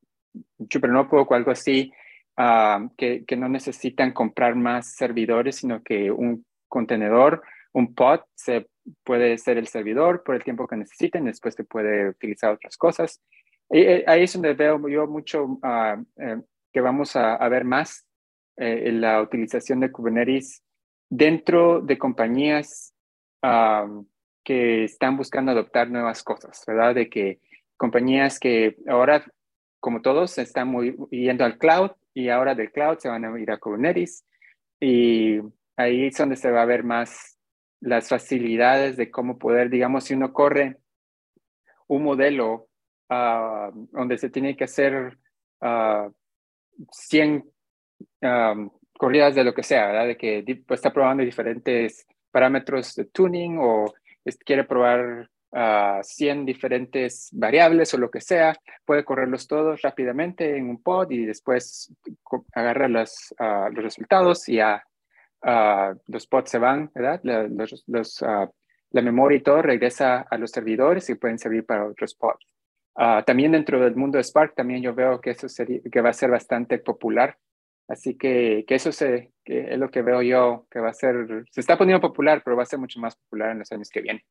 o 0.58 1.34
algo 1.34 1.52
así, 1.52 1.92
uh, 2.38 2.90
que, 2.98 3.26
que, 3.26 3.36
no 3.36 3.50
necesitan 3.50 4.12
comprar 4.12 4.56
más 4.56 4.96
servidores, 4.96 5.58
sino 5.58 5.84
que 5.84 6.12
un 6.12 6.46
contenedor, 6.68 7.44
un 7.74 7.94
pod, 7.94 8.22
se 8.34 8.68
puede 9.04 9.38
ser 9.38 9.58
el 9.58 9.68
servidor 9.68 10.24
por 10.24 10.36
el 10.36 10.44
tiempo 10.44 10.68
que 10.68 10.78
necesiten, 10.78 11.26
después 11.26 11.54
se 11.56 11.64
puede 11.64 12.10
utilizar 12.10 12.54
otras 12.54 12.78
cosas. 12.78 13.22
Eh, 13.70 14.04
ahí 14.08 14.24
es 14.24 14.34
donde 14.34 14.54
veo 14.54 14.88
yo 14.90 15.08
mucho 15.08 15.60
ah, 15.64 16.02
eh, 16.18 16.42
que 16.72 16.82
vamos 16.82 17.16
a, 17.16 17.36
a 17.36 17.50
ver 17.50 17.66
más 17.66 18.06
en 18.58 19.02
la 19.02 19.22
utilización 19.22 19.80
de 19.80 19.92
Kubernetes 19.92 20.64
dentro 21.10 21.82
de 21.82 21.98
compañías 21.98 22.94
que 24.44 24.84
están 24.84 25.18
buscando 25.18 25.52
adoptar 25.52 25.90
nuevas 25.90 26.24
cosas, 26.24 26.64
¿verdad? 26.68 26.96
De 26.96 27.10
que 27.10 27.40
compañías 27.78 28.40
que 28.40 28.78
ahora, 28.88 29.26
como 29.80 30.02
todos, 30.02 30.38
están 30.38 30.68
muy 30.68 30.96
yendo 31.10 31.44
al 31.44 31.58
cloud 31.58 31.92
y 32.14 32.30
ahora 32.30 32.56
del 32.56 32.72
cloud 32.72 32.98
se 33.00 33.10
van 33.10 33.26
a 33.26 33.40
ir 33.40 33.52
a 33.52 33.58
Kubernetes 33.58 34.26
y 34.80 35.40
ahí 35.76 36.08
es 36.08 36.18
donde 36.18 36.36
se 36.36 36.52
va 36.52 36.62
a 36.62 36.66
ver 36.66 36.84
más 36.84 37.38
las 37.80 38.10
facilidades 38.10 38.96
de 38.98 39.10
cómo 39.10 39.40
poder, 39.40 39.70
digamos, 39.70 40.04
si 40.04 40.14
uno 40.14 40.34
corre 40.34 40.78
un 41.88 42.04
modelo 42.04 42.70
uh, 43.10 43.72
donde 43.92 44.18
se 44.18 44.30
tiene 44.30 44.56
que 44.56 44.66
hacer 44.66 45.18
uh, 45.62 46.12
100 46.92 47.46
ah, 48.24 48.56
corridas 48.98 49.36
de 49.36 49.44
lo 49.44 49.54
que 49.54 49.64
sea, 49.64 49.88
¿verdad? 49.88 50.08
De 50.08 50.18
que 50.18 50.64
pues, 50.66 50.80
está 50.80 50.94
probando 50.94 51.24
diferentes 51.24 52.06
parámetros 52.32 52.96
de 52.96 53.06
tuning 53.06 53.58
o 53.60 53.94
quiere 54.46 54.64
probar 54.64 55.30
uh, 55.52 55.58
ah, 55.58 56.00
100 56.04 56.46
diferentes 56.46 57.30
variables 57.34 57.94
o 57.94 57.98
lo 57.98 58.10
que 58.10 58.22
sea, 58.22 58.56
puede 58.86 59.04
correrlos 59.04 59.48
todos 59.48 59.82
rápidamente 59.82 60.56
en 60.56 60.70
un 60.70 60.82
pod 60.82 61.10
y 61.12 61.26
después 61.26 61.94
agarra 62.54 62.88
los, 62.88 63.34
uh, 63.40 63.74
los 63.74 63.84
resultados 63.84 64.48
y 64.48 64.56
ya 64.56 64.84
uh, 65.44 65.98
los 66.08 66.28
pods 66.28 66.52
se 66.52 66.60
van, 66.60 66.92
¿verdad? 66.94 67.22
los, 67.24 68.24
la 68.92 69.02
memoria 69.02 69.38
y 69.38 69.42
todo 69.42 69.62
regresa 69.62 70.22
a 70.30 70.38
los 70.38 70.52
servidores 70.52 71.10
y 71.10 71.16
pueden 71.16 71.40
servir 71.40 71.66
para 71.66 71.88
otros 71.88 72.14
pods. 72.16 72.51
También 72.96 73.54
dentro 73.54 73.80
del 73.80 73.96
mundo 73.96 74.18
de 74.18 74.24
Spark, 74.24 74.56
también 74.56 74.82
yo 74.82 74.94
veo 74.94 75.20
que 75.22 75.32
eso 75.32 75.48
sería, 75.48 75.80
que 75.92 76.02
va 76.02 76.10
a 76.10 76.14
ser 76.14 76.30
bastante 76.30 76.78
popular. 76.80 77.38
Así 77.88 78.18
que, 78.18 78.64
que 78.68 78.76
eso 78.76 78.92
se, 78.92 79.34
que 79.44 79.74
es 79.74 79.78
lo 79.78 79.92
que 79.92 80.02
veo 80.02 80.22
yo 80.22 80.66
que 80.72 80.80
va 80.80 80.90
a 80.90 80.94
ser, 80.94 81.46
se 81.52 81.60
está 81.60 81.78
poniendo 81.78 82.00
popular, 82.00 82.42
pero 82.44 82.56
va 82.56 82.64
a 82.64 82.66
ser 82.66 82.80
mucho 82.80 83.00
más 83.00 83.16
popular 83.16 83.52
en 83.52 83.60
los 83.60 83.72
años 83.72 83.90
que 83.90 84.02
vienen. 84.02 84.24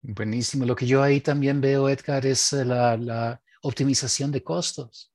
Buenísimo. 0.00 0.64
Lo 0.64 0.74
que 0.74 0.86
yo 0.86 1.00
ahí 1.00 1.20
también 1.20 1.60
veo, 1.60 1.88
Edgar, 1.88 2.26
es 2.26 2.52
eh, 2.52 2.64
la, 2.64 2.96
la 2.96 3.40
optimización 3.62 4.32
de 4.32 4.42
costos. 4.42 5.12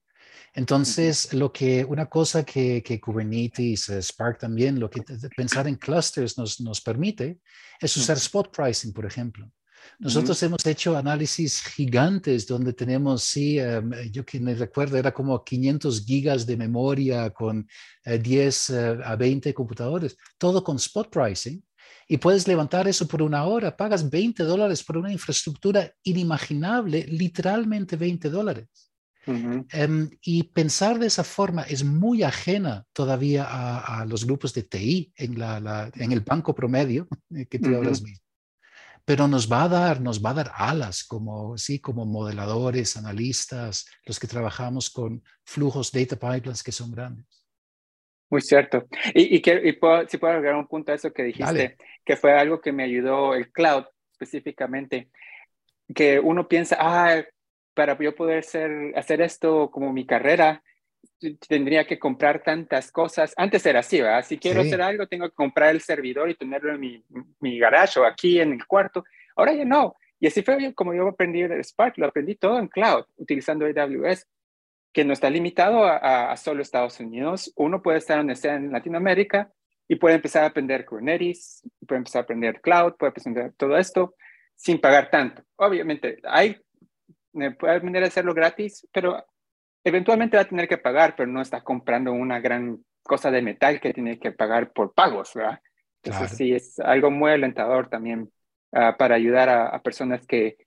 Entonces, 0.53 1.34
lo 1.34 1.51
que 1.51 1.86
una 1.86 2.08
cosa 2.08 2.45
que, 2.45 2.82
que 2.82 2.99
Kubernetes, 2.99 3.89
eh, 3.89 4.01
Spark 4.01 4.39
también, 4.39 4.80
lo 4.80 4.89
que 4.89 5.03
pensar 5.36 5.67
en 5.67 5.75
clusters 5.75 6.38
nos, 6.38 6.62
nos 6.62 6.82
permite 6.82 7.39
es 7.80 7.95
usar 7.97 8.17
spot 8.17 8.56
pricing, 8.56 8.93
por 8.93 9.06
ejemplo. 9.06 9.51
Nosotros 10.00 10.41
hemos 10.43 10.65
hecho 10.65 10.95
análisis 10.95 11.62
gigantes 11.62 12.45
donde 12.45 12.73
tenemos, 12.73 13.23
sí, 13.23 13.60
em, 13.60 13.91
yo 14.12 14.26
que 14.26 14.39
me 14.39 14.54
recuerdo, 14.54 14.97
era 14.97 15.13
como 15.13 15.43
500 15.43 16.06
gigas 16.06 16.45
de 16.45 16.58
memoria 16.58 17.30
con 17.32 17.67
10 18.04 18.69
eh, 18.69 18.97
a 19.04 19.15
20 19.15 19.54
computadores, 19.54 20.17
todo 20.38 20.63
con 20.63 20.78
spot 20.78 21.10
pricing. 21.10 21.63
Y 22.08 22.17
puedes 22.17 22.47
levantar 22.47 22.88
eso 22.88 23.08
por 23.08 23.21
una 23.21 23.43
hora, 23.45 23.76
pagas 23.76 24.10
20 24.10 24.43
dólares 24.43 24.84
por 24.84 24.97
una 24.97 25.12
infraestructura 25.12 25.91
inimaginable, 26.04 27.06
literalmente 27.08 27.95
20 27.95 28.30
dólares. 28.30 28.67
Em, 29.28 30.10
y 30.21 30.43
pensar 30.43 31.00
de 31.00 31.08
esa 31.08 31.23
forma 31.23 31.63
es 31.63 31.84
muy 31.84 32.23
ajena 32.23 32.86
todavía 32.93 33.45
a, 33.45 34.06
los 34.06 34.26
grupos 34.26 34.54
de 34.54 34.63
TI 34.63 35.12
en, 35.17 35.38
la, 35.38 35.91
en 35.95 36.13
el 36.13 36.21
banco 36.21 36.56
promedio 36.56 37.10
que 37.50 37.60
tú 37.60 37.76
hablas 37.76 38.02
mismo 38.02 38.26
pero 39.07 39.25
nos 39.25 39.49
va 39.49 39.63
a 39.63 39.69
dar, 39.69 40.01
nos 40.01 40.21
va 40.21 40.31
a 40.31 40.33
dar 40.33 40.51
alas 40.53 41.05
como, 41.05 41.57
sí, 41.57 41.79
como 41.79 42.05
modeladores, 42.05 42.97
analistas, 42.97 43.85
los 44.05 44.19
que 44.19 44.27
trabajamos 44.27 44.89
con 44.89 45.23
flujos 45.45 45.93
data 45.93 46.17
pipelines 46.17 46.61
que 46.61 46.73
son 46.73 46.91
grandes. 46.91 47.25
Muy 48.29 48.41
cierto. 48.41 48.85
Y, 49.13 49.37
y, 49.37 49.41
que, 49.41 49.61
y 49.63 49.71
si 50.09 50.17
puedo 50.17 50.33
agregar 50.33 50.57
un 50.57 50.67
punto 50.67 50.91
a 50.91 50.95
eso 50.95 51.13
que 51.13 51.23
dijiste, 51.23 51.77
que 52.03 52.17
fue 52.17 52.33
algo 52.33 52.59
que 52.59 52.73
me 52.73 52.83
ayudó 52.83 53.33
el 53.33 53.49
cloud 53.49 53.85
específicamente, 54.11 55.09
que 55.95 56.19
uno 56.19 56.49
piensa, 56.49 56.75
ah, 56.77 57.23
para 57.73 57.97
yo 57.97 58.13
poder 58.13 58.43
ser, 58.43 58.91
hacer 58.97 59.21
esto 59.21 59.71
como 59.71 59.93
mi 59.93 60.05
carrera, 60.05 60.61
tendría 61.47 61.86
que 61.86 61.99
comprar 61.99 62.43
tantas 62.43 62.91
cosas. 62.91 63.34
Antes 63.38 63.65
era 63.65 63.80
así, 63.80 64.01
¿verdad? 64.01 64.25
Si 64.25 64.38
quiero 64.38 64.62
hacer 64.62 64.82
algo, 64.82 65.08
tengo 65.08 65.27
que 65.30 65.36
comprar 65.36 65.69
el 65.69 65.82
servidor 65.82 66.30
y 66.30 66.36
tenerlo 66.36 66.73
en 66.73 66.80
mi, 66.80 67.03
mi 67.39 67.58
garage 67.58 67.99
o 67.99 68.06
aquí 68.06 68.39
en 68.39 68.53
el 68.53 68.65
cuarto. 68.65 69.03
Ahora 69.36 69.53
ya 69.53 69.65
no. 69.65 69.95
Y 70.19 70.27
así 70.27 70.41
fue 70.41 70.73
como 70.73 70.93
yo 70.93 71.08
aprendí 71.08 71.41
el 71.41 71.63
Spark, 71.63 71.97
lo 71.97 72.08
aprendí 72.08 72.36
todo 72.36 72.60
en 72.60 72.67
cloud, 72.67 73.06
utilizando 73.17 73.65
AWS, 73.65 74.27
que 74.91 75.06
no 75.06 75.13
está 75.13 75.30
limitado 75.30 75.86
a, 75.86 76.32
a, 76.32 76.38
solo 76.38 76.62
Estados 76.62 76.99
Unidos. 76.99 77.51
Uno 77.56 77.82
puede 77.82 77.99
estar 77.99 78.17
donde 78.17 78.36
sea 78.36 78.56
en 78.56 78.71
Latinoamérica 78.71 79.51
y 79.88 79.95
puede 79.95 80.15
empezar 80.15 80.43
a 80.43 80.47
aprender 80.47 80.86
Kubernetes, 80.86 81.63
puede 81.88 81.99
empezar 81.99 82.21
a 82.21 82.23
aprender 82.23 82.62
cloud, 82.62 82.93
puede 82.97 83.12
aprender 83.12 83.53
todo 83.58 83.77
esto 83.77 84.15
sin 84.56 84.80
pagar 84.80 85.10
tanto. 85.12 85.43
Obviamente, 85.56 86.19
hay, 86.23 86.58
puede 87.32 87.75
aprender 87.75 88.03
a 88.03 88.08
hacerlo 88.08 88.34
gratis, 88.34 88.88
pero 88.91 89.23
eventualmente 89.88 90.36
va 90.36 90.43
a 90.43 90.47
tener 90.47 90.67
que 90.67 90.78
pagar, 90.78 91.15
pero 91.15 91.32
no 91.32 91.41
está 91.41 91.62
comprando 91.63 92.12
una 92.12 92.41
gran 92.41 92.84
cosa 93.04 93.32
de 93.32 93.41
metal 93.41 93.80
que 93.80 93.93
tiene 93.93 94.19
que 94.19 94.34
pagar 94.34 94.73
por 94.73 94.93
pagos, 94.93 95.32
¿verdad? 95.34 95.62
Entonces 96.04 96.38
sí, 96.38 96.54
es 96.54 96.78
algo 96.80 97.10
muy 97.10 97.32
alentador 97.32 97.89
también 97.89 98.30
ah, 98.73 98.95
para 98.97 99.15
ayudar 99.15 99.50
a, 99.50 99.82
personas 99.82 100.28
que, 100.28 100.58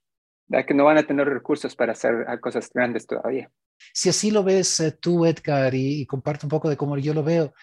que 0.67 0.73
no 0.73 0.85
van 0.85 0.97
a 0.97 1.03
tener 1.03 1.27
recursos 1.27 1.75
para 1.75 1.91
hacer 1.91 2.25
cosas 2.41 2.69
grandes 2.73 3.05
todavía. 3.05 3.49
Si 3.93 4.09
así 4.09 4.31
lo 4.31 4.43
ves 4.43 4.79
eh, 4.79 4.91
tú, 4.91 5.25
Edgar, 5.25 5.73
y, 5.73 6.01
y 6.01 6.05
comparte 6.05 6.47
un 6.47 6.49
poco 6.49 6.69
de 6.69 6.77
cómo 6.77 6.97
yo 6.97 7.13
lo 7.13 7.23
veo, 7.23 7.53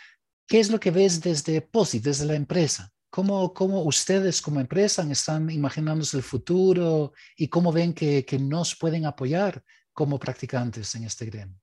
¿qué 0.46 0.60
es 0.60 0.70
lo 0.70 0.78
que 0.78 0.92
ves 0.92 1.20
desde 1.20 1.60
POSIT, 1.60 2.04
desde 2.04 2.26
la 2.26 2.34
empresa? 2.34 2.92
¿Cómo, 3.10 3.52
¿Cómo, 3.52 3.82
ustedes 3.82 4.40
como 4.40 4.60
empresa 4.60 5.04
están 5.10 5.50
imaginándose 5.50 6.16
el 6.16 6.22
futuro 6.22 7.12
y 7.36 7.48
cómo 7.48 7.72
ven 7.72 7.94
que, 7.94 8.24
que 8.24 8.38
nos 8.38 8.76
pueden 8.76 9.06
apoyar 9.06 9.64
como 9.98 10.16
practicantes 10.16 10.94
en 10.94 11.02
este 11.02 11.26
gremio? 11.26 11.58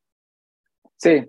Sí, 0.98 1.24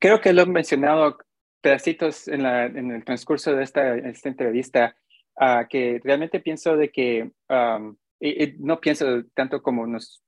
creo 0.00 0.18
que 0.18 0.32
lo 0.32 0.40
he 0.40 0.46
mencionado 0.46 1.18
pedacitos 1.60 2.26
en, 2.26 2.42
la, 2.42 2.64
en 2.64 2.90
el 2.90 3.04
transcurso 3.04 3.54
de 3.54 3.62
esta, 3.62 3.94
esta 3.96 4.30
entrevista, 4.30 4.96
uh, 5.38 5.68
que 5.68 6.00
realmente 6.02 6.40
pienso 6.40 6.74
de 6.74 6.90
que, 6.90 7.30
um, 7.50 7.94
y, 8.18 8.54
no 8.60 8.80
pienso 8.80 9.24
tanto 9.34 9.60
como 9.60 9.86
nos 9.86 10.22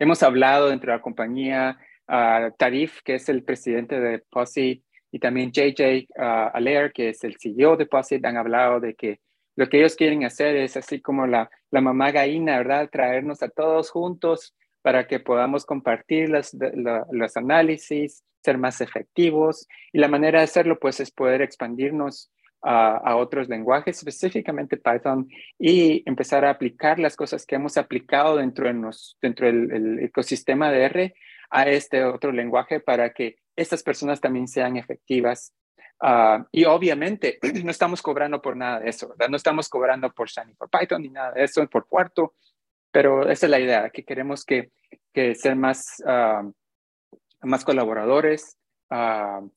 hemos 0.00 0.20
hablado 0.24 0.70
dentro 0.70 0.90
de 0.90 0.98
la 0.98 1.02
compañía, 1.02 1.78
uh, 2.08 2.50
Tarif, 2.58 3.00
que 3.04 3.14
es 3.14 3.28
el 3.28 3.44
presidente 3.44 4.00
de 4.00 4.24
POSIT, 4.30 4.82
y 5.12 5.20
también 5.20 5.52
JJ 5.52 6.08
uh, 6.16 6.50
Alair, 6.52 6.90
que 6.92 7.10
es 7.10 7.22
el 7.22 7.36
CEO 7.40 7.76
de 7.76 7.86
POSIT, 7.86 8.24
han 8.24 8.36
hablado 8.36 8.80
de 8.80 8.96
que 8.96 9.20
lo 9.54 9.68
que 9.68 9.78
ellos 9.78 9.94
quieren 9.94 10.24
hacer 10.24 10.56
es 10.56 10.76
así 10.76 11.00
como 11.00 11.28
la, 11.28 11.48
la 11.70 11.80
mamá 11.80 12.10
gallina, 12.10 12.56
¿verdad? 12.56 12.90
Traernos 12.90 13.44
a 13.44 13.48
todos 13.48 13.90
juntos 13.90 14.56
para 14.82 15.06
que 15.06 15.20
podamos 15.20 15.64
compartir 15.64 16.28
las, 16.28 16.56
los 17.10 17.36
análisis, 17.36 18.24
ser 18.42 18.58
más 18.58 18.80
efectivos. 18.80 19.68
Y 19.92 19.98
la 19.98 20.08
manera 20.08 20.38
de 20.38 20.44
hacerlo, 20.44 20.78
pues, 20.78 21.00
es 21.00 21.10
poder 21.10 21.42
expandirnos 21.42 22.30
a, 22.62 23.16
otros 23.16 23.48
lenguajes, 23.48 23.98
específicamente 23.98 24.76
Python, 24.76 25.28
y 25.58 26.02
empezar 26.06 26.44
a 26.44 26.50
aplicar 26.50 26.98
las 26.98 27.16
cosas 27.16 27.46
que 27.46 27.56
hemos 27.56 27.76
aplicado 27.76 28.36
dentro, 28.36 28.66
de 28.66 28.74
nos, 28.74 29.16
dentro 29.20 29.46
del 29.46 29.98
ecosistema 30.00 30.70
de 30.70 30.82
R 30.84 31.14
a 31.50 31.68
este 31.68 32.04
otro 32.04 32.32
lenguaje 32.32 32.80
para 32.80 33.12
que 33.12 33.36
estas 33.56 33.82
personas 33.82 34.20
también 34.20 34.46
sean 34.46 34.76
efectivas. 34.76 35.54
Ah, 36.02 36.46
y 36.50 36.64
obviamente 36.64 37.38
no 37.64 37.70
estamos 37.70 38.00
cobrando 38.00 38.40
por 38.40 38.56
nada 38.56 38.80
de 38.80 38.90
eso, 38.90 39.08
¿verdad? 39.08 39.28
No 39.28 39.36
estamos 39.36 39.68
cobrando 39.68 40.10
por 40.12 40.28
Shiny 40.28 40.54
por 40.54 40.70
Python 40.70 41.02
ni 41.02 41.10
nada 41.10 41.32
de 41.32 41.44
eso, 41.44 41.66
por 41.68 41.86
cuarto, 41.86 42.34
pero 42.90 43.28
esa 43.28 43.46
es 43.46 43.50
la 43.50 43.60
idea, 43.60 43.90
que 43.90 44.04
queremos 44.04 44.44
que, 44.44 44.70
que 45.12 45.34
ser 45.34 45.56
más, 45.56 46.02
ah, 46.06 46.42
más 47.42 47.64
colaboradores 47.64 48.56
uh, 48.90 49.48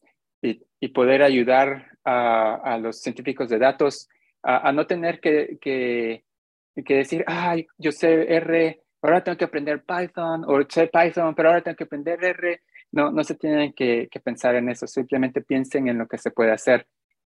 y, 0.41 0.61
y, 0.79 0.87
poder 0.89 1.23
ayudar 1.23 1.87
a, 2.03 2.77
los 2.81 3.01
científicos 3.01 3.49
de 3.49 3.59
datos 3.59 4.09
a, 4.43 4.71
no 4.73 4.85
tener 4.85 5.19
que, 5.21 5.57
que, 5.61 6.25
que, 6.83 6.95
decir, 6.95 7.23
ay, 7.27 7.65
yo 7.77 7.91
sé 7.91 8.33
R, 8.35 8.81
ahora 9.01 9.23
tengo 9.23 9.37
que 9.37 9.45
aprender 9.45 9.83
Python, 9.83 10.43
o 10.45 10.61
sé 10.67 10.87
Python, 10.91 11.33
pero 11.33 11.49
ahora 11.49 11.61
tengo 11.61 11.77
que 11.77 11.85
aprender 11.85 12.23
R. 12.23 12.61
No, 12.91 13.11
no 13.11 13.23
se 13.23 13.35
tienen 13.35 13.73
que, 13.73 14.07
que 14.11 14.19
pensar 14.19 14.55
en 14.55 14.69
eso, 14.69 14.85
simplemente 14.85 15.41
piensen 15.41 15.87
en 15.87 15.97
lo 15.97 16.07
que 16.07 16.17
se 16.17 16.31
puede 16.31 16.51
hacer. 16.51 16.85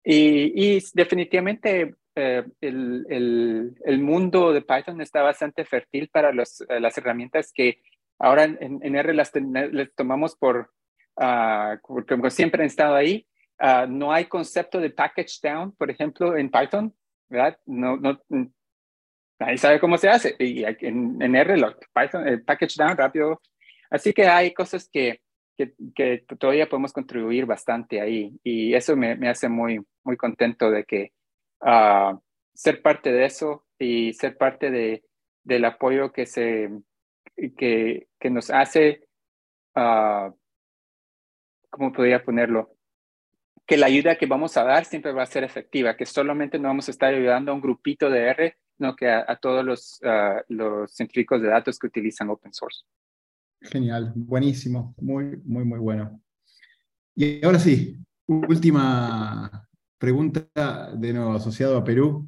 Y, 0.04 0.78
y 0.78 0.84
definitivamente 0.94 1.96
eh, 2.16 2.44
el, 2.62 3.06
el, 3.10 3.76
el, 3.84 4.00
mundo 4.00 4.54
de 4.54 4.62
Python 4.62 5.02
está 5.02 5.22
bastante 5.22 5.66
fértil 5.66 6.10
para 6.10 6.30
eh, 6.30 6.80
las 6.80 6.98
herramientas 6.98 7.52
que 7.54 7.82
ahora 8.20 8.46
en, 8.46 8.96
R 8.96 9.14
las, 9.14 9.32
tomamos 9.96 10.36
por, 10.36 10.72
uh, 11.18 11.78
como 12.08 12.30
siempre 12.30 12.64
han 12.64 12.68
estado 12.68 12.96
ahí, 12.96 13.28
Ah, 13.58 13.86
no 13.88 14.12
hay 14.12 14.26
concepto 14.26 14.80
de 14.80 14.90
package 14.90 15.40
down, 15.42 15.72
por 15.76 15.90
ejemplo, 15.90 16.36
en 16.36 16.50
Python, 16.50 16.94
¿verdad? 17.30 17.58
No, 17.66 17.96
no, 17.98 18.22
nadie 19.40 19.58
sabe 19.58 19.80
cómo 19.80 19.98
se 19.98 20.10
hahace. 20.10 20.36
Y 20.40 20.64
en, 20.64 21.22
en 21.22 21.36
R, 21.36 21.56
Python, 21.94 22.28
el 22.28 22.44
package 22.44 22.76
down 22.78 22.98
rápido. 22.98 23.42
Así 23.90 24.14
que 24.14 24.28
hay 24.28 24.54
cosas 24.54 24.90
que, 24.92 25.22
que, 25.58 25.74
que, 25.96 26.26
todavía 26.38 26.68
podemos 26.68 26.92
contribuir 26.92 27.46
bastante 27.46 28.02
ahí. 28.02 28.38
Y 28.44 28.74
eso 28.74 28.96
me, 28.98 29.16
me 29.16 29.30
hace 29.30 29.48
muy, 29.48 29.80
muy 30.04 30.18
contento 30.18 30.70
de 30.70 30.84
que 30.84 31.14
uh, 31.66 32.20
ser 32.54 32.82
parte 32.82 33.12
de 33.12 33.26
eso 33.26 33.66
y 33.78 34.14
ser 34.14 34.38
parte 34.38 34.72
de, 34.72 35.04
del 35.44 35.66
apoyo 35.66 36.12
que, 36.12 36.26
se, 36.26 36.70
que, 37.58 38.08
que 38.20 38.30
nos 38.30 38.50
hace, 38.50 39.08
uh, 39.76 40.32
¿cómo 41.70 41.92
podría 41.92 42.24
ponerlo? 42.24 42.76
que 43.66 43.78
la 43.78 43.88
ayuda 43.88 44.18
que 44.18 44.28
vamos 44.28 44.56
a 44.58 44.64
dar 44.64 44.86
siempre 44.86 45.12
va 45.12 45.24
a 45.24 45.28
ser 45.28 45.44
efectiva, 45.44 45.98
que 45.98 46.06
solamente 46.06 46.60
no 46.60 46.68
vamos 46.68 46.88
a 46.88 46.92
estar 46.92 47.14
ayudando 47.14 47.52
a 47.52 47.56
un 47.56 47.62
grupito 47.62 48.10
de 48.10 48.28
R, 48.28 48.58
sino 48.78 48.96
que 48.96 49.10
a, 49.10 49.36
todos 49.38 49.66
los, 49.66 50.00
los 50.50 50.92
científicos 50.92 51.42
de 51.42 51.48
datos 51.48 51.80
que 51.80 51.88
utilizan 51.88 52.30
open 52.30 52.54
source. 52.54 52.84
Genial, 53.62 54.14
buenísimo, 54.16 54.94
muy, 55.00 55.38
muy, 55.44 55.64
muy 55.66 55.80
bueno. 55.80 56.22
Y 57.16 57.44
ahora 57.44 57.58
sí, 57.58 57.98
última 58.28 59.68
pregunta 59.98 60.92
de 60.94 61.14
nuevo 61.14 61.34
asociado 61.34 61.78
a 61.78 61.84
Perú. 61.84 62.28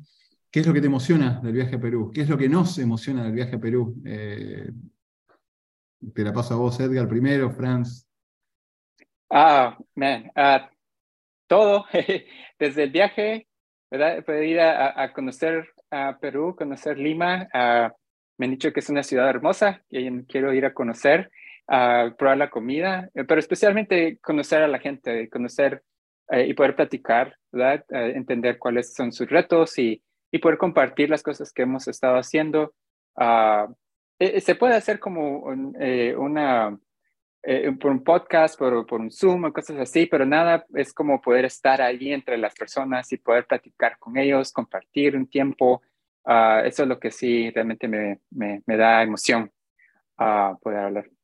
¿Qué 0.50 0.62
es 0.62 0.68
lo 0.68 0.74
que 0.74 0.82
te 0.82 0.88
emociona 0.88 1.40
del 1.42 1.54
viaje 1.54 1.76
a 1.76 1.80
Perú? 1.80 2.12
¿Qué 2.14 2.22
es 2.22 2.30
lo 2.30 2.38
que 2.38 2.50
nos 2.50 2.78
emociona 2.80 3.24
del 3.24 3.34
viaje 3.34 3.56
a 3.56 3.60
Perú? 3.60 4.02
Eh, 4.06 4.72
te 6.14 6.24
la 6.24 6.34
paso 6.34 6.54
a 6.54 6.58
vos, 6.58 6.80
Edgar, 6.80 7.08
primero, 7.08 7.52
Franz. 7.52 8.08
Ah, 9.30 9.78
man, 9.96 10.32
uh, 10.36 10.66
todo, 11.48 11.86
desde 12.60 12.84
el 12.84 12.92
viaje, 12.92 13.48
¿verdad? 13.90 14.24
Poder 14.24 14.44
ir 14.46 14.60
a, 14.60 15.12
conocer 15.14 15.68
a 15.92 16.18
Perú, 16.20 16.56
conocer 16.56 16.98
Lima. 16.98 17.48
me 18.38 18.46
han 18.46 18.52
dicho 18.52 18.72
que 18.72 18.80
es 18.80 18.90
una 18.90 19.04
ciudad 19.04 19.30
hermosa 19.30 19.84
y 19.90 20.24
quiero 20.24 20.54
ir 20.54 20.66
a 20.66 20.74
conocer, 20.74 21.32
a 21.68 22.14
probar 22.18 22.38
la 22.38 22.50
comida, 22.50 23.10
eh, 23.14 23.26
pero 23.26 23.40
especialmente 23.40 24.20
conocer 24.20 24.64
a 24.64 24.68
la 24.68 24.80
gente, 24.80 25.30
conocer 25.30 25.84
eh, 26.30 26.48
y 26.48 26.54
poder 26.54 26.76
platicar, 26.76 27.38
¿verdad? 27.52 27.86
entender 27.90 28.60
cuáles 28.60 28.94
son 28.94 29.12
sus 29.12 29.30
retos 29.30 29.78
y, 29.80 30.02
y, 30.32 30.40
poder 30.40 30.58
compartir 30.58 31.10
las 31.10 31.24
cosas 31.24 31.54
que 31.54 31.64
hemos 31.64 31.88
estado 31.88 32.18
haciendo. 32.18 32.74
Ah, 33.16 33.68
eh, 34.20 34.42
se 34.42 34.56
puede 34.56 34.76
hacer 34.76 35.00
como 35.00 35.44
una 36.18 36.78
eh, 37.50 37.72
por 37.80 37.92
un 37.92 38.04
podcast, 38.04 38.60
por, 38.60 38.86
por 38.86 39.00
un 39.00 39.10
Zoom 39.10 39.46
o 39.46 39.54
cosas 39.54 39.78
así, 39.78 40.06
pero 40.06 40.26
nada 40.26 40.66
es 40.74 40.92
como 40.94 41.22
poder 41.22 41.46
estar 41.46 41.82
allí 41.82 42.12
entre 42.12 42.38
las 42.38 42.54
personas 42.54 43.10
y 43.14 43.18
poder 43.18 43.46
platicar 43.46 43.98
con 44.00 44.18
ellos, 44.18 44.52
compartir 44.52 45.16
un 45.16 45.28
tiempo. 45.28 45.82
Uh, 46.26 46.66
eso 46.66 46.84
es 46.84 46.90
lo 46.90 47.00
que 47.00 47.10
sí 47.10 47.50
realmente 47.52 47.88
me, 47.88 48.20
me, 48.32 48.62
me 48.66 48.76
da 48.76 49.02
emoción 49.02 49.50
uh, 50.20 50.60
poder 50.60 50.80
hablar. 50.80 51.17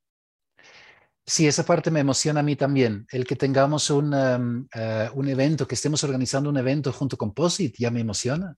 Sí, 1.26 1.48
esa 1.48 1.66
parte 1.66 1.90
me 1.90 2.02
emociona 2.02 2.42
a 2.42 2.44
mí 2.44 2.56
también. 2.56 3.06
El 3.10 3.26
que 3.26 3.36
tengamos 3.36 3.90
un, 3.90 4.14
um, 4.14 4.68
uh, 4.76 5.18
un 5.18 5.28
evento, 5.30 5.68
que 5.68 5.76
estemos 5.76 6.04
organizando 6.04 6.50
un 6.50 6.58
evento 6.58 6.92
junto 6.92 7.18
con 7.18 7.34
POSIT, 7.34 7.76
ya 7.80 7.92
me 7.92 8.02
emociona 8.02 8.58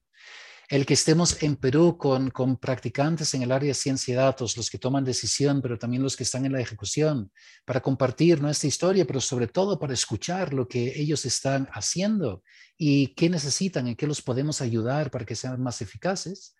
el 0.68 0.84
que 0.84 0.94
estemos 0.94 1.42
en 1.42 1.56
Perú 1.56 1.96
con, 1.96 2.30
con 2.30 2.56
practicantes 2.56 3.34
en 3.34 3.42
el 3.42 3.52
área 3.52 3.68
de 3.68 3.74
ciencia 3.74 4.12
y 4.12 4.16
datos, 4.16 4.56
los 4.56 4.68
que 4.68 4.78
toman 4.78 5.04
decisión, 5.04 5.62
pero 5.62 5.78
también 5.78 6.02
los 6.02 6.16
que 6.16 6.24
están 6.24 6.44
en 6.44 6.52
la 6.52 6.60
ejecución, 6.60 7.30
para 7.64 7.80
compartir 7.80 8.40
nuestra 8.40 8.66
historia, 8.66 9.06
pero 9.06 9.20
sobre 9.20 9.46
todo 9.46 9.78
para 9.78 9.94
escuchar 9.94 10.52
lo 10.52 10.66
que 10.66 11.00
ellos 11.00 11.24
están 11.24 11.68
haciendo 11.72 12.42
y 12.76 13.14
qué 13.14 13.30
necesitan, 13.30 13.86
en 13.86 13.96
qué 13.96 14.06
los 14.06 14.22
podemos 14.22 14.60
ayudar 14.60 15.10
para 15.10 15.24
que 15.24 15.36
sean 15.36 15.62
más 15.62 15.80
eficaces. 15.82 16.56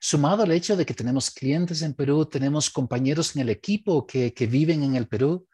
Sumado 0.00 0.42
al 0.42 0.52
hecho 0.52 0.76
de 0.76 0.84
que 0.84 0.94
tenemos 0.94 1.30
clientes 1.30 1.82
en 1.82 1.94
Perú, 1.94 2.26
tenemos 2.26 2.68
compañeros 2.68 3.34
en 3.34 3.42
el 3.42 3.48
equipo 3.48 4.06
que, 4.06 4.32
viven 4.50 4.82
en 4.82 4.96
el 4.96 5.08
Perú, 5.08 5.46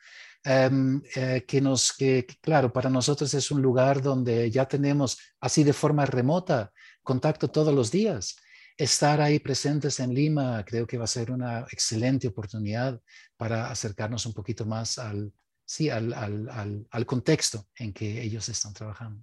em, 0.42 1.00
eh, 1.14 1.44
que 1.46 1.60
nos, 1.60 1.92
que, 1.92 2.26
claro, 2.40 2.72
para 2.72 2.90
nosotros 2.90 3.32
es 3.34 3.50
un 3.50 3.62
lugar 3.62 4.02
donde 4.02 4.50
ya 4.50 4.66
tenemos 4.66 5.18
así 5.40 5.62
de 5.62 5.72
forma 5.72 6.04
remota 6.06 6.72
contacto 7.02 7.48
todos 7.48 7.74
los 7.74 7.90
días. 7.90 8.36
Estar 8.76 9.20
ahí 9.20 9.38
presentes 9.38 10.00
en 10.00 10.14
Lima 10.14 10.64
creo 10.64 10.86
que 10.86 10.98
va 10.98 11.04
a 11.04 11.06
ser 11.06 11.30
una 11.30 11.66
excelente 11.70 12.28
oportunidad 12.28 13.00
para 13.36 13.70
acercarnos 13.70 14.26
un 14.26 14.32
poquito 14.32 14.64
más 14.66 14.98
al, 14.98 15.32
sí, 15.64 15.90
al, 15.90 16.12
al, 16.12 16.86
al, 16.90 17.06
contexto 17.06 17.68
en 17.76 17.92
que 17.92 18.22
ellos 18.22 18.48
están 18.48 18.72
trabajando. 18.72 19.22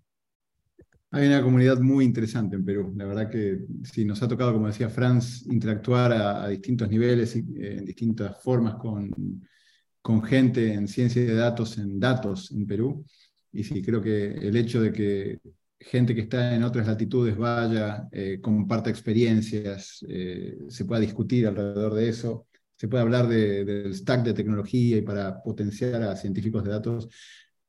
Hay 1.11 1.27
una 1.27 1.41
comunidad 1.41 1.79
muy 1.79 2.03
interesante 2.03 2.55
en 2.57 2.65
Perú. 2.65 2.93
La 2.95 3.05
verdad 3.05 3.29
que 3.29 3.59
sí, 3.83 4.03
nos 4.03 4.21
ha 4.21 4.27
tocado, 4.27 4.53
como 4.53 4.67
decía 4.67 4.89
Franz, 4.89 5.45
interactuar 5.47 6.11
a, 6.11 6.47
distintos 6.49 6.89
niveles, 6.89 7.35
y, 7.35 7.39
en 7.39 7.85
distintas 7.85 8.41
formas 8.43 8.75
con, 8.75 9.09
con 10.01 10.21
gente 10.23 10.73
en 10.73 10.87
ciencia 10.87 11.23
de 11.23 11.33
datos, 11.33 11.77
en 11.77 11.99
datos 11.99 12.51
en 12.51 12.67
Perú. 12.67 13.05
Y 13.53 13.63
sí, 13.63 13.81
creo 13.81 14.01
que 14.01 14.31
el 14.33 14.55
hecho 14.57 14.81
de 14.81 14.91
que 14.91 15.39
gente 15.79 16.13
que 16.13 16.21
está 16.21 16.55
en 16.55 16.63
otras 16.63 16.87
latitudes 16.87 17.37
vaya, 17.37 18.07
eh, 18.11 18.39
comparta 18.41 18.89
experiencias, 18.89 20.05
eh, 20.09 20.57
se 20.67 20.85
pueda 20.85 21.01
discutir 21.01 21.47
alrededor 21.47 21.93
de 21.93 22.09
eso, 22.09 22.47
se 22.75 22.87
puede 22.87 23.03
hablar 23.03 23.27
del 23.27 23.93
stack 23.93 24.23
de 24.23 24.33
tecnología 24.33 24.97
y 24.97 25.01
para 25.01 25.41
potenciar 25.41 26.03
a 26.03 26.15
científicos 26.15 26.63
de 26.63 26.71
datos. 26.71 27.09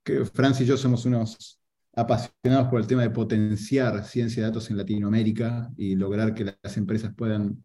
Que 0.03 0.24
Franz 0.24 0.61
y 0.61 0.64
yo 0.66 0.76
somos 0.76 1.05
unos 1.07 1.59
apasionados 1.99 2.68
por 2.68 2.80
el 2.80 2.86
tema 2.86 3.03
de 3.03 3.11
potenciar 3.11 4.05
ciencia 4.05 4.42
de 4.42 4.49
datos 4.49 4.70
en 4.70 4.76
Latinoamérica 4.76 5.68
y 5.76 5.96
lograr 5.96 6.32
que 6.32 6.55
las 6.62 6.76
empresas 6.76 7.12
puedan 7.16 7.64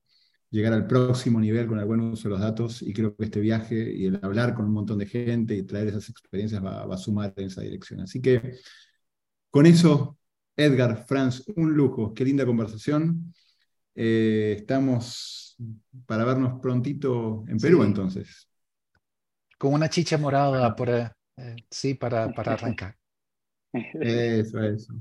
llegar 0.50 0.74
al 0.74 0.88
próximo 0.88 1.40
nivel 1.40 1.68
con 1.68 1.80
el 1.80 1.86
buen 1.86 2.00
uso 2.00 2.24
de 2.24 2.30
los 2.32 2.40
datos 2.40 2.82
y 2.82 2.94
creo 2.94 3.16
que 3.16 3.26
este 3.26 3.40
viaje 3.40 3.94
y 3.96 4.06
el 4.08 4.20
hablar 4.24 4.56
con 4.56 4.66
un 4.66 4.74
montón 4.74 4.98
de 4.98 5.06
gente 5.06 5.56
y 5.56 5.64
traer 5.64 5.90
esas 5.90 6.10
experiencias 6.10 6.64
va, 6.64 6.86
va 6.86 6.96
a 6.96 6.98
sumar 6.98 7.34
en 7.38 7.48
esa 7.48 7.62
dirección. 7.62 8.00
Así 8.02 8.22
que 8.22 8.58
con 9.52 9.68
eso 9.68 10.18
Edgar, 10.56 11.06
Franz, 11.08 11.44
un 11.56 11.74
lujo, 11.74 12.14
qué 12.14 12.26
linda 12.26 12.46
conversación. 12.46 13.34
Eh, 13.94 14.56
estamos 14.58 15.56
para 16.08 16.26
vernos 16.26 16.60
prontito 16.60 17.44
en 17.48 17.58
Perú 17.58 17.84
entonces. 17.84 18.50
Con 19.60 19.74
una 19.74 19.90
chicha 19.90 20.18
morada 20.18 20.76
por, 20.76 20.90
eh, 20.90 21.12
sí, 21.70 21.94
para, 21.94 22.32
para 22.34 22.54
arrancar. 22.54 22.98
Eso, 24.02 24.62
eso. 24.62 24.94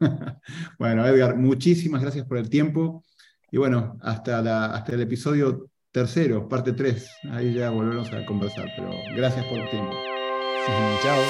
bueno, 0.78 1.06
Edgar, 1.06 1.36
muchísimas 1.36 2.02
gracias 2.02 2.26
por 2.26 2.38
el 2.38 2.48
tiempo. 2.48 3.04
Y 3.50 3.58
bueno, 3.58 3.96
hasta, 4.02 4.42
la, 4.42 4.66
hasta 4.66 4.92
el 4.92 5.02
episodio 5.02 5.70
tercero, 5.90 6.48
parte 6.48 6.72
3. 6.72 7.10
Ahí 7.30 7.54
ya 7.54 7.70
volveremos 7.70 8.12
a 8.12 8.24
conversar, 8.26 8.66
pero 8.76 8.90
gracias 9.16 9.44
por 9.46 9.58
el 9.58 9.70
tiempo. 9.70 9.92
Chao. 11.02 11.22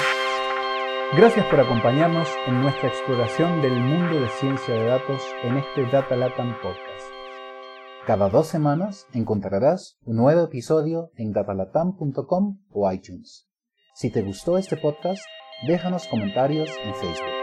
Gracias 1.15 1.45
por 1.47 1.59
acompañarnos 1.59 2.27
en 2.45 2.61
nuestra 2.61 2.89
exploración 2.89 3.61
del 3.61 3.79
mundo 3.79 4.19
de 4.19 4.29
ciencia 4.29 4.73
de 4.73 4.85
datos 4.85 5.21
en 5.43 5.57
este 5.57 5.85
Data 5.89 6.15
Latam 6.15 6.53
Podcast. 6.61 7.09
Cada 8.05 8.29
dos 8.29 8.47
semanas 8.47 9.07
encontrarás 9.13 9.97
un 10.03 10.17
nuevo 10.17 10.43
episodio 10.43 11.11
en 11.15 11.31
datalatam.com 11.31 12.59
o 12.69 12.91
iTunes. 12.91 13.47
Si 13.95 14.11
te 14.11 14.21
gustó 14.21 14.57
este 14.57 14.77
podcast, 14.77 15.21
déjanos 15.61 16.07
comentarios 16.07 16.69
en 16.85 16.93
Facebook. 16.95 17.38